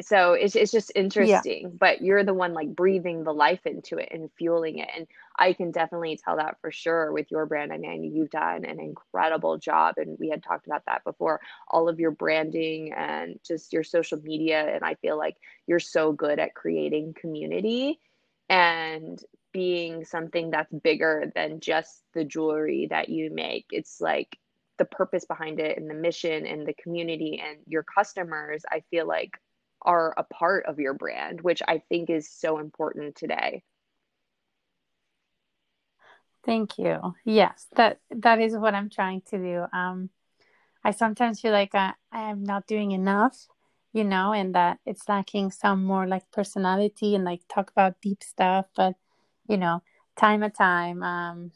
so 0.00 0.32
it's 0.32 0.56
it's 0.56 0.72
just 0.72 0.90
Yeah. 1.16 1.42
interesting 1.42 1.76
but 1.78 2.00
you're 2.00 2.24
the 2.24 2.32
one 2.34 2.54
like 2.54 2.74
breathing 2.74 3.22
the 3.22 3.32
life 3.34 3.66
into 3.66 3.96
it 3.98 4.08
and 4.12 4.30
fueling 4.38 4.78
it 4.78 4.88
and 4.96 5.06
i 5.38 5.52
can 5.52 5.70
definitely 5.70 6.18
tell 6.24 6.36
that 6.36 6.56
for 6.60 6.70
sure 6.70 7.12
with 7.12 7.30
your 7.30 7.44
brand 7.46 7.72
i 7.72 7.76
mean 7.76 8.04
you've 8.04 8.30
done 8.30 8.64
an 8.64 8.80
incredible 8.80 9.58
job 9.58 9.94
and 9.98 10.16
we 10.18 10.28
had 10.30 10.42
talked 10.42 10.66
about 10.66 10.82
that 10.86 11.04
before 11.04 11.40
all 11.68 11.88
of 11.88 12.00
your 12.00 12.10
branding 12.12 12.92
and 12.96 13.38
just 13.46 13.72
your 13.72 13.84
social 13.84 14.18
media 14.22 14.74
and 14.74 14.82
i 14.84 14.94
feel 14.96 15.18
like 15.18 15.36
you're 15.66 15.78
so 15.80 16.12
good 16.12 16.38
at 16.38 16.54
creating 16.54 17.14
community 17.20 18.00
and 18.50 19.18
being 19.52 20.04
something 20.04 20.50
that's 20.50 20.72
bigger 20.72 21.32
than 21.34 21.60
just 21.60 22.02
the 22.14 22.24
jewelry 22.24 22.86
that 22.90 23.08
you 23.08 23.30
make 23.32 23.66
it's 23.70 24.00
like 24.00 24.36
the 24.78 24.84
purpose 24.84 25.24
behind 25.24 25.60
it 25.60 25.78
and 25.78 25.88
the 25.88 25.94
mission 25.94 26.46
and 26.46 26.66
the 26.66 26.74
community 26.74 27.42
and 27.42 27.58
your 27.66 27.82
customers 27.82 28.62
i 28.70 28.82
feel 28.90 29.08
like 29.08 29.32
are 29.82 30.14
a 30.16 30.24
part 30.24 30.66
of 30.66 30.78
your 30.78 30.94
brand, 30.94 31.40
which 31.40 31.62
I 31.66 31.82
think 31.88 32.10
is 32.10 32.30
so 32.30 32.58
important 32.58 33.16
today. 33.16 33.62
Thank 36.44 36.78
you. 36.78 37.14
Yes, 37.24 37.66
that 37.76 38.00
that 38.10 38.40
is 38.40 38.56
what 38.56 38.74
I'm 38.74 38.88
trying 38.88 39.22
to 39.30 39.38
do. 39.38 39.64
Um, 39.76 40.10
I 40.82 40.92
sometimes 40.92 41.40
feel 41.40 41.52
like 41.52 41.74
I, 41.74 41.92
I'm 42.10 42.42
not 42.42 42.66
doing 42.66 42.92
enough, 42.92 43.46
you 43.92 44.04
know, 44.04 44.32
and 44.32 44.54
that 44.54 44.78
it's 44.86 45.08
lacking 45.08 45.50
some 45.50 45.84
more 45.84 46.06
like 46.06 46.30
personality 46.32 47.14
and 47.14 47.24
like 47.24 47.42
talk 47.48 47.70
about 47.70 48.00
deep 48.00 48.22
stuff. 48.22 48.66
But 48.76 48.94
you 49.48 49.56
know, 49.56 49.82
time 50.16 50.42
at 50.42 50.56
time, 50.56 51.02
um, 51.02 51.52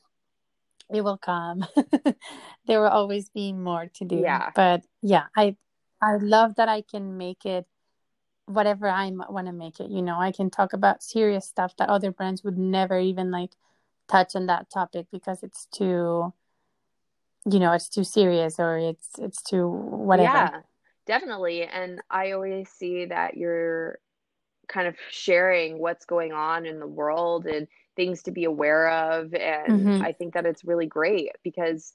it 0.92 1.02
will 1.02 1.18
come. 1.18 1.64
there 2.66 2.80
will 2.80 2.88
always 2.88 3.28
be 3.30 3.52
more 3.52 3.86
to 3.94 4.04
do. 4.04 4.16
Yeah. 4.16 4.50
But 4.54 4.82
yeah, 5.02 5.24
I 5.36 5.56
I 6.02 6.16
love 6.16 6.56
that 6.56 6.68
I 6.68 6.82
can 6.82 7.16
make 7.16 7.46
it 7.46 7.66
whatever 8.46 8.88
I 8.88 9.10
want 9.10 9.46
to 9.46 9.52
make 9.52 9.80
it. 9.80 9.90
You 9.90 10.02
know, 10.02 10.18
I 10.18 10.32
can 10.32 10.50
talk 10.50 10.72
about 10.72 11.02
serious 11.02 11.46
stuff 11.46 11.76
that 11.78 11.88
other 11.88 12.10
brands 12.10 12.44
would 12.44 12.58
never 12.58 12.98
even 12.98 13.30
like 13.30 13.52
touch 14.08 14.36
on 14.36 14.46
that 14.46 14.70
topic 14.70 15.06
because 15.10 15.42
it's 15.42 15.66
too 15.66 16.32
you 17.46 17.58
know 17.58 17.72
it's 17.72 17.88
too 17.88 18.04
serious 18.04 18.58
or 18.58 18.78
it's 18.78 19.10
it's 19.18 19.42
too 19.42 19.68
whatever 19.68 20.32
Yeah, 20.32 20.60
definitely. 21.06 21.64
And 21.64 22.02
I 22.10 22.32
always 22.32 22.70
see 22.70 23.06
that 23.06 23.36
you're 23.36 23.98
kind 24.68 24.88
of 24.88 24.96
sharing 25.10 25.78
what's 25.80 26.06
going 26.06 26.32
on 26.32 26.66
in 26.66 26.80
the 26.80 26.86
world 26.88 27.46
and 27.46 27.68
things 27.96 28.22
to 28.24 28.32
be 28.32 28.44
aware 28.44 28.90
of. 28.90 29.34
And 29.34 29.90
Mhm. 29.90 30.00
I 30.00 30.12
think 30.12 30.34
that 30.34 30.46
it's 30.46 30.64
really 30.64 30.86
great 30.86 31.30
because 31.44 31.94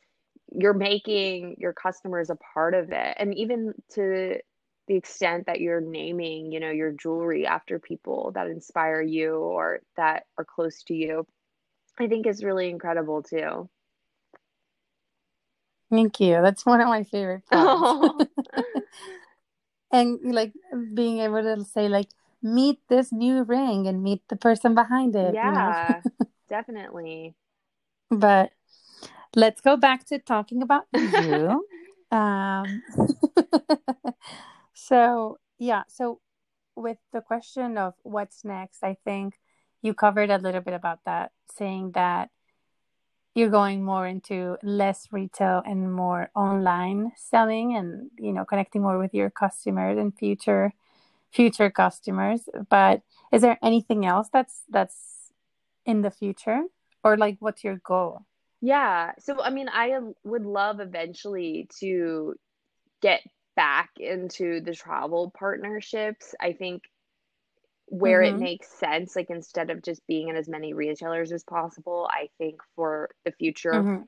you're 0.54 0.74
making 0.74 1.58
your 1.60 1.74
customers 1.74 2.30
a 2.30 2.38
part 2.38 2.76
of 2.76 2.92
it. 2.92 3.16
And 3.20 3.36
even 3.38 3.74
to 3.92 4.40
the 4.88 4.96
extent 4.96 5.48
that 5.48 5.62
you're 5.62 5.82
naming, 5.82 6.52
you 6.52 6.60
know, 6.60 6.72
your 6.72 6.92
jewelry 6.94 7.48
after 7.48 7.80
people 7.80 8.32
that 8.36 8.48
inspire 8.48 9.02
you 9.02 9.36
or 9.38 9.82
that 9.98 10.28
are 10.38 10.46
close 10.46 10.84
to 10.86 10.96
you, 10.96 11.28
I 12.00 12.08
think 12.08 12.28
is 12.28 12.44
really 12.44 12.70
incredible 12.70 13.24
too. 13.24 13.70
Thank 15.90 16.20
you. 16.20 16.42
That's 16.42 16.66
one 16.66 16.82
of 16.82 16.88
my 16.88 17.04
favorite 17.04 17.46
parts. 17.50 18.26
And 19.92 20.20
like 20.36 20.54
being 20.94 21.20
able 21.20 21.42
to 21.42 21.66
say 21.66 21.88
like 21.90 22.10
meet 22.44 22.80
this 22.90 23.12
new 23.12 23.44
ring 23.44 23.88
and 23.88 24.04
meet 24.04 24.22
the 24.30 24.36
person 24.36 24.76
behind 24.76 25.16
it 25.16 25.34
you 25.34 25.52
know? 25.52 25.74
Yeah, 25.74 26.02
definitely. 26.50 27.36
but 28.12 28.52
let's 29.36 29.62
go 29.62 29.78
back 29.78 30.06
to 30.08 30.20
talking 30.20 30.62
about 30.62 30.86
you. 30.94 31.66
Um 32.12 32.84
so 34.74 35.38
yeah 35.58 35.84
so 35.88 36.20
with 36.76 36.98
the 37.12 37.22
question 37.22 37.78
of 37.78 37.94
what's 38.04 38.46
next 38.46 38.84
i 38.84 38.96
think 39.04 39.38
you 39.82 39.94
covered 39.94 40.30
a 40.30 40.38
little 40.38 40.62
bit 40.62 40.74
about 40.74 41.00
that 41.06 41.32
saying 41.58 41.92
that 41.92 42.30
you're 43.40 43.50
going 43.50 43.84
more 43.84 44.08
into 44.08 44.58
less 44.64 45.08
retail 45.12 45.64
and 45.66 45.94
more 45.94 46.30
online 46.36 47.12
selling 47.16 47.76
and 47.76 48.12
you 48.18 48.34
know 48.34 48.46
connecting 48.46 48.82
more 48.82 49.00
with 49.00 49.14
your 49.14 49.30
customers 49.30 49.98
and 49.98 50.18
future 50.18 50.74
future 51.32 51.70
customers 51.70 52.42
but 52.70 53.02
is 53.32 53.42
there 53.42 53.58
anything 53.64 54.06
else 54.06 54.28
that's 54.34 54.64
that's 54.70 55.32
in 55.86 56.02
the 56.02 56.12
future 56.12 56.64
or 57.04 57.18
like 57.18 57.38
what's 57.40 57.64
your 57.64 57.78
goal 57.78 58.26
Yeah. 58.62 59.14
So, 59.20 59.42
I 59.42 59.50
mean, 59.52 59.70
I 59.70 59.98
would 60.24 60.46
love 60.46 60.80
eventually 60.80 61.70
to 61.80 62.36
get 63.02 63.22
back 63.56 63.92
into 63.98 64.62
the 64.62 64.76
travel 64.76 65.32
partnerships. 65.38 66.36
I 66.42 66.54
think 66.54 66.84
where 67.90 68.22
it 68.22 68.34
mm-hmm. 68.34 68.44
makes 68.44 68.70
sense, 68.70 69.16
like 69.16 69.30
instead 69.30 69.70
of 69.70 69.82
just 69.82 70.06
being 70.08 70.30
in 70.30 70.36
as 70.36 70.48
many 70.48 70.74
retailers 70.74 71.32
as 71.32 71.44
possible, 71.44 72.08
I 72.12 72.30
think 72.38 72.62
for 72.76 73.10
the 73.26 73.32
future 73.32 73.74
Mm-hmm. 73.74 74.04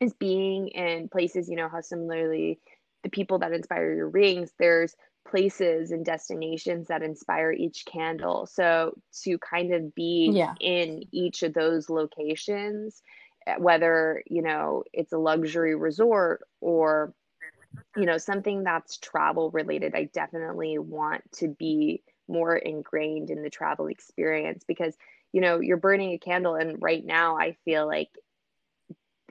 is 0.00 0.12
being 0.14 0.68
in 0.68 1.08
places, 1.08 1.48
you 1.48 1.56
know, 1.56 1.68
how 1.68 1.80
similarly 1.80 2.60
the 3.02 3.10
people 3.10 3.40
that 3.40 3.52
inspire 3.52 3.92
your 3.94 4.08
rings, 4.08 4.52
there's 4.58 4.94
places 5.28 5.90
and 5.90 6.04
destinations 6.04 6.88
that 6.88 7.02
inspire 7.02 7.52
each 7.52 7.84
candle. 7.84 8.46
So 8.46 8.94
to 9.24 9.38
kind 9.38 9.74
of 9.74 9.94
be 9.94 10.30
yeah 10.32 10.54
in 10.60 11.04
each 11.12 11.42
of 11.42 11.54
those 11.54 11.90
locations, 11.90 13.02
eh, 13.46 13.56
whether, 13.58 14.22
you 14.26 14.42
know, 14.42 14.84
it's 14.92 15.12
a 15.12 15.18
luxury 15.18 15.74
resort 15.74 16.42
or, 16.60 17.12
you 17.96 18.06
know, 18.06 18.18
something 18.18 18.62
that's 18.62 18.98
travel 18.98 19.50
related, 19.50 19.94
I 19.94 20.04
definitely 20.04 20.78
want 20.78 21.22
to 21.38 21.48
be 21.48 22.02
more 22.28 22.56
ingrained 22.56 23.30
in 23.30 23.42
the 23.42 23.50
travel 23.50 23.86
experience 23.86 24.64
because, 24.66 24.94
you 25.32 25.40
know, 25.40 25.60
you're 25.60 25.76
burning 25.76 26.12
a 26.12 26.18
candle 26.18 26.54
and 26.54 26.80
right 26.80 27.04
now 27.04 27.38
I 27.38 27.56
feel 27.64 27.86
like 27.86 28.10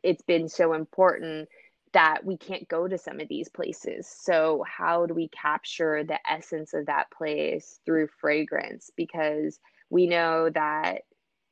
it's 0.04 0.22
been 0.22 0.50
so 0.50 0.74
important 0.74 1.50
that 1.94 2.26
we 2.26 2.38
can't 2.38 2.68
go 2.68 2.88
to 2.88 2.98
some 2.98 3.20
of 3.20 3.28
these 3.28 3.50
places. 3.50 4.08
So, 4.08 4.64
how 4.68 5.06
do 5.06 5.14
we 5.14 5.30
capture 5.30 6.04
the 6.04 6.20
essence 6.30 6.74
of 6.74 6.88
that 6.88 7.10
place 7.12 7.80
through 7.86 8.10
fragrance? 8.20 8.92
Because 8.96 9.60
we 9.90 10.08
know 10.08 10.50
that 10.50 11.04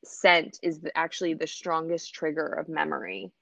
scent 0.04 0.58
is 0.62 0.80
actually 0.94 1.34
the 1.34 1.46
strongest 1.46 2.14
trigger 2.14 2.46
of 2.46 2.68
memory. 2.68 3.32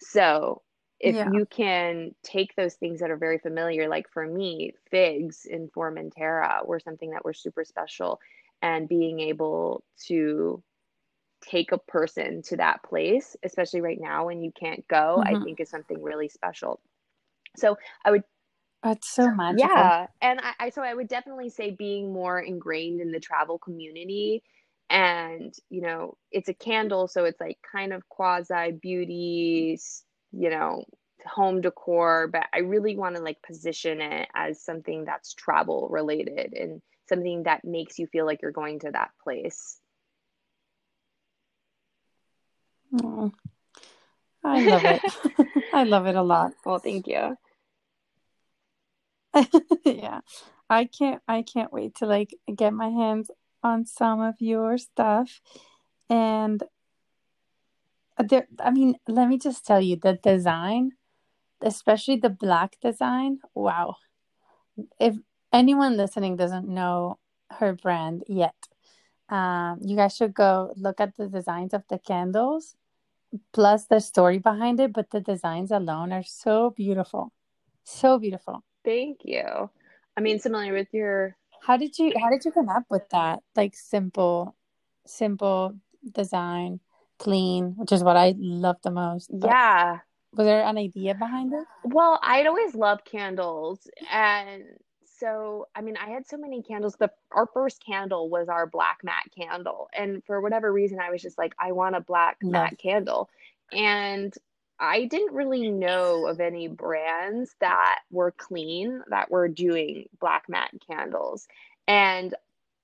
So, 0.00 0.62
if 1.00 1.14
yeah 1.14 1.30
you 1.32 1.46
can 1.46 2.14
take 2.22 2.54
those 2.56 2.74
things 2.74 3.00
that 3.00 3.10
are 3.10 3.16
very 3.16 3.38
familiar, 3.38 3.88
like 3.88 4.08
for 4.10 4.26
me, 4.26 4.72
figs 4.90 5.46
in 5.46 5.68
Formentera 5.68 6.66
were 6.66 6.80
something 6.80 7.10
that 7.10 7.24
were 7.24 7.32
super 7.32 7.64
special, 7.64 8.20
and 8.62 8.88
being 8.88 9.20
able 9.20 9.84
to 10.06 10.62
take 11.40 11.70
a 11.70 11.78
person 11.78 12.42
to 12.42 12.56
that 12.56 12.82
place, 12.82 13.36
especially 13.44 13.80
right 13.80 14.00
now 14.00 14.26
when 14.26 14.42
you 14.42 14.50
can't 14.50 14.86
go, 14.88 15.22
I 15.24 15.34
mm-hmm. 15.34 15.44
think 15.44 15.60
is 15.60 15.70
something 15.70 16.02
really 16.02 16.28
special. 16.28 16.80
So 17.56 17.78
I 18.04 18.10
would, 18.10 18.24
that's 18.82 19.08
so 19.08 19.30
magical 19.30 19.68
yeah, 19.68 20.06
and 20.20 20.40
I, 20.40 20.52
I 20.58 20.70
so 20.70 20.82
I 20.82 20.94
would 20.94 21.08
definitely 21.08 21.50
say 21.50 21.70
being 21.70 22.12
more 22.12 22.40
ingrained 22.40 23.00
in 23.00 23.12
the 23.12 23.20
travel 23.20 23.58
community. 23.58 24.42
And, 24.90 25.54
you 25.68 25.82
know, 25.82 26.16
it's 26.32 26.48
a 26.48 26.54
candle, 26.54 27.08
so 27.08 27.26
it's 27.26 27.40
like 27.40 27.58
kind 27.70 27.92
of 27.92 28.08
quasi 28.08 28.72
beauty, 28.72 29.78
you 30.32 30.50
know, 30.50 30.84
home 31.26 31.60
decor, 31.60 32.28
but 32.28 32.46
I 32.52 32.58
really 32.58 32.96
want 32.96 33.16
to 33.16 33.22
like 33.22 33.42
position 33.42 34.00
it 34.00 34.28
as 34.34 34.62
something 34.62 35.04
that's 35.04 35.34
travel 35.34 35.88
related 35.90 36.54
and 36.54 36.80
something 37.08 37.44
that 37.44 37.64
makes 37.64 37.98
you 37.98 38.06
feel 38.06 38.26
like 38.26 38.42
you're 38.42 38.50
going 38.52 38.80
to 38.80 38.90
that 38.92 39.10
place. 39.22 39.80
Oh, 43.02 43.32
i 44.44 44.60
love 44.60 44.84
it 44.86 45.02
i 45.74 45.84
love 45.84 46.06
it 46.06 46.14
a 46.14 46.22
lot 46.22 46.52
Well, 46.64 46.78
thank 46.78 47.06
you. 47.06 47.36
yeah. 49.84 50.20
I 50.70 50.84
can't 50.84 51.22
I 51.28 51.42
can't 51.42 51.72
wait 51.72 51.96
to 51.96 52.06
like 52.06 52.34
get 52.54 52.72
my 52.72 52.88
hands 52.88 53.30
on 53.62 53.86
some 53.86 54.20
of 54.20 54.36
your 54.40 54.78
stuff 54.78 55.40
and 56.08 56.62
there 58.22 58.46
I 58.60 58.70
mean, 58.70 58.96
let 59.06 59.28
me 59.28 59.38
just 59.38 59.64
tell 59.66 59.80
you 59.80 59.96
the 59.96 60.14
design, 60.14 60.92
especially 61.62 62.16
the 62.16 62.30
black 62.30 62.76
design. 62.80 63.38
Wow. 63.54 63.96
If 65.00 65.16
anyone 65.52 65.96
listening 65.96 66.36
doesn't 66.36 66.68
know 66.68 67.18
her 67.50 67.74
brand 67.74 68.24
yet, 68.28 68.54
um, 69.28 69.80
you 69.82 69.96
guys 69.96 70.16
should 70.16 70.34
go 70.34 70.72
look 70.76 71.00
at 71.00 71.16
the 71.16 71.28
designs 71.28 71.74
of 71.74 71.82
the 71.88 71.98
candles 71.98 72.76
plus 73.52 73.86
the 73.86 74.00
story 74.00 74.38
behind 74.38 74.80
it 74.80 74.92
but 74.92 75.10
the 75.10 75.20
designs 75.20 75.70
alone 75.70 76.12
are 76.12 76.22
so 76.22 76.70
beautiful 76.70 77.32
so 77.84 78.18
beautiful 78.18 78.64
thank 78.84 79.20
you 79.24 79.68
i 80.16 80.20
mean 80.20 80.38
similar 80.38 80.72
with 80.72 80.88
your 80.92 81.36
how 81.62 81.76
did 81.76 81.98
you 81.98 82.12
how 82.20 82.30
did 82.30 82.44
you 82.44 82.52
come 82.52 82.68
up 82.68 82.84
with 82.88 83.06
that 83.10 83.40
like 83.54 83.74
simple 83.74 84.56
simple 85.06 85.74
design 86.12 86.80
clean 87.18 87.74
which 87.76 87.92
is 87.92 88.02
what 88.02 88.16
i 88.16 88.34
love 88.38 88.76
the 88.82 88.90
most. 88.90 89.30
Yeah. 89.32 89.98
was 90.32 90.46
there 90.46 90.62
an 90.62 90.78
idea 90.78 91.14
behind 91.14 91.52
it? 91.52 91.64
Well 91.84 92.18
i'd 92.22 92.46
always 92.46 92.74
loved 92.74 93.04
candles. 93.04 93.88
And 94.10 94.64
so 95.18 95.66
i 95.74 95.80
mean 95.80 95.96
i 95.96 96.10
had 96.10 96.26
so 96.26 96.36
many 96.36 96.62
candles. 96.62 96.94
The 96.98 97.10
our 97.32 97.46
first 97.52 97.84
candle 97.84 98.28
was 98.28 98.48
our 98.48 98.66
black 98.66 98.98
matte 99.02 99.30
candle. 99.36 99.88
And 99.96 100.22
for 100.24 100.40
whatever 100.40 100.72
reason 100.72 101.00
i 101.00 101.10
was 101.10 101.22
just 101.22 101.38
like 101.38 101.54
i 101.58 101.72
want 101.72 101.96
a 101.96 102.00
black 102.00 102.36
matte 102.42 102.78
candle. 102.78 103.28
And 103.72 104.32
i 104.78 105.06
didn't 105.06 105.34
really 105.34 105.70
know 105.70 106.26
of 106.26 106.38
any 106.40 106.68
brands 106.68 107.56
that 107.60 108.00
were 108.12 108.30
clean 108.30 109.02
that 109.10 109.30
were 109.30 109.48
doing 109.48 110.08
black 110.20 110.44
matte 110.48 110.74
candles. 110.86 111.48
And 111.88 112.34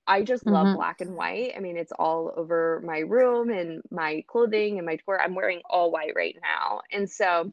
I 0.07 0.21
just 0.23 0.45
love 0.45 0.67
mm-hmm. 0.67 0.75
black 0.75 1.01
and 1.01 1.15
white. 1.15 1.53
I 1.55 1.59
mean, 1.59 1.77
it's 1.77 1.91
all 1.97 2.33
over 2.35 2.81
my 2.85 2.99
room 2.99 3.49
and 3.49 3.81
my 3.89 4.23
clothing 4.27 4.77
and 4.77 4.85
my 4.85 4.97
decor. 4.97 5.19
I'm 5.19 5.35
wearing 5.35 5.61
all 5.69 5.91
white 5.91 6.13
right 6.15 6.37
now. 6.41 6.81
And 6.91 7.09
so 7.09 7.51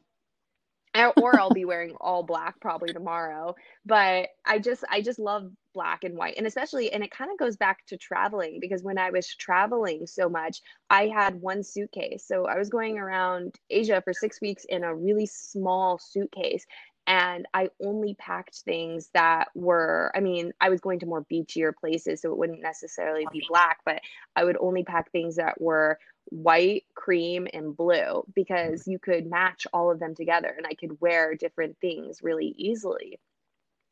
or 1.17 1.39
I'll 1.39 1.49
be 1.49 1.65
wearing 1.65 1.95
all 1.99 2.23
black 2.23 2.59
probably 2.59 2.93
tomorrow. 2.93 3.55
But 3.85 4.29
I 4.45 4.59
just 4.59 4.83
I 4.89 5.01
just 5.01 5.19
love 5.19 5.49
black 5.73 6.03
and 6.03 6.15
white. 6.15 6.35
And 6.37 6.45
especially 6.45 6.91
and 6.91 7.03
it 7.03 7.11
kind 7.11 7.31
of 7.31 7.37
goes 7.37 7.57
back 7.57 7.85
to 7.87 7.97
traveling 7.97 8.59
because 8.61 8.83
when 8.83 8.97
I 8.97 9.09
was 9.09 9.27
traveling 9.35 10.05
so 10.05 10.29
much, 10.29 10.61
I 10.89 11.07
had 11.07 11.41
one 11.41 11.63
suitcase. 11.63 12.25
So 12.27 12.45
I 12.45 12.57
was 12.57 12.69
going 12.69 12.99
around 12.99 13.55
Asia 13.69 14.01
for 14.03 14.13
6 14.13 14.41
weeks 14.41 14.65
in 14.69 14.83
a 14.83 14.95
really 14.95 15.25
small 15.25 15.97
suitcase 15.97 16.65
and 17.05 17.47
I 17.53 17.69
only 17.83 18.15
packed 18.15 18.55
things 18.59 19.09
that 19.13 19.49
were, 19.55 20.11
I 20.15 20.21
mean, 20.21 20.53
I 20.61 20.69
was 20.69 20.79
going 20.79 20.99
to 20.99 21.05
more 21.05 21.25
beachier 21.25 21.73
places, 21.75 22.21
so 22.21 22.31
it 22.31 22.37
wouldn't 22.37 22.61
necessarily 22.61 23.25
be 23.31 23.43
black, 23.47 23.79
but 23.85 24.01
I 24.35 24.43
would 24.43 24.57
only 24.59 24.83
pack 24.83 25.11
things 25.11 25.35
that 25.35 25.59
were 25.59 25.99
white, 26.25 26.85
cream, 26.95 27.47
and 27.53 27.75
blue 27.75 27.95
mm-hmm. 27.95 28.31
because 28.33 28.87
you 28.87 28.99
could 28.99 29.29
match 29.29 29.67
all 29.73 29.91
of 29.91 29.99
them 29.99 30.15
together 30.15 30.53
and 30.55 30.65
I 30.65 30.75
could 30.75 31.01
wear 31.01 31.35
different 31.35 31.77
things 31.79 32.19
really 32.23 32.53
easily. 32.57 33.19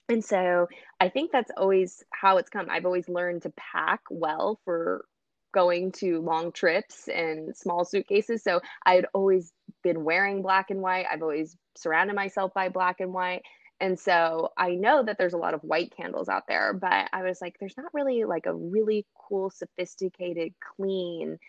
And 0.07 0.23
so 0.23 0.67
I 0.99 1.09
think 1.09 1.31
that's 1.31 1.51
always 1.55 2.03
how 2.11 2.37
it's 2.37 2.49
come. 2.49 2.67
I've 2.69 2.85
always 2.85 3.07
learned 3.07 3.43
to 3.43 3.53
pack 3.55 4.01
well 4.09 4.59
for 4.65 5.05
going 5.51 5.91
to 5.93 6.21
long 6.21 6.51
trips 6.51 7.07
and 7.07 7.55
small 7.55 7.85
suitcases. 7.85 8.43
So 8.43 8.61
I 8.85 8.95
had 8.95 9.05
always 9.13 9.53
been 9.83 10.03
wearing 10.03 10.41
black 10.41 10.69
and 10.69 10.81
white. 10.81 11.05
I've 11.11 11.21
always 11.21 11.57
surrounded 11.75 12.15
myself 12.15 12.53
by 12.53 12.69
black 12.69 12.99
and 12.99 13.13
white. 13.13 13.43
And 13.79 13.99
so 13.99 14.51
I 14.57 14.75
know 14.75 15.03
that 15.03 15.17
there's 15.17 15.33
a 15.33 15.37
lot 15.37 15.55
of 15.55 15.63
white 15.63 15.95
candles 15.97 16.29
out 16.29 16.43
there, 16.47 16.71
but 16.73 17.09
I 17.11 17.23
was 17.23 17.41
like, 17.41 17.57
there's 17.59 17.77
not 17.77 17.93
really 17.93 18.25
like 18.25 18.45
a 18.45 18.53
really 18.53 19.07
cool, 19.15 19.49
sophisticated, 19.49 20.53
clean 20.75 21.39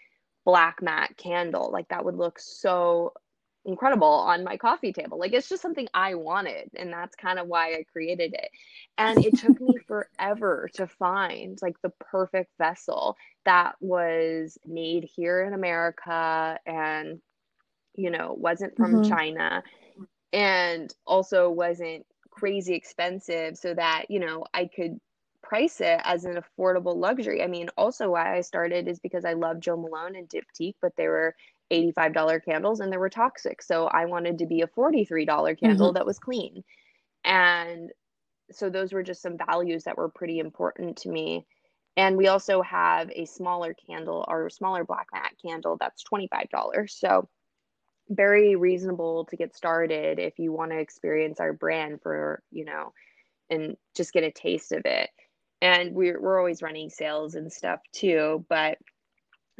black 0.44 0.80
matte 0.80 1.16
candle. 1.18 1.70
Like 1.70 1.88
that 1.88 2.04
would 2.04 2.16
look 2.16 2.38
so 2.38 3.12
incredible 3.64 4.06
on 4.06 4.44
my 4.44 4.56
coffee 4.56 4.92
table. 4.92 5.18
Like 5.18 5.32
it's 5.32 5.48
just 5.48 5.62
something 5.62 5.88
I 5.94 6.14
wanted. 6.14 6.70
And 6.76 6.92
that's 6.92 7.14
kind 7.16 7.38
of 7.38 7.46
why 7.46 7.74
I 7.74 7.84
created 7.92 8.34
it. 8.34 8.50
And 8.98 9.24
it 9.24 9.38
took 9.38 9.60
me 9.60 9.76
forever 9.86 10.68
to 10.74 10.86
find 10.86 11.58
like 11.62 11.80
the 11.82 11.92
perfect 12.00 12.50
vessel 12.58 13.16
that 13.44 13.76
was 13.80 14.58
made 14.66 15.04
here 15.04 15.42
in 15.42 15.54
America 15.54 16.58
and, 16.66 17.20
you 17.94 18.10
know, 18.10 18.34
wasn't 18.36 18.76
from 18.76 18.96
mm-hmm. 18.96 19.10
China 19.10 19.62
and 20.32 20.92
also 21.06 21.50
wasn't 21.50 22.06
crazy 22.30 22.74
expensive 22.74 23.56
so 23.56 23.74
that, 23.74 24.06
you 24.08 24.18
know, 24.18 24.44
I 24.54 24.68
could 24.74 24.98
price 25.42 25.80
it 25.80 26.00
as 26.04 26.24
an 26.24 26.40
affordable 26.40 26.96
luxury. 26.96 27.42
I 27.42 27.46
mean, 27.46 27.68
also 27.76 28.10
why 28.10 28.36
I 28.36 28.40
started 28.40 28.88
is 28.88 29.00
because 29.00 29.24
I 29.24 29.34
love 29.34 29.60
Jo 29.60 29.76
Malone 29.76 30.16
and 30.16 30.28
Diptyque, 30.28 30.76
but 30.80 30.92
they 30.96 31.08
were 31.08 31.34
$85 31.72 32.44
candles 32.44 32.80
and 32.80 32.92
they 32.92 32.96
were 32.96 33.08
toxic. 33.08 33.62
So 33.62 33.86
I 33.86 34.04
wanted 34.04 34.38
to 34.38 34.46
be 34.46 34.62
a 34.62 34.66
$43 34.66 35.58
candle 35.58 35.88
mm-hmm. 35.88 35.94
that 35.94 36.06
was 36.06 36.18
clean. 36.18 36.62
And 37.24 37.90
so 38.50 38.68
those 38.68 38.92
were 38.92 39.02
just 39.02 39.22
some 39.22 39.38
values 39.38 39.84
that 39.84 39.96
were 39.96 40.08
pretty 40.08 40.38
important 40.38 40.98
to 40.98 41.08
me. 41.08 41.46
And 41.96 42.16
we 42.16 42.28
also 42.28 42.62
have 42.62 43.10
a 43.14 43.24
smaller 43.26 43.74
candle 43.86 44.24
or 44.28 44.50
smaller 44.50 44.84
black 44.84 45.06
matte 45.12 45.34
candle 45.44 45.76
that's 45.78 46.04
$25. 46.04 46.90
So 46.90 47.28
very 48.08 48.56
reasonable 48.56 49.24
to 49.26 49.36
get 49.36 49.56
started 49.56 50.18
if 50.18 50.38
you 50.38 50.52
want 50.52 50.72
to 50.72 50.78
experience 50.78 51.40
our 51.40 51.52
brand 51.52 52.00
for, 52.02 52.42
you 52.50 52.64
know, 52.64 52.92
and 53.50 53.76
just 53.94 54.12
get 54.12 54.24
a 54.24 54.30
taste 54.30 54.72
of 54.72 54.82
it 54.84 55.10
and 55.62 55.94
we're 55.94 56.20
we're 56.20 56.38
always 56.38 56.60
running 56.60 56.90
sales 56.90 57.34
and 57.36 57.50
stuff 57.50 57.80
too 57.92 58.44
but 58.50 58.76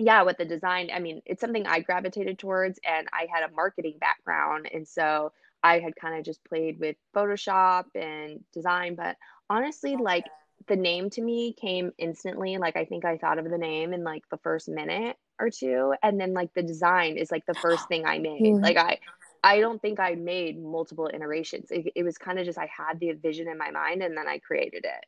yeah 0.05 0.23
with 0.23 0.37
the 0.37 0.45
design 0.45 0.91
i 0.93 0.99
mean 0.99 1.23
it's 1.25 1.41
something 1.41 1.67
i 1.67 1.81
gravitated 1.81 2.39
towards 2.39 2.79
and 2.85 3.07
i 3.13 3.27
had 3.33 3.49
a 3.49 3.55
marketing 3.55 3.95
background 4.01 4.69
and 4.73 4.87
so 4.87 5.33
i 5.63 5.79
had 5.79 5.95
kind 5.97 6.19
of 6.19 6.25
just 6.25 6.45
played 6.45 6.79
with 6.79 6.97
photoshop 7.15 7.85
and 7.95 8.41
design 8.53 8.95
but 8.95 9.17
honestly 9.49 9.97
like 9.97 10.25
the 10.69 10.77
name 10.77 11.11
to 11.11 11.23
me 11.23 11.53
came 11.53 11.93
instantly 11.99 12.57
like 12.59 12.77
i 12.77 12.85
think 12.85 13.05
i 13.05 13.17
thought 13.17 13.39
of 13.39 13.49
the 13.49 13.59
name 13.59 13.93
in 13.93 14.05
like 14.05 14.23
the 14.31 14.39
first 14.39 14.69
minute 14.69 15.17
or 15.39 15.51
two 15.51 15.95
and 16.03 16.21
then 16.21 16.35
like 16.35 16.53
the 16.55 16.63
design 16.63 17.17
is 17.17 17.31
like 17.31 17.45
the 17.47 17.55
first 17.55 17.89
thing 17.89 18.07
i 18.07 18.19
made 18.19 18.43
mm-hmm. 18.43 18.63
like 18.63 18.77
i 18.77 18.99
i 19.43 19.61
don't 19.61 19.83
think 19.83 19.99
i 19.99 20.15
made 20.15 20.63
multiple 20.63 21.11
iterations 21.13 21.71
it, 21.71 21.93
it 21.95 22.03
was 22.03 22.19
kind 22.19 22.39
of 22.39 22.45
just 22.45 22.59
i 22.59 22.69
had 22.77 23.01
the 23.01 23.13
vision 23.13 23.49
in 23.49 23.59
my 23.59 23.71
mind 23.71 24.03
and 24.03 24.17
then 24.17 24.29
i 24.29 24.39
created 24.39 24.85
it 24.85 25.05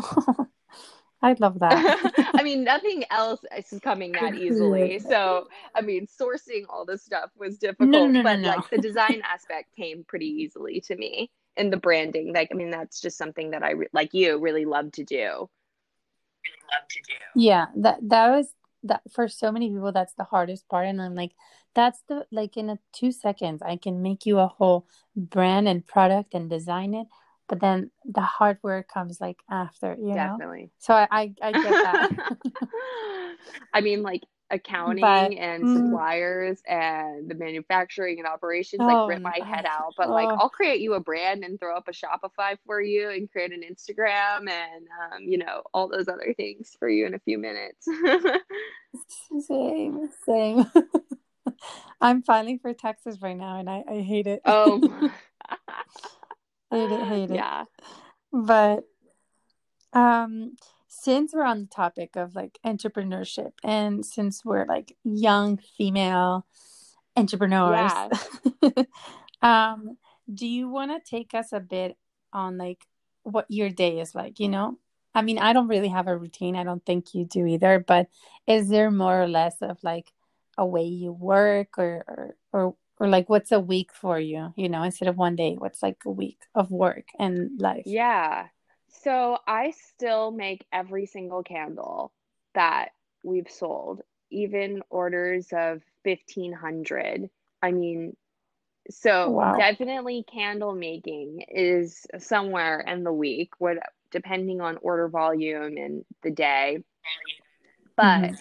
I 1.20 1.34
love 1.38 1.58
that. 1.58 2.32
I 2.34 2.42
mean, 2.42 2.62
nothing 2.62 3.04
else 3.10 3.40
is 3.56 3.80
coming 3.80 4.12
that 4.12 4.34
easily. 4.36 4.98
So, 5.00 5.48
I 5.74 5.80
mean, 5.80 6.06
sourcing 6.06 6.64
all 6.68 6.84
this 6.84 7.02
stuff 7.04 7.30
was 7.36 7.58
difficult, 7.58 7.90
no, 7.90 8.06
no, 8.06 8.22
but 8.22 8.38
no, 8.38 8.48
like 8.48 8.70
the 8.70 8.78
design 8.78 9.22
aspect 9.28 9.74
came 9.76 10.04
pretty 10.06 10.26
easily 10.26 10.80
to 10.82 10.96
me. 10.96 11.30
And 11.56 11.72
the 11.72 11.76
branding, 11.76 12.32
like, 12.32 12.50
I 12.52 12.54
mean, 12.54 12.70
that's 12.70 13.00
just 13.00 13.18
something 13.18 13.50
that 13.50 13.64
I, 13.64 13.74
like 13.92 14.14
you, 14.14 14.38
really 14.38 14.64
love 14.64 14.92
to 14.92 15.02
do. 15.02 15.16
Really 15.16 16.62
love 16.72 16.88
to 16.88 17.00
do. 17.02 17.14
Yeah, 17.34 17.66
that 17.78 17.98
that 18.02 18.28
was 18.30 18.54
that 18.84 19.02
for 19.12 19.26
so 19.26 19.50
many 19.50 19.68
people. 19.68 19.90
That's 19.90 20.14
the 20.14 20.22
hardest 20.22 20.68
part, 20.68 20.86
and 20.86 21.02
I'm 21.02 21.16
like, 21.16 21.32
that's 21.74 22.00
the 22.08 22.26
like 22.30 22.56
in 22.56 22.70
a 22.70 22.78
two 22.92 23.10
seconds, 23.10 23.60
I 23.60 23.76
can 23.76 24.02
make 24.02 24.24
you 24.24 24.38
a 24.38 24.46
whole 24.46 24.86
brand 25.16 25.66
and 25.66 25.84
product 25.84 26.34
and 26.34 26.48
design 26.48 26.94
it 26.94 27.08
but 27.48 27.60
then 27.60 27.90
the 28.04 28.20
hard 28.20 28.58
work 28.62 28.88
comes 28.88 29.20
like 29.20 29.38
after 29.50 29.96
you 29.98 30.14
definitely. 30.14 30.62
Know? 30.62 30.70
so 30.78 30.94
I, 30.94 31.08
I, 31.10 31.34
I 31.42 31.52
get 31.52 31.70
that. 31.70 32.36
I 33.74 33.80
mean 33.80 34.02
like 34.02 34.22
accounting 34.50 35.02
but, 35.02 35.32
and 35.32 35.64
mm, 35.64 35.76
suppliers 35.76 36.62
and 36.66 37.30
the 37.30 37.34
manufacturing 37.34 38.18
and 38.18 38.26
operations 38.26 38.80
like 38.80 39.08
rip 39.08 39.20
my 39.20 39.38
head 39.44 39.66
out 39.66 39.92
but 39.96 40.08
oh. 40.08 40.12
like 40.12 40.28
i'll 40.40 40.48
create 40.48 40.80
you 40.80 40.94
a 40.94 41.00
brand 41.00 41.44
and 41.44 41.60
throw 41.60 41.76
up 41.76 41.86
a 41.86 41.92
shopify 41.92 42.56
for 42.64 42.80
you 42.80 43.10
and 43.10 43.30
create 43.30 43.52
an 43.52 43.62
instagram 43.70 44.48
and 44.48 44.86
um, 45.12 45.22
you 45.22 45.36
know 45.36 45.62
all 45.74 45.86
those 45.86 46.08
other 46.08 46.32
things 46.36 46.74
for 46.78 46.88
you 46.88 47.06
in 47.06 47.14
a 47.14 47.18
few 47.18 47.38
minutes. 47.38 47.86
Same 49.46 50.08
same. 50.24 50.64
I'm 52.00 52.22
filing 52.22 52.58
for 52.58 52.72
taxes 52.72 53.20
right 53.20 53.36
now 53.36 53.58
and 53.58 53.68
i, 53.68 53.84
I 53.88 54.00
hate 54.00 54.26
it. 54.26 54.40
Oh 54.46 55.10
hate 56.70 56.90
it, 56.90 57.06
hate 57.06 57.30
it. 57.30 57.36
Yeah. 57.36 57.64
But 58.32 58.84
um 59.92 60.56
since 60.88 61.32
we're 61.32 61.44
on 61.44 61.60
the 61.60 61.66
topic 61.66 62.16
of 62.16 62.34
like 62.34 62.58
entrepreneurship 62.64 63.52
and 63.62 64.04
since 64.04 64.44
we're 64.44 64.66
like 64.66 64.96
young 65.04 65.58
female 65.76 66.46
entrepreneurs 67.16 67.92
yeah. 68.62 68.82
um 69.42 69.96
do 70.32 70.46
you 70.46 70.68
want 70.68 70.90
to 70.90 71.10
take 71.10 71.34
us 71.34 71.52
a 71.52 71.60
bit 71.60 71.96
on 72.32 72.58
like 72.58 72.84
what 73.22 73.46
your 73.48 73.70
day 73.70 74.00
is 74.00 74.14
like 74.14 74.40
you 74.40 74.48
know 74.48 74.76
i 75.14 75.22
mean 75.22 75.38
i 75.38 75.52
don't 75.52 75.68
really 75.68 75.88
have 75.88 76.08
a 76.08 76.16
routine 76.16 76.56
i 76.56 76.64
don't 76.64 76.84
think 76.84 77.14
you 77.14 77.24
do 77.24 77.46
either 77.46 77.78
but 77.78 78.08
is 78.46 78.68
there 78.68 78.90
more 78.90 79.22
or 79.22 79.28
less 79.28 79.56
of 79.60 79.78
like 79.82 80.12
a 80.56 80.66
way 80.66 80.84
you 80.84 81.12
work 81.12 81.78
or 81.78 82.04
or, 82.08 82.36
or 82.52 82.74
or 83.00 83.08
like 83.08 83.28
what's 83.28 83.52
a 83.52 83.60
week 83.60 83.92
for 83.92 84.18
you 84.18 84.52
you 84.56 84.68
know 84.68 84.82
instead 84.82 85.08
of 85.08 85.16
one 85.16 85.36
day 85.36 85.54
what's 85.58 85.82
like 85.82 85.98
a 86.06 86.10
week 86.10 86.38
of 86.54 86.70
work 86.70 87.06
and 87.18 87.60
life 87.60 87.84
Yeah. 87.86 88.48
So 88.88 89.38
I 89.46 89.72
still 89.72 90.30
make 90.30 90.64
every 90.72 91.06
single 91.06 91.42
candle 91.42 92.12
that 92.54 92.90
we've 93.22 93.50
sold, 93.50 94.02
even 94.30 94.82
orders 94.90 95.48
of 95.52 95.82
1500. 96.02 97.28
I 97.62 97.72
mean, 97.72 98.16
so 98.90 99.30
wow 99.30 99.58
definitely 99.58 100.24
candle 100.32 100.74
making 100.74 101.44
is 101.48 102.06
somewhere 102.18 102.80
in 102.80 103.04
the 103.04 103.12
week, 103.12 103.50
what 103.58 103.78
depending 104.10 104.60
on 104.60 104.78
order 104.78 105.08
volume 105.08 105.76
and 105.76 106.04
the 106.22 106.30
day. 106.30 106.82
But 107.96 108.30
hmm 108.30 108.34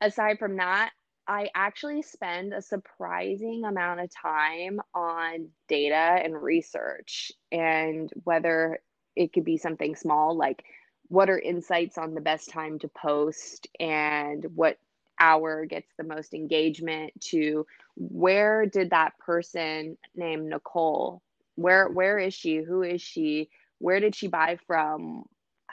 aside 0.00 0.38
from 0.38 0.56
that, 0.56 0.92
I 1.30 1.48
actually 1.54 2.02
spend 2.02 2.52
a 2.52 2.60
surprising 2.60 3.64
amount 3.64 4.00
of 4.00 4.10
time 4.12 4.80
on 4.92 5.50
data 5.68 5.94
and 5.94 6.42
research, 6.42 7.30
and 7.52 8.10
whether 8.24 8.80
it 9.14 9.32
could 9.32 9.44
be 9.44 9.56
something 9.56 9.94
small 9.94 10.36
like 10.36 10.64
what 11.08 11.30
are 11.30 11.38
insights 11.38 11.98
on 11.98 12.14
the 12.14 12.20
best 12.20 12.50
time 12.50 12.80
to 12.80 12.88
post 12.88 13.68
and 13.78 14.44
what 14.56 14.78
hour 15.20 15.66
gets 15.66 15.92
the 15.98 16.04
most 16.04 16.34
engagement 16.34 17.12
to 17.20 17.66
where 17.96 18.66
did 18.66 18.90
that 18.90 19.18
person 19.18 19.98
named 20.16 20.48
Nicole 20.48 21.22
where 21.56 21.88
where 21.88 22.18
is 22.18 22.34
she? 22.34 22.56
Who 22.58 22.82
is 22.82 23.02
she? 23.02 23.50
Where 23.78 24.00
did 24.00 24.14
she 24.14 24.28
buy 24.28 24.58
from 24.66 25.24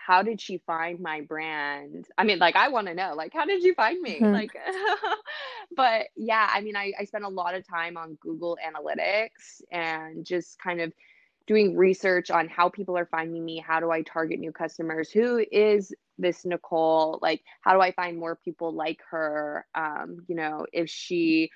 how 0.07 0.23
did 0.23 0.41
she 0.41 0.59
find 0.65 0.99
my 1.01 1.21
brand? 1.21 2.07
I 2.17 2.23
mean, 2.23 2.39
like, 2.39 2.55
I 2.55 2.69
want 2.69 2.87
to 2.87 2.95
know, 2.95 3.13
like, 3.15 3.33
how 3.33 3.45
did 3.45 3.63
you 3.63 3.73
find 3.75 4.01
me? 4.01 4.25
hmm 4.25 4.31
Like, 4.31 4.55
but 5.75 6.07
yeah, 6.15 6.47
I 6.51 6.61
mean, 6.61 6.77
I, 6.77 6.93
I 6.99 7.05
spent 7.05 7.25
a 7.25 7.29
lot 7.29 7.55
of 7.55 7.67
time 7.67 7.97
on 7.97 8.17
Google 8.21 8.57
Analytics 8.65 9.61
and 9.71 10.25
just 10.25 10.59
kind 10.59 10.81
of 10.81 10.93
doing 11.47 11.75
research 11.75 12.31
on 12.31 12.47
how 12.47 12.69
people 12.69 12.97
are 12.97 13.07
finding 13.07 13.43
me. 13.43 13.59
How 13.65 13.79
do 13.79 13.91
I 13.91 14.01
target 14.03 14.39
new 14.39 14.51
customers? 14.53 15.11
Who 15.11 15.43
is 15.51 15.93
this 16.17 16.45
Nicole? 16.45 17.19
Like, 17.21 17.41
how 17.61 17.73
do 17.73 17.81
I 17.81 17.91
find 17.91 18.17
more 18.17 18.37
people 18.37 18.73
like 18.73 18.99
her? 19.11 19.65
Um, 19.75 20.19
you 20.27 20.35
know, 20.35 20.65
if 20.71 20.89
she 20.89 21.49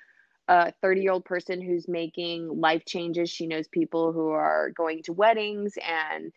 a 0.48 0.72
30 0.82 1.02
year 1.02 1.12
old 1.12 1.24
person 1.24 1.60
who's 1.60 1.88
making 1.88 2.60
life 2.60 2.84
changes. 2.86 3.30
She 3.30 3.46
knows 3.46 3.68
people 3.68 4.12
who 4.12 4.30
are 4.30 4.70
going 4.76 5.02
to 5.04 5.12
weddings 5.12 5.74
and 5.86 6.32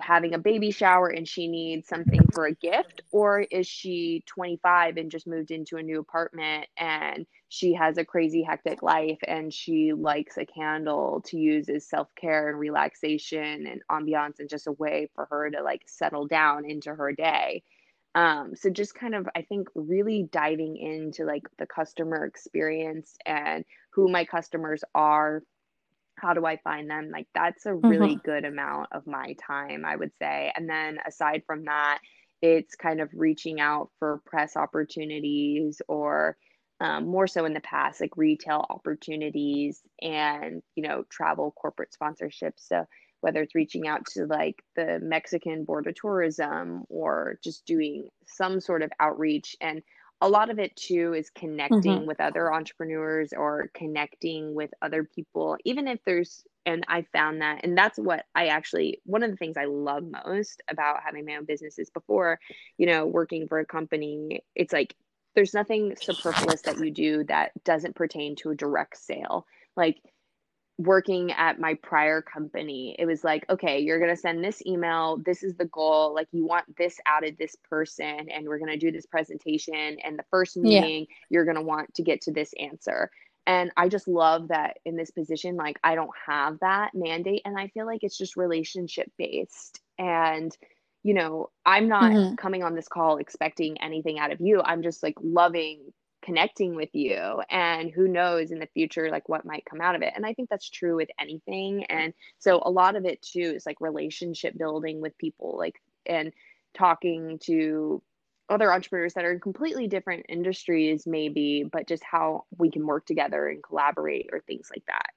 having 0.00 0.34
a 0.34 0.38
baby 0.38 0.70
shower 0.70 1.08
and 1.08 1.28
she 1.28 1.46
needs 1.46 1.88
something 1.88 2.20
for 2.32 2.46
a 2.46 2.54
gift? 2.54 3.02
Or 3.10 3.40
is 3.40 3.66
she 3.66 4.22
25 4.26 4.96
and 4.96 5.10
just 5.10 5.26
moved 5.26 5.50
into 5.50 5.76
a 5.76 5.82
new 5.82 6.00
apartment 6.00 6.66
and 6.76 7.26
she 7.48 7.74
has 7.74 7.98
a 7.98 8.04
crazy 8.04 8.42
hectic 8.42 8.82
life 8.82 9.18
and 9.26 9.52
she 9.52 9.92
likes 9.92 10.36
a 10.36 10.46
candle 10.46 11.22
to 11.26 11.38
use 11.38 11.68
as 11.68 11.86
self 11.86 12.08
care 12.14 12.48
and 12.48 12.58
relaxation 12.58 13.66
and 13.66 13.82
ambiance 13.90 14.40
and 14.40 14.48
just 14.48 14.66
a 14.66 14.72
way 14.72 15.08
for 15.14 15.26
her 15.26 15.50
to 15.50 15.62
like 15.62 15.82
settle 15.86 16.26
down 16.26 16.68
into 16.68 16.94
her 16.94 17.12
day? 17.12 17.62
Um, 18.14 18.54
so 18.54 18.70
just 18.70 18.94
kind 18.94 19.14
of, 19.14 19.28
I 19.34 19.42
think, 19.42 19.68
really 19.74 20.28
diving 20.30 20.76
into 20.76 21.24
like 21.24 21.42
the 21.58 21.66
customer 21.66 22.24
experience 22.24 23.16
and 23.26 23.64
who 23.90 24.08
my 24.08 24.24
customers 24.24 24.84
are, 24.94 25.42
how 26.16 26.34
do 26.34 26.44
I 26.46 26.58
find 26.58 26.88
them? 26.90 27.10
Like 27.10 27.26
that's 27.34 27.66
a 27.66 27.74
really 27.74 28.16
hmm 28.16 28.24
good 28.24 28.44
amount 28.44 28.88
of 28.92 29.06
my 29.06 29.34
time, 29.46 29.84
I 29.84 29.96
would 29.96 30.12
say. 30.20 30.52
And 30.54 30.68
then 30.68 30.98
aside 31.06 31.42
from 31.46 31.64
that, 31.64 32.00
it's 32.42 32.74
kind 32.76 33.00
of 33.00 33.10
reaching 33.14 33.60
out 33.60 33.90
for 33.98 34.20
press 34.26 34.56
opportunities 34.56 35.80
or 35.88 36.36
um, 36.80 37.06
more 37.06 37.26
so 37.26 37.44
in 37.44 37.54
the 37.54 37.60
past, 37.60 38.00
like 38.00 38.16
retail 38.16 38.66
opportunities 38.68 39.80
and, 40.02 40.62
you 40.74 40.86
know, 40.86 41.04
travel 41.08 41.52
corporate 41.52 41.94
sponsorships. 41.98 42.58
So 42.58 42.84
whether 43.20 43.40
it's 43.40 43.54
reaching 43.54 43.86
out 43.86 44.04
to 44.06 44.26
like 44.26 44.62
the 44.76 44.98
Mexican 45.00 45.64
Board 45.64 45.86
of 45.86 45.94
Tourism 45.94 46.84
or 46.90 47.38
just 47.42 47.64
doing 47.64 48.08
some 48.26 48.60
sort 48.60 48.82
of 48.82 48.92
outreach. 49.00 49.56
And 49.60 49.82
a 50.20 50.28
lot 50.28 50.50
of 50.50 50.58
it 50.58 50.74
too 50.76 51.12
is 51.12 51.30
connecting 51.30 51.82
mm-hmm. 51.82 52.06
with 52.06 52.20
other 52.20 52.52
entrepreneurs 52.52 53.32
or 53.32 53.70
connecting 53.74 54.54
with 54.54 54.70
other 54.80 55.04
people, 55.04 55.56
even 55.64 55.86
if 55.86 55.98
there's, 56.06 56.44
and 56.64 56.84
I 56.88 57.02
found 57.12 57.42
that, 57.42 57.64
and 57.64 57.76
that's 57.76 57.98
what 57.98 58.24
I 58.34 58.46
actually, 58.46 59.00
one 59.04 59.22
of 59.22 59.30
the 59.30 59.36
things 59.36 59.56
I 59.56 59.66
love 59.66 60.04
most 60.24 60.62
about 60.70 61.02
having 61.04 61.26
my 61.26 61.36
own 61.36 61.44
business 61.44 61.78
is 61.78 61.90
before, 61.90 62.38
you 62.78 62.86
know, 62.86 63.04
working 63.06 63.48
for 63.48 63.58
a 63.58 63.66
company, 63.66 64.44
it's 64.54 64.72
like 64.72 64.94
there's 65.34 65.52
nothing 65.52 65.94
superfluous 66.00 66.62
that 66.62 66.78
you 66.78 66.90
do 66.90 67.24
that 67.24 67.52
doesn't 67.64 67.96
pertain 67.96 68.36
to 68.36 68.50
a 68.50 68.54
direct 68.54 68.96
sale. 68.96 69.46
Like, 69.76 69.98
working 70.78 71.30
at 71.32 71.60
my 71.60 71.74
prior 71.74 72.20
company, 72.20 72.96
it 72.98 73.06
was 73.06 73.22
like, 73.22 73.44
okay, 73.48 73.78
you're 73.78 73.98
going 74.00 74.10
to 74.10 74.20
send 74.20 74.42
this 74.42 74.60
email. 74.66 75.20
This 75.24 75.42
is 75.42 75.54
the 75.54 75.66
goal. 75.66 76.14
Like, 76.14 76.28
you 76.32 76.44
want 76.44 76.64
this 76.76 76.96
out 77.06 77.26
of 77.26 77.36
this 77.36 77.56
person, 77.70 78.28
and 78.30 78.46
we're 78.46 78.58
going 78.58 78.72
to 78.72 78.76
do 78.76 78.90
this 78.90 79.06
presentation. 79.06 79.98
And 80.02 80.18
the 80.18 80.24
first 80.30 80.56
yeah 80.62 80.88
meeting, 80.88 81.06
you're 81.30 81.44
going 81.44 81.56
to 81.56 81.62
want 81.62 81.94
to 81.94 82.02
get 82.02 82.22
to 82.22 82.32
this 82.32 82.52
answer. 82.58 83.10
And 83.46 83.70
I 83.76 83.88
just 83.88 84.08
love 84.08 84.48
that 84.48 84.78
in 84.84 84.96
this 84.96 85.10
position, 85.10 85.56
like, 85.56 85.78
I 85.84 85.94
don't 85.94 86.10
have 86.26 86.58
that 86.60 86.90
mandate. 86.94 87.42
And 87.44 87.58
I 87.58 87.68
feel 87.68 87.86
like 87.86 88.02
it's 88.02 88.18
just 88.18 88.36
relationship 88.36 89.12
based. 89.18 89.80
And, 89.98 90.56
you 91.02 91.14
know, 91.14 91.50
I'm 91.64 91.88
not 91.88 92.16
hmm 92.16 92.34
coming 92.36 92.62
on 92.64 92.74
this 92.74 92.88
call 92.88 93.18
expecting 93.18 93.80
anything 93.80 94.18
out 94.18 94.32
of 94.32 94.40
you. 94.40 94.60
I'm 94.62 94.82
just 94.82 95.02
like 95.02 95.14
loving 95.22 95.92
connecting 96.24 96.74
with 96.74 96.88
you 96.94 97.42
and 97.50 97.90
who 97.90 98.08
knows 98.08 98.50
in 98.50 98.58
the 98.58 98.68
future 98.72 99.10
like 99.10 99.28
what 99.28 99.44
might 99.44 99.64
come 99.68 99.80
out 99.80 99.94
of 99.94 100.02
it 100.02 100.12
and 100.16 100.24
i 100.24 100.32
think 100.32 100.48
that's 100.48 100.70
true 100.70 100.96
with 100.96 101.08
anything 101.20 101.84
and 101.84 102.14
so 102.38 102.62
a 102.64 102.70
lot 102.70 102.96
of 102.96 103.04
it 103.04 103.20
too 103.20 103.52
is 103.54 103.66
like 103.66 103.80
relationship 103.80 104.56
building 104.56 105.00
with 105.00 105.16
people 105.18 105.56
like 105.58 105.74
and 106.06 106.32
talking 106.74 107.38
to 107.40 108.02
other 108.48 108.72
entrepreneurs 108.72 109.14
that 109.14 109.24
are 109.24 109.32
in 109.32 109.40
completely 109.40 109.86
different 109.86 110.24
industries 110.28 111.06
maybe 111.06 111.64
but 111.70 111.86
just 111.86 112.02
how 112.04 112.44
we 112.58 112.70
can 112.70 112.86
work 112.86 113.04
together 113.06 113.48
and 113.48 113.62
collaborate 113.62 114.28
or 114.32 114.40
things 114.40 114.68
like 114.74 114.84
that. 114.86 115.10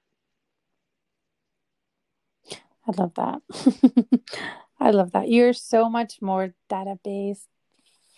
I 2.86 2.92
love 2.96 3.12
that. 3.16 4.22
I 4.80 4.90
love 4.90 5.12
that. 5.12 5.28
You're 5.28 5.52
so 5.52 5.90
much 5.90 6.22
more 6.22 6.54
database 6.70 7.44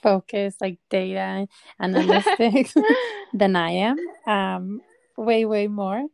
focused 0.03 0.61
like 0.61 0.79
data 0.91 1.47
analytics 1.81 2.75
than 3.33 3.57
i 3.57 3.71
am. 3.71 3.99
Um 4.27 4.83
way 5.17 5.45
way 5.45 5.69
more 5.69 6.07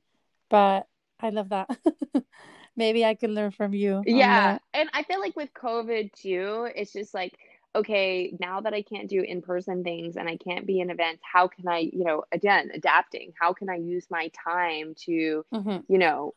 but 0.50 0.86
i 1.20 1.30
love 1.30 1.50
that. 1.50 1.68
Maybe 2.76 3.04
i 3.04 3.14
could 3.14 3.30
learn 3.30 3.50
from 3.52 3.74
you 3.74 4.04
Yeah, 4.06 4.58
and 4.72 4.88
I 4.92 5.02
feel 5.02 5.20
like 5.20 5.36
with 5.36 5.52
COVID 5.54 6.12
too, 6.12 6.68
it's 6.74 6.92
just 6.92 7.12
like, 7.14 7.36
okay, 7.74 8.34
now 8.40 8.60
that 8.60 8.72
I 8.72 8.82
can't 8.82 9.08
do 9.08 9.20
in-person 9.20 9.84
things 9.84 10.16
and 10.16 10.28
I 10.28 10.36
can't 10.36 10.66
be 10.66 10.80
in 10.80 10.90
events, 10.90 11.22
how 11.30 11.48
can 11.48 11.66
I, 11.68 11.78
you 11.78 12.04
know, 12.04 12.24
again, 12.32 12.70
adapting, 12.72 13.32
how 13.38 13.52
can 13.52 13.68
I 13.68 13.76
use 13.76 14.06
my 14.10 14.30
time 14.44 14.94
to, 15.06 15.44
hmm 15.52 15.78
you 15.88 15.98
know, 15.98 16.34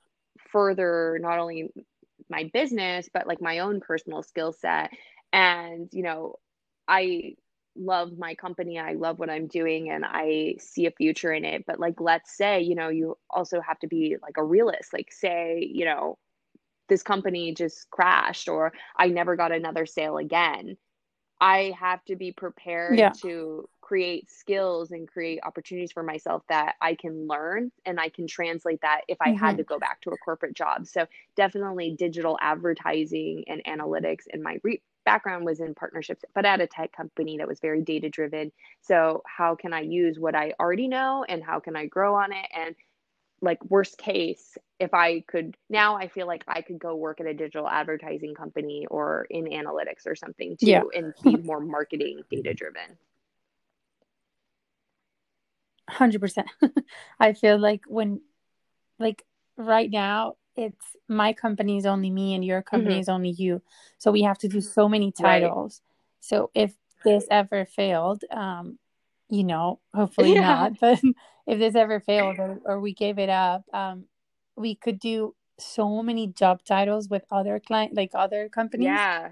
further 0.52 1.18
not 1.22 1.40
only 1.40 1.72
my 2.30 2.50
business, 2.54 3.10
but 3.14 3.28
like 3.28 3.42
my 3.42 3.60
own 3.60 3.80
personal 3.82 4.24
skill 4.24 4.52
set. 4.52 4.92
And, 5.32 5.90
you 5.92 6.04
know, 6.04 6.36
I 6.90 7.36
love 7.78 8.18
my 8.20 8.36
company, 8.36 8.80
I 8.80 8.94
love 8.96 9.20
what 9.20 9.32
I'm 9.32 9.48
doing, 9.48 9.92
and 9.92 10.06
I 10.06 10.56
see 10.60 10.88
a 10.88 10.92
future 10.92 11.34
in 11.34 11.46
it. 11.46 11.66
But 11.68 11.80
like, 11.80 12.02
let's 12.02 12.38
say, 12.38 12.62
you 12.62 12.76
know, 12.76 12.90
you 12.90 13.18
also 13.32 13.62
have 13.62 13.80
to 13.82 13.88
be 13.88 14.18
like 14.24 14.38
a 14.38 14.46
realist, 14.46 14.94
like, 14.94 15.14
say, 15.14 15.70
you 15.72 15.86
know, 15.86 16.20
this 16.90 17.04
company 17.04 17.54
just 17.54 17.90
crashed 17.92 18.50
or 18.50 18.74
I 18.98 19.08
never 19.08 19.36
got 19.36 19.52
another 19.52 19.86
sale 19.86 20.18
again. 20.18 20.78
I 21.42 21.74
have 21.80 22.04
to 22.06 22.16
be 22.18 22.34
prepared 22.34 23.08
yeah 23.08 23.16
to 23.22 23.70
create 23.82 24.30
skills 24.30 24.92
and 24.92 25.08
create 25.08 25.40
opportunities 25.44 25.92
for 25.92 26.04
myself 26.04 26.44
that 26.50 26.76
I 26.82 26.96
can 26.96 27.28
learn 27.28 27.72
and 27.86 28.00
I 28.00 28.10
can 28.10 28.28
translate 28.28 28.82
that 28.82 29.02
if 29.08 29.18
I 29.22 29.32
had 29.32 29.56
hmm 29.56 29.60
to 29.60 29.64
go 29.64 29.80
back 29.80 30.02
to 30.02 30.12
a 30.12 30.18
corporate 30.18 30.56
job. 30.56 30.88
So 30.88 31.08
definitely 31.36 31.96
digital 31.98 32.38
advertising 32.42 33.46
and 33.48 33.64
analytics 33.66 34.28
in 34.34 34.44
my 34.44 34.60
re- 34.64 34.82
background 35.10 35.46
was 35.46 35.60
in 35.60 35.74
partnerships 35.74 36.24
but 36.36 36.46
at 36.46 36.62
a 36.62 36.68
tech 36.68 36.92
company 36.92 37.38
that 37.38 37.48
was 37.48 37.60
very 37.60 37.82
data 37.82 38.10
driven. 38.10 38.52
So 38.82 39.24
how 39.26 39.56
can 39.56 39.74
I 39.74 39.82
use 39.82 40.20
what 40.20 40.36
I 40.36 40.54
already 40.60 40.88
know 40.88 41.26
and 41.28 41.44
how 41.44 41.60
can 41.60 41.76
I 41.76 41.86
grow 41.86 42.16
on 42.16 42.32
it? 42.32 42.46
And 42.56 42.76
like 43.42 43.64
worst 43.66 43.98
case 43.98 44.58
if 44.80 44.94
i 44.94 45.22
could 45.28 45.56
now 45.70 45.96
i 45.96 46.08
feel 46.08 46.28
like 46.28 46.44
i 46.48 46.62
could 46.62 46.80
go 46.80 46.96
work 46.96 47.20
at 47.22 47.26
a 47.26 47.34
digital 47.34 47.68
advertising 47.68 48.34
company 48.34 48.86
or 48.90 49.28
in 49.30 49.46
analytics 49.46 50.06
or 50.06 50.16
something 50.16 50.58
yeah. 50.60 50.82
too 50.82 50.92
and 50.94 51.14
be 51.24 51.38
more 51.38 51.60
marketing 51.60 52.22
data 52.30 52.54
driven 52.54 52.98
100% 55.90 56.44
i 57.20 57.34
feel 57.34 57.58
like 57.58 57.82
when 57.88 58.22
like 59.00 59.26
right 59.58 59.90
now 59.90 60.36
it's 60.66 60.86
my 61.08 61.34
company 61.34 61.78
is 61.78 61.86
only 61.86 62.10
me 62.10 62.36
and 62.36 62.44
your 62.46 62.62
company 62.62 62.96
hmm 62.96 63.00
is 63.00 63.10
only 63.10 63.30
you 63.30 63.62
so 63.98 64.12
we 64.12 64.22
have 64.22 64.38
to 64.38 64.48
do 64.48 64.62
so 64.62 64.88
many 64.90 65.14
right 65.20 65.42
titles 65.42 65.82
so 66.20 66.52
if 66.54 66.74
this 67.04 67.26
ever 67.32 67.66
failed 67.66 68.24
um 68.32 68.78
you 69.30 69.44
know, 69.44 69.80
hopefully 69.94 70.34
Yeah. 70.34 70.42
not, 70.42 70.80
but 70.82 71.00
if 71.48 71.60
this 71.60 71.76
ever 71.76 72.00
failed 72.00 72.40
or, 72.40 72.60
or 72.66 72.80
we 72.80 72.94
gave 72.94 73.20
it 73.20 73.30
up, 73.30 73.64
um, 73.74 74.06
we 74.56 74.76
could 74.76 75.00
do 75.00 75.36
so 75.60 76.02
many 76.02 76.28
job 76.28 76.64
titles 76.64 77.10
with 77.10 77.24
other 77.32 77.60
client, 77.60 77.94
like 77.94 78.12
other 78.14 78.50
companies. 78.50 78.88
Yeah. 78.88 79.32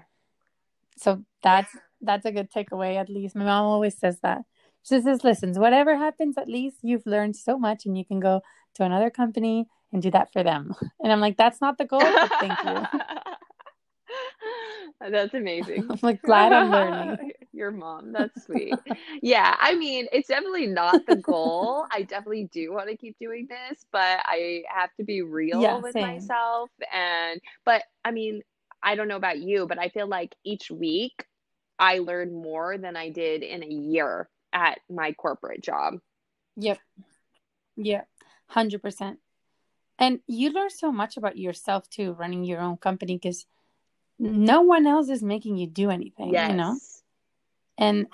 So 0.96 1.24
that's 1.42 1.76
that's 2.00 2.26
a 2.26 2.32
good 2.32 2.50
takeaway. 2.50 2.96
At 2.96 3.08
least 3.08 3.36
my 3.36 3.44
mom 3.44 3.64
always 3.66 3.98
says 3.98 4.20
that. 4.20 4.42
She 4.82 5.00
says, 5.00 5.24
"Listen, 5.24 5.52
whatever 5.54 5.96
happens, 5.96 6.38
at 6.38 6.48
least 6.48 6.78
you've 6.82 7.06
learned 7.06 7.36
so 7.36 7.58
much, 7.58 7.86
and 7.86 7.96
you 7.96 8.04
can 8.04 8.20
go 8.20 8.42
to 8.78 8.84
another 8.84 9.10
company 9.10 9.66
and 9.92 10.02
do 10.02 10.10
that 10.12 10.32
for 10.32 10.42
them." 10.42 10.74
And 11.02 11.12
I'm 11.12 11.20
like, 11.20 11.36
"That's 11.36 11.60
not 11.60 11.78
the 11.78 11.84
goal, 11.86 12.12
thank 12.40 12.64
you." 12.64 12.88
That's 15.00 15.34
amazing. 15.34 15.86
I'm 15.90 15.98
like 16.02 16.22
glad 16.22 16.52
I'm 16.52 16.70
learning. 16.70 17.32
Your 17.52 17.70
mom, 17.70 18.12
that's 18.12 18.44
sweet. 18.44 18.78
Yeah, 19.22 19.56
I 19.58 19.74
mean, 19.74 20.06
it's 20.12 20.28
definitely 20.28 20.66
not 20.66 21.06
the 21.06 21.16
goal. 21.16 21.86
I 21.90 22.02
definitely 22.02 22.48
do 22.52 22.72
want 22.72 22.88
to 22.88 22.96
keep 22.96 23.16
doing 23.18 23.46
this, 23.48 23.84
but 23.92 24.20
I 24.24 24.62
have 24.68 24.90
to 24.98 25.04
be 25.04 25.22
real 25.22 25.60
Yeah, 25.60 25.80
with 25.80 25.92
same. 25.92 26.20
myself. 26.20 26.70
And, 26.92 27.40
but 27.64 27.82
I 28.04 28.10
mean, 28.10 28.42
I 28.82 28.94
don't 28.94 29.08
know 29.08 29.16
about 29.16 29.38
you, 29.38 29.66
but 29.66 29.78
I 29.78 29.88
feel 29.88 30.06
like 30.06 30.34
each 30.44 30.70
week 30.70 31.24
I 31.78 31.98
learn 31.98 32.32
more 32.32 32.78
than 32.78 32.96
I 32.96 33.10
did 33.10 33.42
in 33.42 33.62
a 33.62 33.66
year 33.66 34.28
at 34.52 34.78
my 34.90 35.12
corporate 35.12 35.62
job. 35.62 35.94
Yep. 36.56 36.78
Yep. 37.76 38.08
Hundred 38.48 38.82
percent. 38.82 39.18
And 39.98 40.20
you 40.26 40.50
learn 40.50 40.70
so 40.70 40.92
much 40.92 41.16
about 41.16 41.36
yourself 41.36 41.88
too, 41.90 42.12
running 42.12 42.44
your 42.44 42.60
own 42.60 42.76
company, 42.76 43.16
because 43.16 43.46
no 44.18 44.62
one 44.62 44.86
else 44.86 45.08
is 45.08 45.22
making 45.22 45.56
you 45.56 45.66
do 45.66 45.90
anything. 45.90 46.32
Yes. 46.32 46.50
You 46.50 46.56
know. 46.56 46.78
and 47.78 48.06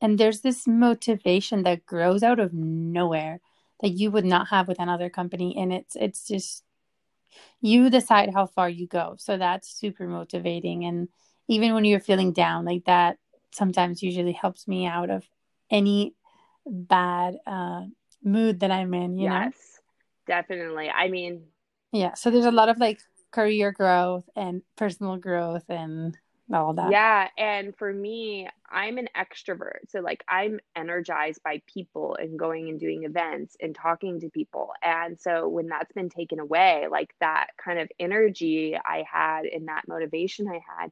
and 0.00 0.18
there's 0.18 0.40
this 0.40 0.66
motivation 0.66 1.62
that 1.64 1.84
grows 1.84 2.22
out 2.22 2.40
of 2.40 2.52
nowhere 2.54 3.40
that 3.80 3.90
you 3.90 4.10
would 4.10 4.24
not 4.24 4.48
have 4.48 4.68
with 4.68 4.78
another 4.78 5.10
company 5.10 5.56
and 5.56 5.72
it's 5.72 5.96
it's 5.96 6.26
just 6.26 6.64
you 7.60 7.90
decide 7.90 8.32
how 8.32 8.46
far 8.46 8.68
you 8.68 8.86
go 8.86 9.14
so 9.18 9.36
that's 9.36 9.68
super 9.72 10.06
motivating 10.06 10.84
and 10.84 11.08
even 11.48 11.74
when 11.74 11.84
you're 11.84 12.00
feeling 12.00 12.32
down 12.32 12.64
like 12.64 12.84
that 12.84 13.18
sometimes 13.52 14.02
usually 14.02 14.32
helps 14.32 14.68
me 14.68 14.86
out 14.86 15.10
of 15.10 15.24
any 15.70 16.14
bad 16.66 17.36
uh 17.46 17.82
mood 18.22 18.60
that 18.60 18.70
i'm 18.70 18.94
in 18.94 19.16
you 19.18 19.28
know 19.28 19.34
yes, 19.34 19.80
definitely. 20.26 20.88
I 20.90 21.08
mean, 21.08 21.42
yeah 21.92 22.14
so 22.14 22.30
there's 22.30 22.44
a 22.46 22.50
lot 22.50 22.68
of 22.68 22.78
like 22.78 23.00
career 23.30 23.72
growth 23.72 24.28
and 24.36 24.62
personal 24.76 25.16
growth 25.16 25.64
and 25.68 26.16
all 26.52 26.74
that 26.74 26.90
Yeah, 26.90 27.28
and 27.38 27.76
for 27.76 27.92
me, 27.92 28.48
I'm 28.70 28.98
an 28.98 29.08
extrovert. 29.16 29.88
So 29.88 30.00
like 30.00 30.24
I'm 30.28 30.60
energized 30.74 31.42
by 31.42 31.62
people 31.72 32.16
and 32.16 32.38
going 32.38 32.68
and 32.68 32.80
doing 32.80 33.04
events 33.04 33.56
and 33.60 33.74
talking 33.74 34.20
to 34.20 34.30
people. 34.30 34.72
And 34.82 35.20
so 35.20 35.48
when 35.48 35.68
that's 35.68 35.92
been 35.92 36.08
taken 36.08 36.40
away, 36.40 36.86
like 36.90 37.14
that 37.20 37.48
kind 37.56 37.78
of 37.78 37.90
energy 38.00 38.76
I 38.76 39.04
had 39.10 39.44
and 39.46 39.68
that 39.68 39.86
motivation 39.88 40.48
I 40.48 40.60
had, 40.66 40.90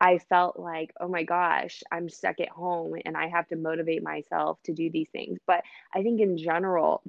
I 0.00 0.18
felt 0.18 0.58
like, 0.58 0.92
oh 1.00 1.08
my 1.08 1.24
gosh, 1.24 1.82
I'm 1.92 2.08
stuck 2.08 2.40
at 2.40 2.48
home 2.48 2.94
and 3.04 3.16
I 3.16 3.28
have 3.28 3.48
to 3.48 3.56
motivate 3.56 4.02
myself 4.02 4.58
to 4.64 4.72
do 4.74 4.90
these 4.90 5.08
things. 5.10 5.38
But 5.46 5.62
I 5.94 6.02
think 6.02 6.20
in 6.20 6.36
general, 6.38 7.02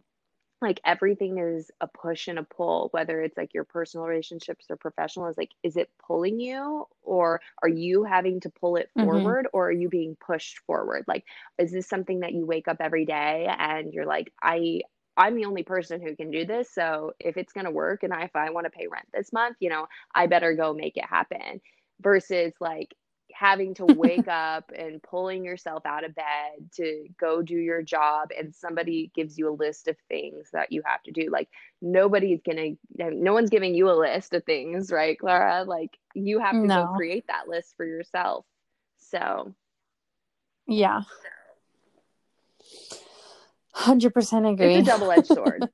like 0.61 0.79
everything 0.85 1.37
is 1.39 1.71
a 1.81 1.87
push 1.87 2.27
and 2.27 2.39
a 2.39 2.43
pull 2.43 2.89
whether 2.91 3.21
it's 3.21 3.37
like 3.37 3.53
your 3.53 3.63
personal 3.63 4.05
relationships 4.07 4.65
or 4.69 4.77
professional 4.77 5.27
is 5.27 5.37
like 5.37 5.51
is 5.63 5.75
it 5.75 5.89
pulling 6.05 6.39
you 6.39 6.85
or 7.03 7.41
are 7.63 7.69
you 7.69 8.03
having 8.03 8.39
to 8.39 8.49
pull 8.49 8.75
it 8.75 8.89
Mhm. 8.95 9.35
forward 9.35 9.47
or 9.53 9.67
are 9.67 9.71
you 9.71 9.89
being 9.89 10.15
pushed 10.25 10.59
forward 10.59 11.03
like 11.07 11.25
is 11.57 11.71
this 11.71 11.87
something 11.87 12.19
that 12.21 12.33
you 12.33 12.45
wake 12.45 12.67
up 12.67 12.77
every 12.79 13.05
day 13.05 13.47
and 13.57 13.93
you're 13.93 14.05
like 14.05 14.31
i 14.41 14.81
i'm 15.17 15.35
the 15.35 15.45
only 15.45 15.63
person 15.63 16.01
who 16.01 16.15
can 16.15 16.31
do 16.31 16.45
this 16.45 16.69
so 16.73 17.11
if 17.19 17.37
it's 17.37 17.53
going 17.53 17.65
to 17.65 17.71
work 17.71 18.03
and 18.03 18.13
I, 18.13 18.23
if 18.23 18.35
i 18.35 18.49
want 18.51 18.65
to 18.65 18.71
pay 18.71 18.87
rent 18.87 19.07
this 19.13 19.33
month 19.33 19.57
you 19.59 19.69
know 19.69 19.87
i 20.13 20.27
better 20.27 20.53
go 20.53 20.73
make 20.73 20.97
it 20.97 21.05
happen 21.05 21.61
versus 22.01 22.53
like 22.59 22.93
having 23.33 23.73
to 23.75 23.85
wake 23.85 24.27
up 24.27 24.71
and 24.77 25.01
pulling 25.01 25.43
yourself 25.43 25.85
out 25.85 26.03
of 26.03 26.13
bed 26.13 26.25
to 26.75 27.07
go 27.19 27.41
do 27.41 27.55
your 27.55 27.81
job 27.81 28.29
and 28.37 28.53
somebody 28.53 29.11
gives 29.15 29.37
you 29.37 29.49
a 29.49 29.55
list 29.55 29.87
of 29.87 29.95
things 30.09 30.49
that 30.51 30.71
you 30.71 30.81
have 30.85 31.01
to 31.03 31.11
do. 31.11 31.29
Like 31.31 31.49
nobody's 31.81 32.41
gonna 32.45 32.71
no 32.97 33.33
one's 33.33 33.49
giving 33.49 33.73
you 33.73 33.89
a 33.89 33.97
list 33.97 34.33
of 34.33 34.43
things 34.43 34.91
right 34.91 35.17
clara? 35.17 35.63
Like 35.63 35.97
you 36.13 36.39
have 36.39 36.53
to 36.61 36.67
No. 36.67 36.87
go 36.87 36.93
create 36.95 37.27
that 37.27 37.47
list 37.47 37.75
for 37.77 37.85
yourself. 37.85 38.45
So 38.97 39.53
yeah. 40.67 41.01
100% 43.75 44.51
agree 44.53 44.75
it's 44.75 44.87
a 44.87 44.91
double-edged 44.91 45.27
sword. 45.33 45.69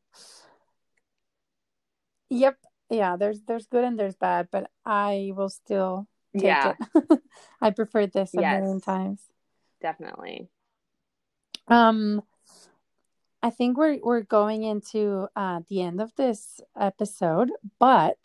Yep. 2.30 2.58
Yeah, 2.90 3.18
there's 3.18 3.42
there's 3.42 3.66
good 3.68 3.84
and 3.84 4.00
there's 4.00 4.16
bad, 4.16 4.48
but 4.52 4.70
I 4.86 5.32
will 5.36 5.50
still 5.50 6.08
yeah. 6.44 6.74
I 7.62 7.72
prefer 7.72 8.08
this 8.08 8.34
a 8.34 8.42
Yes. 8.42 8.60
million 8.62 8.82
times. 8.82 9.22
definitely 9.82 10.50
Um 11.68 12.24
I 13.44 13.50
think 13.50 13.78
we're 13.78 14.00
we're 14.04 14.22
going 14.24 14.64
into 14.64 15.28
uh 15.36 15.62
the 15.70 15.82
end 15.82 16.02
of 16.02 16.16
this 16.16 16.60
episode, 16.80 17.52
but 17.80 18.18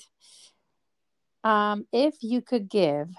um 1.45 1.87
if 1.93 2.15
you 2.23 2.41
could 2.41 2.69
give 2.69 3.11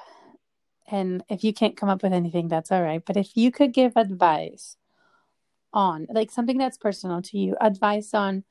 and 0.91 1.23
if 1.29 1.43
you 1.43 1.53
can't 1.53 1.77
come 1.77 1.89
up 1.89 2.03
with 2.03 2.13
anything 2.13 2.47
that's 2.47 2.71
all 2.71 2.81
right, 2.81 3.03
but 3.05 3.17
if 3.17 3.35
you 3.37 3.51
could 3.51 3.73
give 3.73 3.93
advice 3.95 4.75
on 5.71 6.07
like 6.09 6.29
something 6.31 6.57
that's 6.57 6.77
personal 6.77 7.21
to 7.21 7.37
you, 7.37 7.55
advice 7.61 8.13
on 8.13 8.43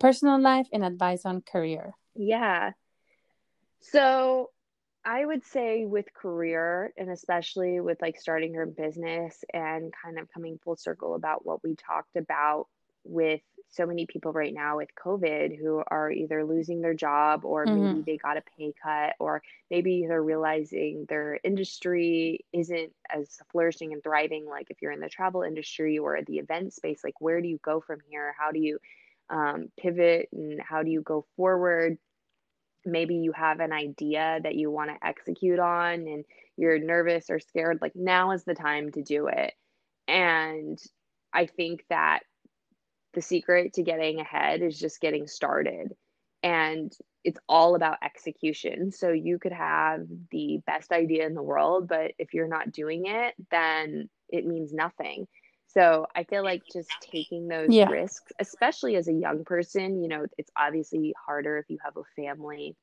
personal 0.00 0.38
life 0.40 0.68
and 0.72 0.84
advice 0.84 1.24
on 1.24 1.40
career. 1.42 1.94
Yeah. 2.14 2.72
So 3.80 4.50
I 5.08 5.24
would 5.24 5.44
say 5.44 5.86
with 5.86 6.12
career 6.12 6.92
and 6.98 7.10
especially 7.10 7.80
with 7.80 8.02
like 8.02 8.18
starting 8.20 8.54
your 8.54 8.66
business 8.66 9.42
and 9.54 9.92
kind 10.04 10.18
of 10.18 10.28
coming 10.32 10.58
full 10.62 10.76
circle 10.76 11.14
about 11.14 11.46
what 11.46 11.64
we 11.64 11.76
talked 11.76 12.16
about 12.16 12.68
with 13.04 13.40
so 13.70 13.86
many 13.86 14.06
people 14.06 14.32
right 14.32 14.52
now 14.52 14.78
with 14.78 14.90
COVID 15.02 15.58
who 15.58 15.82
are 15.88 16.10
either 16.12 16.44
losing 16.44 16.82
their 16.82 16.94
job 16.94 17.44
or 17.46 17.66
Mhm. 17.66 17.72
maybe 17.72 18.02
they 18.06 18.18
got 18.18 18.36
a 18.36 18.42
pay 18.58 18.74
cut 18.82 19.14
or 19.18 19.42
maybe 19.70 20.06
they're 20.06 20.22
realizing 20.22 21.06
their 21.08 21.40
industry 21.42 22.44
isn't 22.52 22.92
as 23.10 23.40
flourishing 23.50 23.94
and 23.94 24.02
thriving 24.02 24.46
like 24.46 24.66
if 24.70 24.82
you're 24.82 24.92
in 24.92 25.00
the 25.00 25.08
travel 25.08 25.42
industry 25.42 25.98
or 25.98 26.20
the 26.26 26.38
event 26.38 26.74
space 26.74 27.02
like 27.04 27.20
where 27.20 27.40
do 27.40 27.48
you 27.48 27.58
go 27.64 27.80
from 27.80 28.00
here 28.10 28.34
how 28.38 28.52
do 28.52 28.60
you 28.60 28.78
um, 29.30 29.70
pivot 29.78 30.28
and 30.32 30.60
how 30.60 30.82
do 30.82 30.90
you 30.90 31.02
go 31.02 31.26
forward 31.36 31.98
maybe 32.90 33.16
you 33.16 33.32
have 33.32 33.60
an 33.60 33.72
idea 33.72 34.40
that 34.42 34.54
you 34.54 34.70
want 34.70 34.90
to 34.90 35.06
execute 35.06 35.58
on 35.58 35.94
and 35.94 36.24
you're 36.56 36.78
nervous 36.78 37.30
or 37.30 37.38
scared 37.38 37.78
like 37.80 37.94
now 37.94 38.32
is 38.32 38.44
the 38.44 38.54
time 38.54 38.90
to 38.92 39.02
do 39.02 39.28
it. 39.28 39.54
And 40.06 40.78
i 41.32 41.46
think 41.46 41.84
that 41.90 42.20
the 43.14 43.22
secret 43.22 43.74
to 43.74 43.82
getting 43.82 44.20
ahead 44.20 44.62
is 44.62 44.78
just 44.78 45.00
getting 45.00 45.26
started. 45.26 45.94
And 46.42 46.92
it's 47.24 47.40
all 47.48 47.74
about 47.74 47.98
execution. 48.02 48.92
So 48.92 49.10
you 49.10 49.38
could 49.38 49.52
have 49.52 50.06
the 50.30 50.60
best 50.66 50.92
idea 50.92 51.26
in 51.26 51.34
the 51.34 51.42
world 51.42 51.88
but 51.88 52.12
if 52.18 52.34
you're 52.34 52.48
not 52.48 52.72
doing 52.72 53.06
it 53.06 53.34
then 53.50 54.08
it 54.28 54.46
means 54.46 54.72
nothing 54.72 55.26
so 55.68 56.06
i 56.16 56.24
feel 56.24 56.44
like 56.44 56.64
just 56.72 57.00
taking 57.00 57.48
those 57.48 57.78
Yeah. 57.78 57.86
risks 57.86 58.32
especially 58.40 58.96
as 58.96 59.08
a 59.08 59.12
young 59.14 59.44
person 59.44 60.02
you 60.02 60.08
know 60.08 60.26
it's 60.38 60.50
obviously 60.56 61.14
harder 61.26 61.58
if 61.58 61.66
you 61.70 61.78
have 61.84 61.96
a 61.96 62.04
family 62.22 62.76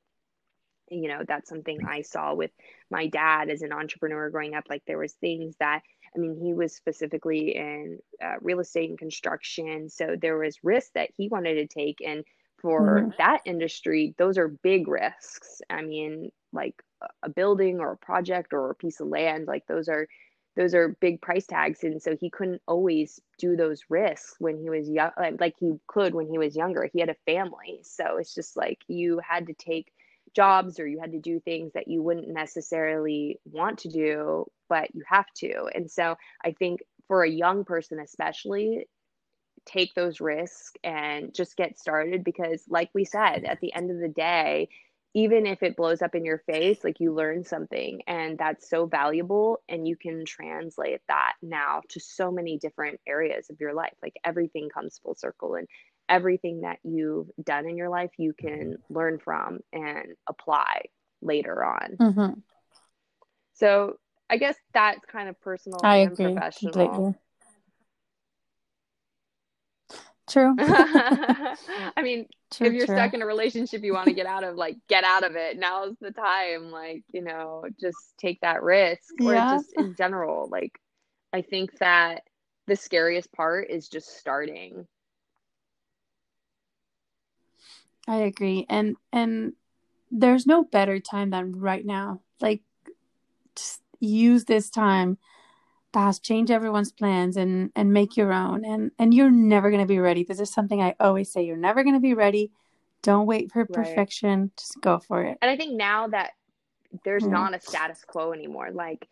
you 0.90 1.08
know 1.08 1.24
that's 1.28 1.50
something 1.50 1.82
i 1.86 2.02
saw 2.02 2.34
with 2.34 2.52
my 2.92 3.08
dad 3.08 3.50
as 3.50 3.62
an 3.64 3.74
entrepreneur 3.74 4.30
growing 4.30 4.54
up 4.54 4.66
like 4.70 4.84
there 4.86 5.00
was 5.00 5.14
things 5.14 5.56
that 5.60 5.82
i 6.16 6.20
mean 6.20 6.36
he 6.40 6.54
was 6.54 6.76
specifically 6.76 7.56
in 7.56 7.98
uh, 8.24 8.36
real 8.42 8.60
estate 8.60 8.90
and 8.90 9.00
construction 9.00 9.90
so 9.90 10.16
there 10.22 10.38
was 10.38 10.64
risks 10.64 10.92
that 10.94 11.10
he 11.18 11.28
wanted 11.28 11.56
to 11.56 11.68
take 11.68 11.98
and 12.06 12.24
for 12.62 13.04
Mhm. 13.04 13.14
that 13.18 13.42
industry 13.46 14.14
those 14.18 14.38
are 14.38 14.48
big 14.48 14.88
risks 14.88 15.62
i 15.72 15.82
mean 15.82 16.30
like 16.54 16.76
a 17.24 17.30
building 17.30 17.80
or 17.80 17.94
a 17.94 17.98
project 17.98 18.54
or 18.54 18.70
a 18.70 18.76
piece 18.76 19.00
of 19.00 19.08
land 19.08 19.48
like 19.48 19.66
those 19.68 19.90
are 19.90 20.08
those 20.56 20.74
are 20.74 20.98
big 21.02 21.22
price 21.22 21.46
tags 21.46 21.84
and 21.84 22.02
so 22.02 22.16
he 22.16 22.30
couldn't 22.30 22.62
always 22.68 23.20
do 23.38 23.56
those 23.56 23.84
risks 23.90 24.36
when 24.40 24.58
he 24.58 24.70
was 24.70 24.90
young 24.90 25.12
like 25.40 25.56
he 25.60 25.74
could 25.88 26.14
when 26.14 26.28
he 26.28 26.38
was 26.38 26.56
younger 26.56 26.90
he 26.92 27.00
had 27.00 27.10
a 27.10 27.16
family 27.26 27.80
so 27.84 28.18
it's 28.18 28.34
just 28.34 28.56
like 28.56 28.80
you 28.88 29.20
had 29.28 29.48
to 29.48 29.54
take 29.54 29.92
jobs 30.36 30.80
or 30.80 30.86
you 30.88 31.00
had 31.00 31.14
to 31.14 31.20
do 31.20 31.40
things 31.40 31.74
that 31.74 31.88
you 31.88 32.04
wouldn't 32.04 32.28
necessarily 32.28 33.40
want 33.46 33.80
to 33.80 33.90
do, 33.90 34.46
but 34.70 34.94
you 34.94 35.02
have 35.08 35.26
to. 35.38 35.70
And 35.74 35.90
so 35.90 36.16
I 36.44 36.52
think 36.52 36.82
for 37.08 37.24
a 37.24 37.30
young 37.30 37.64
person, 37.64 38.00
especially, 38.00 38.88
take 39.66 39.96
those 39.96 40.22
risks 40.22 40.74
and 40.84 41.34
just 41.34 41.58
get 41.58 41.80
started 41.80 42.24
because, 42.24 42.64
like 42.70 42.90
we 42.94 43.06
said, 43.06 43.46
at 43.46 43.60
the 43.62 43.74
end 43.74 43.90
of 43.90 44.00
the 44.00 44.10
day, 44.10 44.70
even 45.16 45.46
if 45.46 45.64
it 45.64 45.78
blows 45.78 46.02
up 46.02 46.14
in 46.14 46.26
your 46.26 46.40
face, 46.40 46.84
like 46.84 47.00
you 47.00 47.14
learn 47.14 47.46
something 47.46 48.02
and 48.06 48.38
that's 48.38 48.70
so 48.70 48.86
valuable 48.86 49.62
and 49.70 49.88
you 49.88 49.96
can 49.96 50.26
translate 50.26 51.00
that 51.08 51.34
now 51.42 51.82
to 51.88 52.02
so 52.02 52.30
many 52.32 52.58
different 52.58 53.00
areas 53.08 53.50
of 53.50 53.62
your 53.62 53.74
life. 53.74 53.94
Like 54.04 54.18
everything 54.26 54.68
comes 54.68 55.00
full 55.02 55.16
circle 55.16 55.56
and 55.56 55.70
everything 56.10 56.62
that 56.62 56.80
you've 56.84 57.30
done 57.42 57.66
in 57.68 57.78
your 57.78 57.88
life 57.88 58.12
you 58.18 58.34
can 58.34 58.78
learn 58.90 59.18
from 59.18 59.62
and 59.72 60.16
apply 60.28 60.82
later 61.22 61.64
on. 61.64 61.96
Mm-hmm. 61.98 62.40
So 63.54 63.98
I 64.30 64.36
guess 64.36 64.58
that's 64.74 65.00
kind 65.06 65.30
of 65.30 65.40
personal 65.40 65.80
I 65.82 66.00
and 66.00 66.12
agree 66.12 66.34
professional. 66.34 66.74
completely. 66.74 67.16
True. 70.28 70.56
I 70.60 72.02
mean, 72.02 72.28
true, 72.52 72.68
if 72.68 72.74
you're 72.74 72.86
true. 72.86 72.96
stuck 72.96 73.14
in 73.14 73.22
a 73.22 73.26
relationship 73.26 73.84
you 73.84 73.94
want 73.94 74.08
to 74.08 74.14
get 74.14 74.26
out 74.26 74.44
of, 74.44 74.56
like 74.56 74.78
get 74.88 75.04
out 75.04 75.24
of 75.24 75.36
it. 75.36 75.58
Now's 75.58 75.96
the 76.02 76.12
time. 76.12 76.72
Like, 76.72 77.04
you 77.14 77.22
know, 77.22 77.66
just 77.80 78.18
take 78.18 78.42
that 78.42 78.64
risk. 78.64 79.14
Or 79.22 79.36
just 79.36 79.74
in 79.78 79.96
general, 79.96 80.50
like 80.50 80.80
I 81.32 81.42
think 81.42 81.78
that 81.80 82.24
the 82.68 82.76
scariest 82.76 83.32
part 83.34 83.70
is 83.70 83.88
just 83.88 84.18
starting. 84.18 84.88
I 88.08 88.18
agree. 88.18 88.66
And 88.70 88.96
and 89.12 89.54
there's 90.12 90.48
no 90.48 90.64
better 90.64 91.00
time 91.00 91.32
than 91.32 91.60
right 91.60 91.86
now. 91.86 92.22
Like 92.42 92.62
just 93.56 93.82
use 94.00 94.46
this 94.46 94.70
time 94.70 95.18
to 95.96 96.22
change 96.22 96.52
everyone's 96.52 96.92
plans 96.92 97.38
and 97.38 97.72
and 97.76 97.94
make 97.94 98.18
your 98.18 98.34
own. 98.34 98.66
And 98.66 98.92
and 99.00 99.14
you're 99.14 99.32
never 99.32 99.70
going 99.70 99.82
to 99.84 99.88
be 99.88 100.00
ready. 100.00 100.24
This 100.24 100.40
is 100.40 100.52
something 100.52 100.82
I 100.82 100.96
always 101.00 101.32
say. 101.32 101.44
You're 101.44 101.58
never 101.58 101.84
going 101.84 101.96
to 101.96 102.02
be 102.02 102.14
ready. 102.14 102.52
Don't 103.04 103.28
wait 103.28 103.52
for 103.52 103.68
Right. 103.70 103.70
perfection. 103.74 104.52
Just 104.58 104.82
go 104.82 105.00
for 105.00 105.24
it. 105.24 105.38
And 105.42 105.50
I 105.52 105.58
think 105.58 105.76
now 105.76 106.08
that 106.10 106.32
there's 107.04 107.26
Yeah. 107.26 107.32
not 107.32 107.56
a 107.56 107.60
status 107.62 108.04
quo 108.06 108.34
anymore. 108.34 108.72
Like 108.72 109.08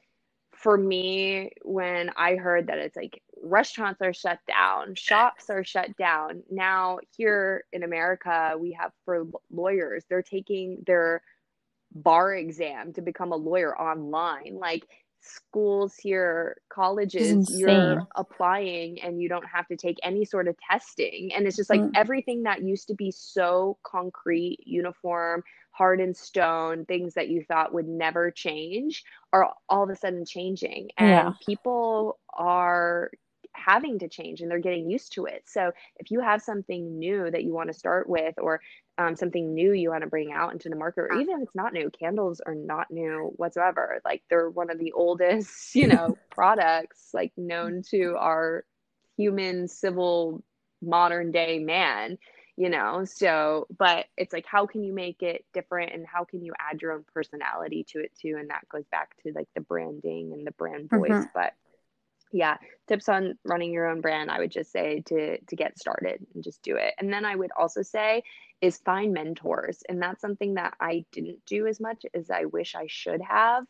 for 0.56 0.78
me, 0.78 1.52
when 1.64 2.12
I 2.16 2.36
heard 2.36 2.68
that 2.68 2.78
it's 2.80 2.96
like 2.96 3.22
restaurants 3.42 4.02
are 4.02 4.14
shut 4.14 4.40
down, 4.48 4.96
shops 4.96 5.50
are 5.50 5.64
shut 5.64 5.96
down. 5.98 6.44
Now 6.50 7.00
here 7.18 7.66
in 7.74 7.84
America, 7.84 8.56
we 8.58 8.74
have 8.74 8.92
for 9.06 9.26
lawyers, 9.52 10.06
they're 10.10 10.22
taking 10.24 10.84
their 10.88 11.22
bar 11.94 12.34
exam 12.36 12.94
to 12.94 13.02
become 13.02 13.32
a 13.32 13.36
lawyer 13.36 13.78
online. 13.80 14.58
Like 14.60 14.88
schools 15.24 15.96
here, 15.96 16.58
colleges, 16.70 17.50
you're 17.50 18.04
applying 18.16 19.02
and 19.02 19.22
you 19.22 19.30
don't 19.30 19.46
have 19.48 19.68
to 19.68 19.78
take 19.78 19.98
any 20.04 20.26
sort 20.26 20.48
of 20.48 20.58
testing. 20.70 21.32
And 21.34 21.48
it's 21.48 21.56
just 21.56 21.70
like 21.70 21.82
Mm. 21.82 21.94
everything 21.96 22.44
that 22.44 22.62
used 22.62 22.88
to 22.90 22.96
be 22.96 23.12
so 23.12 23.78
concrete, 23.84 24.60
uniform, 24.66 25.44
hard 25.72 26.02
in 26.02 26.14
stone, 26.14 26.86
things 26.86 27.14
that 27.16 27.30
you 27.30 27.44
thought 27.46 27.74
would 27.74 27.88
never 27.88 28.32
change 28.32 29.04
are 29.32 29.52
all 29.70 29.84
of 29.84 29.90
a 29.90 29.96
sudden 29.96 30.26
changing. 30.26 30.90
And 30.98 31.10
Yeah. 31.10 31.34
people 31.46 32.20
are 32.34 33.12
having 33.54 34.00
to 34.00 34.08
change 34.10 34.42
and 34.42 34.50
they're 34.50 34.60
getting 34.60 34.90
used 34.90 35.14
to 35.14 35.26
it. 35.26 35.44
So 35.46 35.72
if 35.98 36.12
you 36.12 36.20
have 36.20 36.42
something 36.42 37.00
new 37.00 37.30
that 37.32 37.44
you 37.44 37.54
want 37.54 37.70
to 37.72 37.74
start 37.78 38.10
with 38.10 38.36
or 38.38 38.62
um, 38.98 39.16
something 39.16 39.54
new 39.54 39.72
you 39.74 39.90
want 39.90 40.04
to 40.04 40.10
bring 40.10 40.32
out 40.32 40.54
into 40.54 40.70
the 40.70 40.76
market, 40.76 41.02
or 41.02 41.12
even 41.12 41.38
if 41.38 41.44
it's 41.44 41.56
not 41.56 41.74
new, 41.74 41.90
candles 41.90 42.42
are 42.42 42.56
not 42.56 42.92
new 42.92 43.32
whatsoever. 43.36 44.02
Like 44.06 44.24
they're 44.30 44.50
one 44.50 44.70
of 44.70 44.80
the 44.80 44.92
oldest, 44.96 45.76
you 45.76 45.88
know, 45.88 46.20
products 46.32 47.10
like 47.14 47.32
known 47.38 47.82
to 47.90 48.16
our 48.18 48.66
human 49.18 49.68
civil 49.68 50.44
modern 50.82 51.32
day 51.32 51.60
man, 51.60 52.18
you 52.56 52.70
know. 52.70 53.04
So, 53.06 53.68
but 53.78 54.06
it's 54.18 54.34
like 54.34 54.46
how 54.46 54.68
can 54.68 54.84
you 54.84 54.94
make 54.94 55.24
it 55.24 55.46
different 55.54 55.94
and 55.94 56.06
how 56.06 56.24
can 56.26 56.44
you 56.44 56.54
add 56.60 56.82
your 56.82 56.92
own 56.94 57.06
personality 57.14 57.86
to 57.90 58.00
it 58.00 58.12
too? 58.20 58.36
And 58.40 58.50
that 58.50 58.68
goes 58.70 58.86
back 58.92 59.16
to 59.24 59.32
like 59.34 59.48
the 59.56 59.62
branding 59.62 60.34
and 60.34 60.46
the 60.46 60.52
brand 60.52 60.92
voice. 60.92 61.26
Mhm. 61.26 61.30
But 61.34 61.54
yeah 62.34 62.58
tips 62.88 63.10
on 63.10 63.38
running 63.46 63.72
your 63.74 63.88
own 63.88 64.02
brand 64.02 64.32
i 64.32 64.40
would 64.40 64.52
just 64.52 64.72
say 64.72 65.02
to 65.06 65.40
to 65.46 65.56
get 65.56 65.78
started 65.80 66.26
and 66.36 66.44
just 66.44 66.62
do 66.64 66.76
it. 66.78 66.94
And 67.00 67.14
then 67.14 67.26
i 67.26 67.36
would 67.36 67.52
also 67.58 67.82
say 67.84 68.24
is 68.62 68.80
find 68.80 69.14
mentors 69.14 69.84
and 69.90 70.02
that's 70.02 70.22
something 70.22 70.56
that 70.56 70.76
i 70.82 71.06
didn't 71.12 71.46
do 71.46 71.68
as 71.68 71.80
much 71.80 72.06
as 72.14 72.30
i 72.32 72.46
wish 72.46 72.76
i 72.76 72.86
should 72.88 73.22
have 73.22 73.66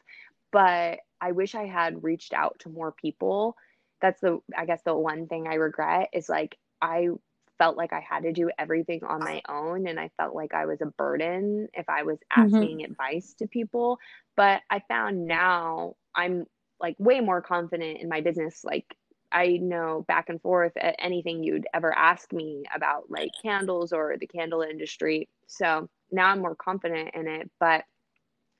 but 0.51 0.99
i 1.21 1.31
wish 1.31 1.55
i 1.55 1.65
had 1.65 2.03
reached 2.03 2.33
out 2.33 2.59
to 2.59 2.69
more 2.69 2.91
people. 2.91 3.55
That's 4.01 4.21
the 4.21 4.39
i 4.57 4.65
guess 4.65 4.81
the 4.83 4.95
one 4.95 5.27
thing 5.27 5.47
i 5.47 5.55
regret 5.55 6.09
is 6.13 6.29
like 6.29 6.57
i 6.81 7.09
felt 7.57 7.77
like 7.77 7.93
i 7.93 8.01
had 8.01 8.23
to 8.23 8.33
do 8.33 8.49
everything 8.57 9.03
on 9.03 9.23
my 9.23 9.41
own 9.47 9.87
and 9.87 9.99
i 9.99 10.09
felt 10.17 10.35
like 10.35 10.53
i 10.53 10.65
was 10.65 10.81
a 10.81 10.85
burden 10.87 11.67
if 11.73 11.87
i 11.89 12.03
was 12.03 12.19
Mhm. 12.37 12.69
asking 12.69 12.83
advice 12.83 13.33
to 13.39 13.47
people. 13.47 13.99
But 14.35 14.61
i 14.69 14.79
found 14.87 15.27
now 15.27 15.95
i'm 16.15 16.45
like 16.83 16.95
way 16.99 17.21
more 17.21 17.41
confident 17.41 18.01
in 18.01 18.09
my 18.09 18.21
business. 18.21 18.63
Like 18.63 18.85
i 19.31 19.57
know 19.59 20.05
back 20.07 20.29
and 20.29 20.39
forth 20.41 20.73
at 20.77 20.95
anything 20.99 21.43
you'd 21.43 21.65
ever 21.73 21.91
ask 21.91 22.31
me 22.31 22.63
about 22.75 23.09
like 23.09 23.31
candles 23.41 23.91
or 23.91 24.15
the 24.19 24.27
candle 24.27 24.61
industry. 24.61 25.27
So 25.47 25.89
now 26.11 26.27
i'm 26.27 26.39
more 26.39 26.55
confident 26.55 27.09
in 27.15 27.27
it. 27.27 27.49
But 27.59 27.85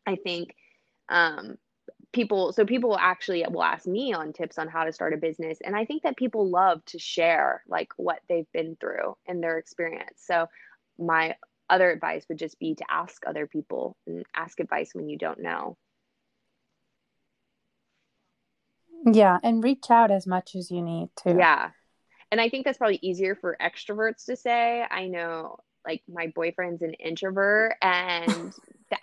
i 0.08 0.16
think 0.16 0.56
um 1.10 1.58
people 2.14 2.54
so 2.54 2.66
people 2.66 2.98
actually 2.98 3.46
will 3.52 3.64
ask 3.64 3.86
me 3.86 4.14
on 4.14 4.34
tips 4.34 4.58
on 4.58 4.68
how 4.68 4.84
to 4.86 4.94
start 4.94 5.14
a 5.14 5.18
business. 5.18 5.60
And 5.64 5.76
i 5.76 5.86
think 5.86 6.04
that 6.04 6.18
people 6.18 6.50
love 6.50 6.84
to 6.86 6.98
share 6.98 7.64
like 7.68 7.92
what 7.98 8.22
they've 8.28 8.52
been 8.54 8.76
through 8.80 9.16
and 9.28 9.44
their 9.44 9.58
experience. 9.60 10.24
So 10.26 10.48
my 10.98 11.36
other 11.70 11.92
advice 11.92 12.26
would 12.30 12.38
just 12.40 12.60
be 12.60 12.76
to 12.76 12.86
ask 12.90 13.24
other 13.26 13.48
people 13.48 13.96
and 14.08 14.26
ask 14.36 14.60
advice 14.60 14.92
when 14.94 15.10
you 15.10 15.18
don't 15.18 15.40
know 15.40 15.78
Yeah, 19.06 19.38
and 19.44 19.64
reach 19.64 19.90
out 19.90 20.12
as 20.12 20.26
much 20.26 20.56
as 20.56 20.72
you 20.72 20.82
need 20.82 21.10
to. 21.24 21.36
Yeah. 21.38 21.72
And 22.32 22.42
I 22.42 22.50
think 22.50 22.66
that's 22.66 22.78
probably 22.78 23.00
easier 23.02 23.36
for 23.36 23.58
extroverts 23.62 24.26
to 24.26 24.36
say. 24.36 24.84
I 24.90 25.08
know 25.08 25.58
like 25.86 26.02
my 26.12 26.28
boyfriend's 26.28 26.82
an 26.82 26.94
introvert 26.94 27.76
and 27.82 28.54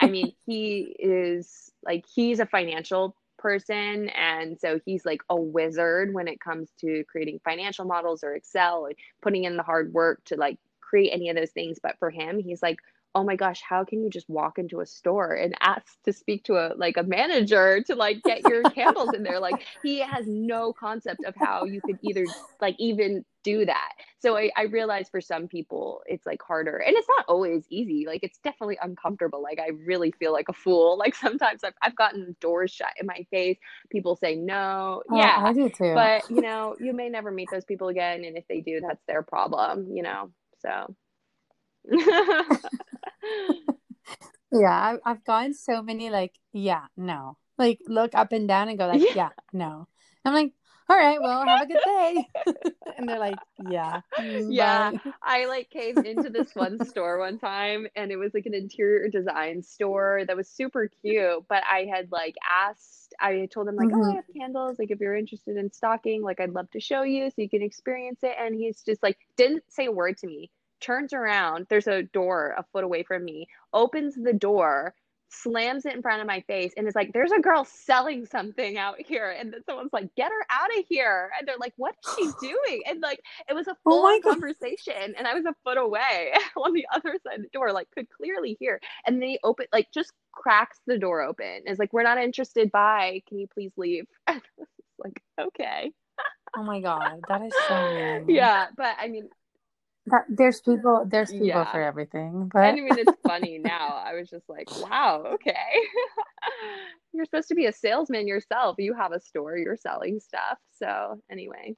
I 0.00 0.08
mean 0.08 0.32
he 0.46 0.96
is 0.98 1.70
like 1.82 2.04
he's 2.12 2.40
a 2.40 2.46
financial 2.46 3.16
person 3.38 4.10
and 4.10 4.58
so 4.58 4.80
he's 4.84 5.06
like 5.06 5.22
a 5.30 5.36
wizard 5.36 6.12
when 6.12 6.28
it 6.28 6.40
comes 6.40 6.68
to 6.80 7.04
creating 7.04 7.40
financial 7.44 7.86
models 7.86 8.22
or 8.22 8.34
Excel 8.34 8.86
and 8.86 8.94
putting 9.22 9.44
in 9.44 9.56
the 9.56 9.62
hard 9.62 9.92
work 9.92 10.22
to 10.26 10.36
like 10.36 10.58
create 10.80 11.10
any 11.10 11.28
of 11.30 11.36
those 11.36 11.50
things 11.50 11.78
but 11.82 11.98
for 11.98 12.10
him 12.10 12.38
he's 12.38 12.62
like 12.62 12.78
oh 13.14 13.24
my 13.24 13.36
gosh 13.36 13.60
how 13.68 13.84
can 13.84 14.02
you 14.02 14.10
just 14.10 14.28
walk 14.28 14.58
into 14.58 14.80
a 14.80 14.86
store 14.86 15.34
and 15.34 15.54
ask 15.60 16.00
to 16.04 16.12
speak 16.12 16.44
to 16.44 16.54
a 16.54 16.74
like 16.76 16.96
a 16.96 17.02
manager 17.02 17.82
to 17.82 17.94
like 17.94 18.24
get 18.24 18.44
your 18.44 18.66
candles 18.66 19.12
in 19.12 19.22
there? 19.22 19.40
Like 19.40 19.60
he 19.82 20.00
has 20.00 20.26
no 20.28 20.72
concept 20.72 21.24
of 21.24 21.34
how 21.36 21.64
you 21.64 21.80
could 21.82 21.98
either 22.02 22.34
like 22.60 22.76
even 22.78 23.24
do 23.42 23.64
that. 23.64 23.92
So 24.20 24.36
I, 24.36 24.50
I 24.56 24.62
realize 24.64 25.08
for 25.08 25.20
some 25.20 25.48
people 25.48 26.02
it's 26.06 26.26
like 26.26 26.42
harder 26.42 26.76
and 26.76 26.94
it's 26.96 27.08
not 27.16 27.24
always 27.28 27.64
easy 27.70 28.04
like 28.06 28.20
it's 28.22 28.38
definitely 28.38 28.78
uncomfortable 28.82 29.42
like 29.42 29.58
i 29.58 29.68
really 29.86 30.12
feel 30.12 30.32
like 30.32 30.48
a 30.48 30.52
fool 30.52 30.98
like 30.98 31.14
sometimes 31.14 31.64
i've, 31.64 31.72
I've 31.82 31.96
gotten 31.96 32.36
doors 32.40 32.70
shut 32.70 32.92
in 33.00 33.06
my 33.06 33.26
face 33.30 33.58
people 33.90 34.16
say 34.16 34.34
no 34.36 35.02
Oh, 35.10 35.16
yeah 35.16 35.36
I 35.38 35.52
do 35.52 35.68
too. 35.70 35.94
but 35.94 36.30
you 36.30 36.40
know 36.42 36.76
you 36.80 36.92
may 36.92 37.08
never 37.08 37.30
meet 37.30 37.50
those 37.50 37.64
people 37.64 37.88
again 37.88 38.24
and 38.24 38.36
if 38.36 38.46
they 38.48 38.60
do 38.60 38.80
that's 38.80 39.02
their 39.06 39.22
problem 39.22 39.88
you 39.94 40.02
know 40.02 40.30
so 40.60 40.94
Yeah, 44.52 44.70
I've, 44.94 45.00
I've 45.04 45.24
gotten 45.24 45.54
so 45.54 45.82
many 45.82 46.10
like, 46.10 46.34
yeah, 46.52 46.86
no. 46.96 47.36
Like 47.58 47.80
look 47.86 48.14
up 48.14 48.32
and 48.32 48.48
down 48.48 48.68
and 48.68 48.78
go 48.78 48.86
like, 48.86 49.04
Yeah. 49.04 49.14
yeah, 49.14 49.30
no. 49.52 49.86
I'm 50.24 50.34
like, 50.34 50.52
all 50.88 50.96
right, 50.96 51.22
well, 51.22 51.46
have 51.46 51.60
a 51.60 51.66
good 51.66 51.82
day. 51.84 52.26
and 52.98 53.08
they're 53.08 53.18
like, 53.18 53.40
yeah. 53.58 54.00
mm, 54.18 54.56
Yeah. 54.56 54.92
bye." 54.92 55.00
I 55.22 55.46
like 55.46 55.70
came 55.70 56.04
into 56.04 56.30
this 56.30 56.54
one 56.54 56.78
store 56.84 57.18
one 57.18 57.38
time 57.38 57.86
and 57.94 58.10
it 58.10 58.16
was 58.16 58.32
like 58.34 58.46
an 58.46 58.54
interior 58.54 59.08
design 59.08 59.62
store 59.62 60.22
that 60.26 60.36
was 60.36 60.48
super 60.48 60.88
cute. 61.02 61.44
But 61.48 61.62
I 61.70 61.86
had 61.92 62.10
like 62.10 62.34
asked, 62.50 63.14
I 63.20 63.46
told 63.52 63.68
him 63.68 63.76
like, 63.76 63.90
oh, 63.92 64.02
I 64.02 64.12
Mhm. 64.12 64.16
have 64.16 64.24
candles. 64.36 64.78
Like 64.78 64.90
if 64.90 65.00
you're 65.00 65.16
interested 65.16 65.56
in 65.56 65.70
stocking, 65.72 66.22
like 66.22 66.40
I'd 66.40 66.52
love 66.52 66.70
to 66.72 66.80
show 66.80 67.02
you 67.02 67.28
so 67.30 67.34
you 67.38 67.50
can 67.50 67.62
experience 67.62 68.20
it. 68.22 68.34
And 68.38 68.54
he's 68.54 68.82
just 68.82 69.02
like, 69.02 69.18
didn't 69.36 69.64
say 69.68 69.86
a 69.86 69.92
word 69.92 70.16
to 70.18 70.26
me. 70.26 70.50
Turns 70.80 71.12
around, 71.12 71.66
there's 71.68 71.86
a 71.86 72.02
door 72.04 72.54
a 72.58 72.64
foot 72.72 72.84
away 72.84 73.02
from 73.02 73.24
me, 73.24 73.46
opens 73.72 74.14
the 74.14 74.32
door, 74.32 74.94
slams 75.32 75.86
it 75.86 75.94
in 75.94 76.02
front 76.02 76.20
of 76.20 76.26
my 76.26 76.40
face, 76.42 76.72
and 76.76 76.88
is 76.88 76.94
like, 76.94 77.12
There's 77.12 77.32
a 77.32 77.40
girl 77.40 77.64
selling 77.64 78.26
something 78.26 78.78
out 78.78 78.96
here. 79.00 79.30
And 79.30 79.52
then 79.52 79.62
someone's 79.64 79.92
like, 79.92 80.14
Get 80.16 80.32
her 80.32 80.46
out 80.50 80.70
of 80.78 80.84
here. 80.88 81.30
And 81.38 81.46
they're 81.46 81.56
like, 81.58 81.74
What 81.76 81.94
is 82.02 82.06
she 82.16 82.32
doing? 82.40 82.82
And 82.86 83.00
like, 83.00 83.20
it 83.48 83.54
was 83.54 83.68
a 83.68 83.76
Oh 83.86 83.90
full 83.90 84.02
my 84.02 84.16
on 84.16 84.22
God. 84.24 84.36
conversation. 84.40 85.14
And 85.16 85.26
I 85.26 85.34
was 85.34 85.44
a 85.44 85.54
foot 85.64 85.78
away 85.78 86.32
on 86.56 86.72
the 86.72 86.86
other 86.92 87.16
side 87.24 87.36
of 87.36 87.42
the 87.42 87.48
door, 87.52 87.72
like, 87.72 87.90
could 87.92 88.08
clearly 88.10 88.56
hear. 88.58 88.80
And 89.06 89.20
then 89.20 89.28
he 89.30 89.38
open, 89.44 89.66
like, 89.72 89.88
just 89.92 90.12
cracks 90.32 90.78
the 90.86 90.98
door 90.98 91.22
open. 91.22 91.62
Is 91.66 91.78
like, 91.78 91.92
We're 91.92 92.02
not 92.02 92.18
interested. 92.18 92.72
Bye. 92.72 93.22
Can 93.28 93.38
you 93.38 93.46
please 93.48 93.72
leave? 93.76 94.06
And 94.26 94.42
I 94.58 94.60
was 94.60 94.68
like, 94.98 95.22
Okay. 95.40 95.92
Oh 96.56 96.62
my 96.62 96.80
God, 96.80 97.24
that 97.28 97.42
is 97.42 97.56
so 97.68 97.88
mean. 98.26 98.26
Yeah. 98.28 98.68
But 98.76 98.96
I 98.98 99.08
mean, 99.08 99.28
that, 100.10 100.24
there's 100.28 100.60
people 100.60 101.04
there's 101.06 101.30
people 101.30 101.46
Yeah. 101.46 101.70
for 101.72 101.80
everything, 101.82 102.48
but 102.52 102.64
I 102.66 102.72
mean, 102.72 102.88
it's 102.98 103.12
funny 103.26 103.58
now. 103.58 104.00
I 104.04 104.14
was 104.14 104.28
just 104.28 104.48
like, 104.48 104.68
wow, 104.82 105.22
okay. 105.34 105.52
You're 107.12 107.24
supposed 107.24 107.48
to 107.48 107.54
be 107.54 107.66
a 107.66 107.72
salesman 107.72 108.28
yourself. 108.28 108.76
You 108.78 108.94
have 108.94 109.12
a 109.12 109.20
store, 109.20 109.56
you're 109.56 109.76
selling 109.76 110.20
stuff. 110.20 110.58
So, 110.78 111.20
anyway. 111.30 111.76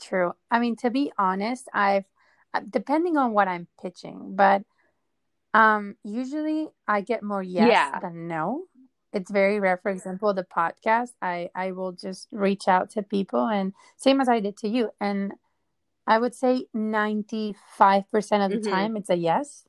True. 0.00 0.32
I 0.50 0.58
mean, 0.58 0.76
to 0.76 0.90
be 0.90 1.12
honest, 1.18 1.68
I've 1.72 2.04
uh, 2.54 2.60
depending 2.68 3.16
on 3.16 3.32
what 3.32 3.48
I'm 3.48 3.68
pitching, 3.80 4.32
but 4.34 4.62
um 5.52 5.96
usually 6.04 6.68
I 6.86 7.00
get 7.00 7.22
more 7.22 7.42
yes 7.42 7.68
Yeah. 7.70 8.00
than 8.00 8.28
no. 8.28 8.64
It's 9.12 9.30
very 9.30 9.58
rare. 9.58 9.76
For 9.82 9.90
example, 9.90 10.32
the 10.34 10.44
podcast, 10.44 11.10
I 11.20 11.50
I 11.54 11.72
will 11.72 11.92
just 11.92 12.28
reach 12.30 12.68
out 12.68 12.90
to 12.90 13.02
people 13.02 13.46
and 13.46 13.72
same 13.96 14.20
as 14.20 14.28
I 14.28 14.40
did 14.40 14.56
to 14.58 14.68
you. 14.68 14.90
And 15.00 15.32
I 16.06 16.18
would 16.18 16.34
say 16.34 16.66
95% 16.74 17.54
of 18.42 18.50
the 18.50 18.58
Mhm. 18.58 18.70
time 18.70 18.96
it's 18.96 19.10
a 19.10 19.16
yes. 19.16 19.66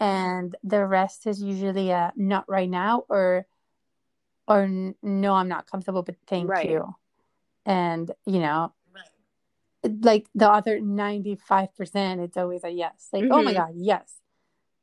And 0.00 0.54
the 0.62 0.86
rest 0.86 1.26
is 1.26 1.42
usually 1.42 1.90
a 1.90 2.12
not 2.16 2.48
right 2.48 2.68
now 2.70 3.04
or 3.08 3.46
or 4.46 4.66
no, 5.02 5.34
I'm 5.34 5.48
not 5.48 5.70
comfortable, 5.70 6.02
but 6.02 6.16
thank 6.26 6.48
Right. 6.48 6.70
you. 6.70 6.94
And, 7.66 8.10
you 8.24 8.38
know, 8.40 8.72
like 10.02 10.26
the 10.34 10.50
other 10.50 10.80
95% 10.80 12.20
it's 12.20 12.36
always 12.36 12.64
a 12.64 12.70
yes 12.70 13.08
like 13.12 13.24
oh 13.30 13.42
my 13.42 13.52
Mhm. 13.52 13.56
god 13.56 13.72
yes 13.76 14.20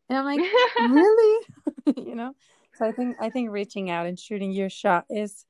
and 0.07 0.17
i'm 0.17 0.23
like 0.25 0.39
really 0.79 1.45
you 1.97 2.15
know 2.15 2.33
so 2.75 2.85
i 2.85 2.91
think 2.93 3.17
i 3.19 3.29
think 3.29 3.51
reaching 3.51 3.89
out 3.89 4.05
and 4.05 4.17
shooting 4.17 4.51
your 4.51 4.69
shot 4.69 5.05
is 5.09 5.45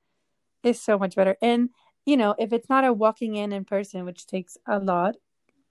is 0.63 0.81
so 0.81 0.97
much 0.97 1.15
better 1.15 1.37
and 1.43 1.69
you 2.05 2.17
know 2.17 2.35
if 2.39 2.53
it's 2.53 2.69
not 2.69 2.85
a 2.85 2.93
walking 2.93 3.35
in 3.35 3.51
in 3.51 3.65
person 3.65 4.05
which 4.05 4.25
takes 4.27 4.57
a 4.67 4.79
lot 4.79 5.15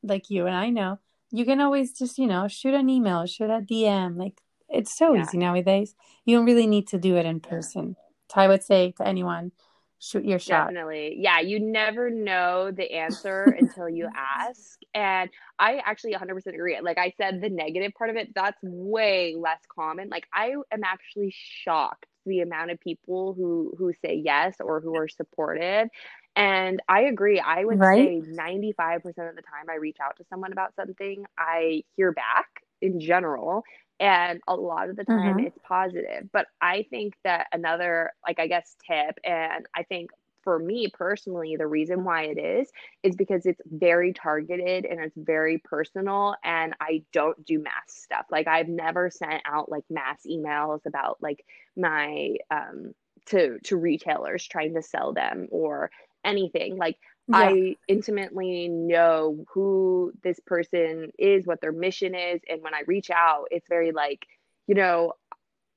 like 0.02 0.30
you 0.30 0.46
and 0.46 0.56
i 0.56 0.70
know 0.70 0.98
you 1.30 1.44
can 1.44 1.60
always 1.60 1.92
just 1.92 2.18
you 2.18 2.26
know 2.26 2.48
shoot 2.48 2.74
an 2.74 2.88
email 2.88 3.26
shoot 3.26 3.50
a 3.50 3.60
dm 3.60 4.16
like 4.16 4.40
it's 4.68 4.96
so 4.96 5.14
Yeah. 5.14 5.22
easy 5.22 5.38
nowadays 5.38 5.94
you 6.24 6.36
don't 6.36 6.46
really 6.46 6.66
need 6.66 6.88
to 6.88 6.98
do 6.98 7.16
it 7.16 7.26
in 7.26 7.40
person 7.40 7.96
so 8.32 8.40
i 8.40 8.48
would 8.48 8.62
say 8.62 8.92
to 8.92 9.06
anyone 9.06 9.52
shoot 9.98 10.24
your 10.24 10.38
shot 10.38 10.68
Definitely. 10.68 11.16
Yeah, 11.18 11.40
you 11.40 11.58
never 11.58 12.10
know 12.10 12.70
the 12.70 12.92
answer 12.92 13.48
until 13.58 13.88
you 13.88 14.08
ask. 14.14 14.78
And 14.94 15.30
I 15.58 15.76
actually 15.84 16.12
100% 16.12 16.54
agree. 16.54 16.78
Like 16.82 16.98
I 16.98 17.14
said, 17.16 17.40
the 17.40 17.48
negative 17.48 17.92
part 17.96 18.10
of 18.10 18.16
it, 18.16 18.34
that's 18.34 18.58
way 18.62 19.34
less 19.38 19.60
common. 19.74 20.10
Like 20.10 20.26
I 20.34 20.54
am 20.70 20.84
actually 20.84 21.34
shocked 21.34 22.06
the 22.26 22.40
amount 22.40 22.70
of 22.70 22.80
people 22.80 23.34
who 23.34 23.74
who 23.78 23.92
say 24.04 24.20
yes 24.22 24.56
or 24.60 24.80
who 24.80 24.94
are 24.96 25.08
supportive. 25.08 25.88
And 26.36 26.80
I 26.88 27.02
agree. 27.02 27.40
I 27.40 27.64
would 27.64 27.82
Right? 27.82 28.12
say 28.12 28.22
95% 28.26 29.28
of 29.28 29.36
the 29.36 29.42
time 29.42 29.68
I 29.70 29.76
reach 29.76 29.98
out 30.02 30.16
to 30.16 30.24
someone 30.28 30.52
about 30.52 30.74
something, 30.74 31.24
I 31.38 31.82
hear 31.96 32.12
back 32.12 32.46
in 32.80 33.00
general. 33.00 33.62
And 34.00 34.40
a 34.48 34.56
lot 34.56 34.90
of 34.90 34.96
the 34.96 35.04
time 35.04 35.38
Mhm. 35.38 35.46
it's 35.46 35.58
positive. 35.62 36.28
But 36.32 36.46
I 36.60 36.86
think 36.90 37.14
that 37.24 37.46
another, 37.52 38.12
like, 38.26 38.40
I 38.40 38.48
guess, 38.48 38.76
tip, 38.86 39.16
and 39.24 39.66
I 39.76 39.84
think 39.84 40.10
for 40.42 40.58
me 40.58 40.88
personally, 40.92 41.56
the 41.56 41.66
reason 41.66 42.04
why 42.04 42.24
it 42.24 42.38
is, 42.38 42.70
is 43.02 43.14
because 43.16 43.46
it's 43.46 43.60
very 43.66 44.12
targeted 44.12 44.84
and 44.84 45.00
it's 45.00 45.16
very 45.16 45.58
personal. 45.58 46.34
And 46.44 46.74
I 46.80 47.04
don't 47.12 47.44
do 47.46 47.60
mass 47.60 47.72
stuff. 47.88 48.26
Like, 48.30 48.48
I've 48.48 48.68
never 48.68 49.10
sent 49.10 49.42
out 49.46 49.70
like 49.70 49.84
mass 49.88 50.20
emails 50.28 50.84
about 50.86 51.18
like 51.22 51.44
my, 51.76 52.34
um, 52.50 52.92
to, 53.26 53.58
to 53.60 53.76
retailers 53.76 54.46
trying 54.46 54.74
to 54.74 54.82
sell 54.82 55.12
them 55.14 55.46
or 55.50 55.90
anything. 56.24 56.76
Like, 56.76 56.98
yeah 57.28 57.50
I 57.50 57.76
intimately 57.88 58.68
know 58.68 59.44
who 59.52 60.12
this 60.22 60.40
person 60.46 61.10
is, 61.18 61.46
what 61.46 61.60
their 61.60 61.72
mission 61.72 62.14
is, 62.14 62.40
and 62.48 62.62
when 62.62 62.74
I 62.74 62.82
reach 62.86 63.10
out, 63.10 63.46
it's 63.50 63.68
very 63.68 63.92
like, 63.92 64.26
you 64.66 64.74
know, 64.74 65.14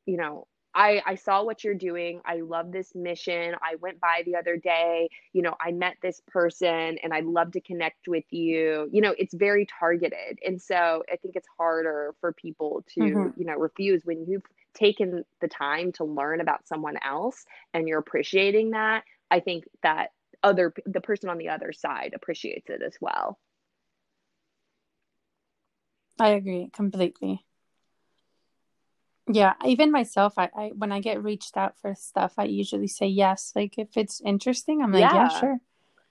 you 0.06 0.18
know, 0.18 0.48
I 0.74 1.02
I 1.06 1.16
saw 1.16 1.44
what 1.44 1.64
you're 1.64 1.74
doing. 1.74 2.22
I 2.26 2.38
love 2.42 2.72
this 2.72 2.94
mission. 2.96 3.56
I 3.62 3.76
went 3.82 4.00
by 4.00 4.22
the 4.26 4.36
other 4.36 4.58
day, 4.58 5.10
you 5.34 5.42
know, 5.42 5.56
I 5.62 5.72
met 5.72 5.96
this 6.02 6.22
person 6.28 6.98
and 7.04 7.14
I'd 7.14 7.26
love 7.26 7.52
to 7.54 7.62
connect 7.62 8.08
with 8.08 8.26
you. 8.32 8.88
You 8.92 9.02
know, 9.02 9.16
it's 9.18 9.34
very 9.34 9.66
targeted. 9.80 10.40
And 10.46 10.62
so 10.62 11.04
I 11.12 11.16
think 11.18 11.36
it's 11.36 11.48
harder 11.58 12.14
for 12.22 12.34
people 12.34 12.84
to, 12.96 13.00
Mhm. 13.00 13.34
you 13.36 13.46
know, 13.46 13.56
refuse 13.56 14.06
when 14.06 14.26
you've 14.28 14.44
taken 14.76 15.24
the 15.42 15.48
time 15.48 15.92
to 15.94 16.04
learn 16.06 16.42
about 16.42 16.68
someone 16.68 16.98
else 17.04 17.46
and 17.74 17.88
you're 17.88 18.00
appreciating 18.00 18.72
that. 18.72 19.04
I 19.32 19.40
think 19.40 19.66
that 19.84 20.12
other 20.44 20.74
the 20.86 21.02
person 21.02 21.30
on 21.30 21.38
the 21.38 21.50
other 21.50 21.72
side 21.74 22.14
appreciates 22.16 22.70
it 22.70 22.82
as 22.82 22.96
well. 23.02 23.40
I 26.20 26.30
agree 26.30 26.70
completely. 26.74 27.46
Yeah, 29.30 29.56
even 29.66 29.92
myself, 29.92 30.34
I, 30.38 30.50
I 30.56 30.72
when 30.76 30.92
I 30.92 31.02
get 31.02 31.22
reached 31.22 31.58
out 31.58 31.78
for 31.82 31.94
stuff, 31.96 32.34
I 32.38 32.46
usually 32.46 32.88
say 32.88 33.08
yes. 33.08 33.52
Like 33.56 33.78
if 33.78 33.98
it's 33.98 34.22
interesting, 34.22 34.82
I'm 34.82 34.92
like, 34.94 35.12
yeah, 35.12 35.28
Yeah. 35.28 35.28
sure. 35.28 35.60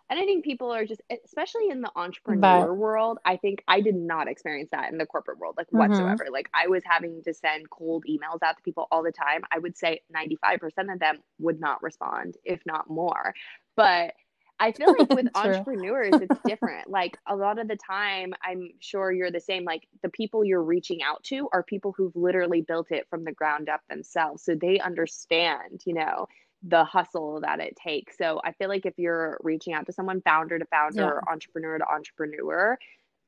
And 0.09 0.21
I 0.21 0.25
think 0.25 0.45
people 0.45 0.71
are 0.73 0.85
just, 0.85 1.01
especially 1.25 1.69
in 1.69 1.81
the 1.81 1.91
entrepreneur 1.97 2.73
But 2.73 2.73
world, 2.73 3.19
I 3.25 3.37
think 3.37 3.65
I 3.67 3.81
did 3.81 3.97
not 3.97 4.29
experience 4.29 4.71
that 4.71 4.93
in 4.93 4.99
the 4.99 5.07
corporate 5.07 5.39
world, 5.39 5.57
like 5.57 5.67
Mhm. 5.73 5.73
whatsoever. 5.73 6.27
Like 6.31 6.49
I 6.55 6.69
was 6.69 6.83
having 6.87 7.23
to 7.25 7.35
send 7.35 7.71
cold 7.71 8.05
emails 8.09 8.41
out 8.45 8.57
to 8.57 8.63
people 8.63 8.87
all 8.93 9.03
the 9.03 9.11
time. 9.11 9.43
I 9.53 9.59
would 9.59 9.77
say 9.77 10.03
95% 10.09 10.93
of 10.93 11.01
them 11.01 11.19
would 11.41 11.59
not 11.59 11.83
respond, 11.83 12.37
if 12.45 12.61
not 12.67 12.89
more. 12.89 13.35
But 13.75 14.15
I 14.59 14.73
feel 14.73 14.91
like 14.91 15.11
with 15.11 15.27
entrepreneurs, 15.35 16.21
it's 16.21 16.39
different. 16.47 16.89
Like 16.89 17.19
a 17.27 17.35
lot 17.37 17.59
of 17.59 17.67
the 17.69 17.77
time, 17.77 18.33
I'm 18.43 18.71
sure 18.81 19.13
you're 19.13 19.31
the 19.33 19.41
same. 19.41 19.65
Like 19.65 19.87
the 20.03 20.09
people 20.09 20.45
you're 20.45 20.63
reaching 20.63 21.03
out 21.03 21.25
to 21.25 21.49
are 21.53 21.63
people 21.65 21.93
who've 21.93 22.15
literally 22.17 22.63
built 22.63 22.91
it 22.93 23.07
from 23.11 23.25
the 23.25 23.33
ground 23.33 23.69
up 23.69 23.83
themselves. 23.91 24.45
So 24.45 24.55
they 24.55 24.79
understand, 24.79 25.83
you 25.85 25.95
know, 25.95 26.27
the 26.69 26.85
hustle 26.85 27.41
that 27.41 27.61
it 27.61 27.77
takes. 27.77 28.19
So 28.19 28.41
I 28.45 28.53
feel 28.53 28.69
like 28.69 28.87
if 28.87 28.99
you're 28.99 29.39
reaching 29.43 29.73
out 29.73 29.87
to 29.87 29.93
someone, 29.93 30.21
founder 30.23 30.59
to 30.59 30.67
founder, 30.67 31.03
Yeah. 31.03 31.09
or 31.09 31.29
entrepreneur 31.31 31.79
to 31.79 31.89
entrepreneur, 31.89 32.79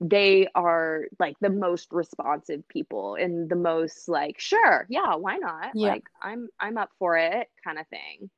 they 0.00 0.48
are 0.54 1.06
like 1.18 1.36
the 1.40 1.50
most 1.50 1.88
responsive 1.92 2.66
people 2.68 3.14
and 3.16 3.48
the 3.48 3.56
most 3.56 4.08
like, 4.08 4.38
sure, 4.38 4.86
yeah, 4.88 5.14
why 5.16 5.36
not? 5.38 5.72
Yeah. 5.74 5.90
Like 5.90 6.04
I'm 6.22 6.48
I'm 6.60 6.78
up 6.78 6.90
for 6.98 7.16
it 7.16 7.48
kind 7.64 7.78
of 7.78 7.86
thing. 7.88 8.30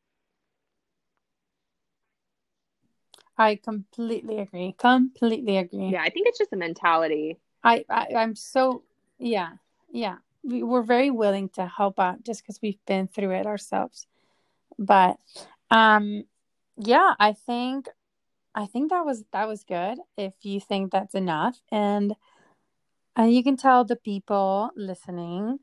I 3.38 3.56
completely 3.56 4.38
agree. 4.40 4.74
Completely 4.78 5.56
agree. 5.56 5.88
Yeah, 5.88 6.02
I 6.02 6.10
think 6.10 6.26
it's 6.28 6.38
just 6.38 6.52
a 6.52 6.56
mentality. 6.56 7.38
I, 7.64 7.84
I 7.88 8.08
I'm 8.16 8.34
so 8.36 8.82
yeah 9.18 9.52
yeah. 9.90 10.16
We, 10.42 10.62
we're 10.62 10.82
very 10.82 11.10
willing 11.10 11.50
to 11.50 11.66
help 11.66 12.00
out 12.00 12.24
just 12.24 12.42
because 12.42 12.60
we've 12.62 12.82
been 12.86 13.08
through 13.08 13.32
it 13.32 13.46
ourselves. 13.46 14.06
But 14.80 15.18
um, 15.70 16.24
yeah, 16.78 17.14
I 17.20 17.34
think 17.34 17.86
I 18.54 18.66
think 18.66 18.90
that 18.90 19.04
was 19.04 19.24
that 19.32 19.46
was 19.46 19.62
good. 19.62 19.98
If 20.16 20.34
you 20.42 20.58
think 20.58 20.90
that's 20.90 21.14
enough, 21.14 21.60
and 21.70 22.14
uh, 23.18 23.24
you 23.24 23.44
can 23.44 23.56
tell 23.56 23.84
the 23.84 23.96
people 23.96 24.70
listening 24.74 25.58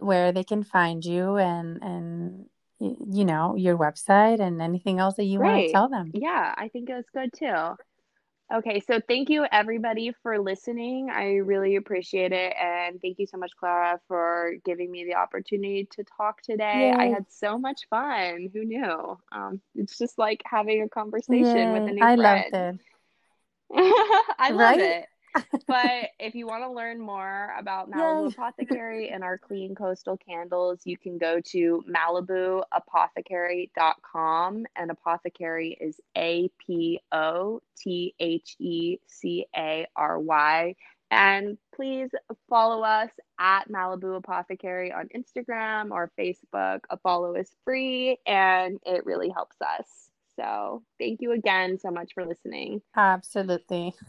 where 0.00 0.32
they 0.32 0.44
can 0.44 0.64
find 0.64 1.04
you 1.04 1.36
and 1.36 1.82
and 1.82 2.46
you 2.80 3.24
know 3.24 3.54
your 3.56 3.78
website 3.78 4.40
and 4.40 4.60
anything 4.60 4.98
else 4.98 5.14
that 5.16 5.24
you 5.24 5.38
want 5.38 5.66
to 5.66 5.72
tell 5.72 5.88
them. 5.88 6.10
Yeah, 6.12 6.54
I 6.56 6.68
think 6.68 6.88
that's 6.88 7.08
good 7.10 7.32
too. 7.32 7.76
Okay, 8.52 8.80
so 8.80 9.00
thank 9.06 9.30
you 9.30 9.46
everybody 9.52 10.12
for 10.22 10.38
listening. 10.40 11.08
I 11.08 11.36
really 11.36 11.76
appreciate 11.76 12.32
it. 12.32 12.52
And 12.60 13.00
thank 13.00 13.20
you 13.20 13.26
so 13.26 13.38
much, 13.38 13.52
Clara, 13.58 14.00
for 14.08 14.54
giving 14.64 14.90
me 14.90 15.04
the 15.04 15.14
opportunity 15.14 15.86
to 15.92 16.04
talk 16.16 16.42
today. 16.42 16.92
I 16.98 17.06
had 17.06 17.26
so 17.30 17.58
much 17.58 17.82
fun. 17.90 18.50
Who 18.52 18.64
knew? 18.64 19.18
Um, 19.30 19.60
it's 19.76 19.96
just 19.98 20.18
like 20.18 20.42
having 20.44 20.82
a 20.82 20.88
conversation 20.88 21.70
with 21.70 21.86
a 21.86 21.92
Yay. 21.92 21.92
new 21.92 22.08
I 22.08 22.14
loved 22.16 22.52
it. 22.52 22.80
I 24.38 24.50
love 24.52 24.78
Right? 24.78 24.80
it. 24.80 25.06
But 25.66 26.10
if 26.18 26.34
you 26.34 26.46
want 26.46 26.64
to 26.64 26.70
learn 26.70 27.00
more 27.00 27.54
about 27.58 27.90
Malibu 27.90 28.30
Yay. 28.30 28.34
Apothecary 28.34 29.08
and 29.10 29.22
our 29.22 29.36
clean 29.38 29.74
coastal 29.74 30.16
candles, 30.16 30.80
you 30.84 30.98
can 30.98 31.18
go 31.18 31.40
to 31.46 31.84
MalibuApothecary.com. 31.88 34.66
And 34.76 34.90
apothecary 34.90 35.76
is 35.80 36.00
A 36.16 36.50
P 36.58 37.00
O 37.12 37.60
T 37.76 38.14
H 38.18 38.56
E 38.58 38.98
C 39.06 39.46
A 39.56 39.86
R 39.96 40.18
Y. 40.18 40.74
And 41.12 41.58
please 41.74 42.10
follow 42.48 42.82
us 42.82 43.10
at 43.38 43.68
Malibu 43.68 44.16
Apothecary 44.16 44.92
on 44.92 45.08
Instagram 45.08 45.90
or 45.90 46.10
Facebook. 46.18 46.80
A 46.90 46.96
follow 46.98 47.34
is 47.34 47.50
free 47.64 48.18
and 48.26 48.78
it 48.86 49.04
really 49.04 49.28
helps 49.28 49.56
us. 49.60 50.10
So 50.36 50.82
thank 50.98 51.20
you 51.20 51.32
again 51.32 51.78
so 51.78 51.90
much 51.90 52.12
for 52.14 52.24
listening. 52.24 52.80
Absolutely. 52.96 53.94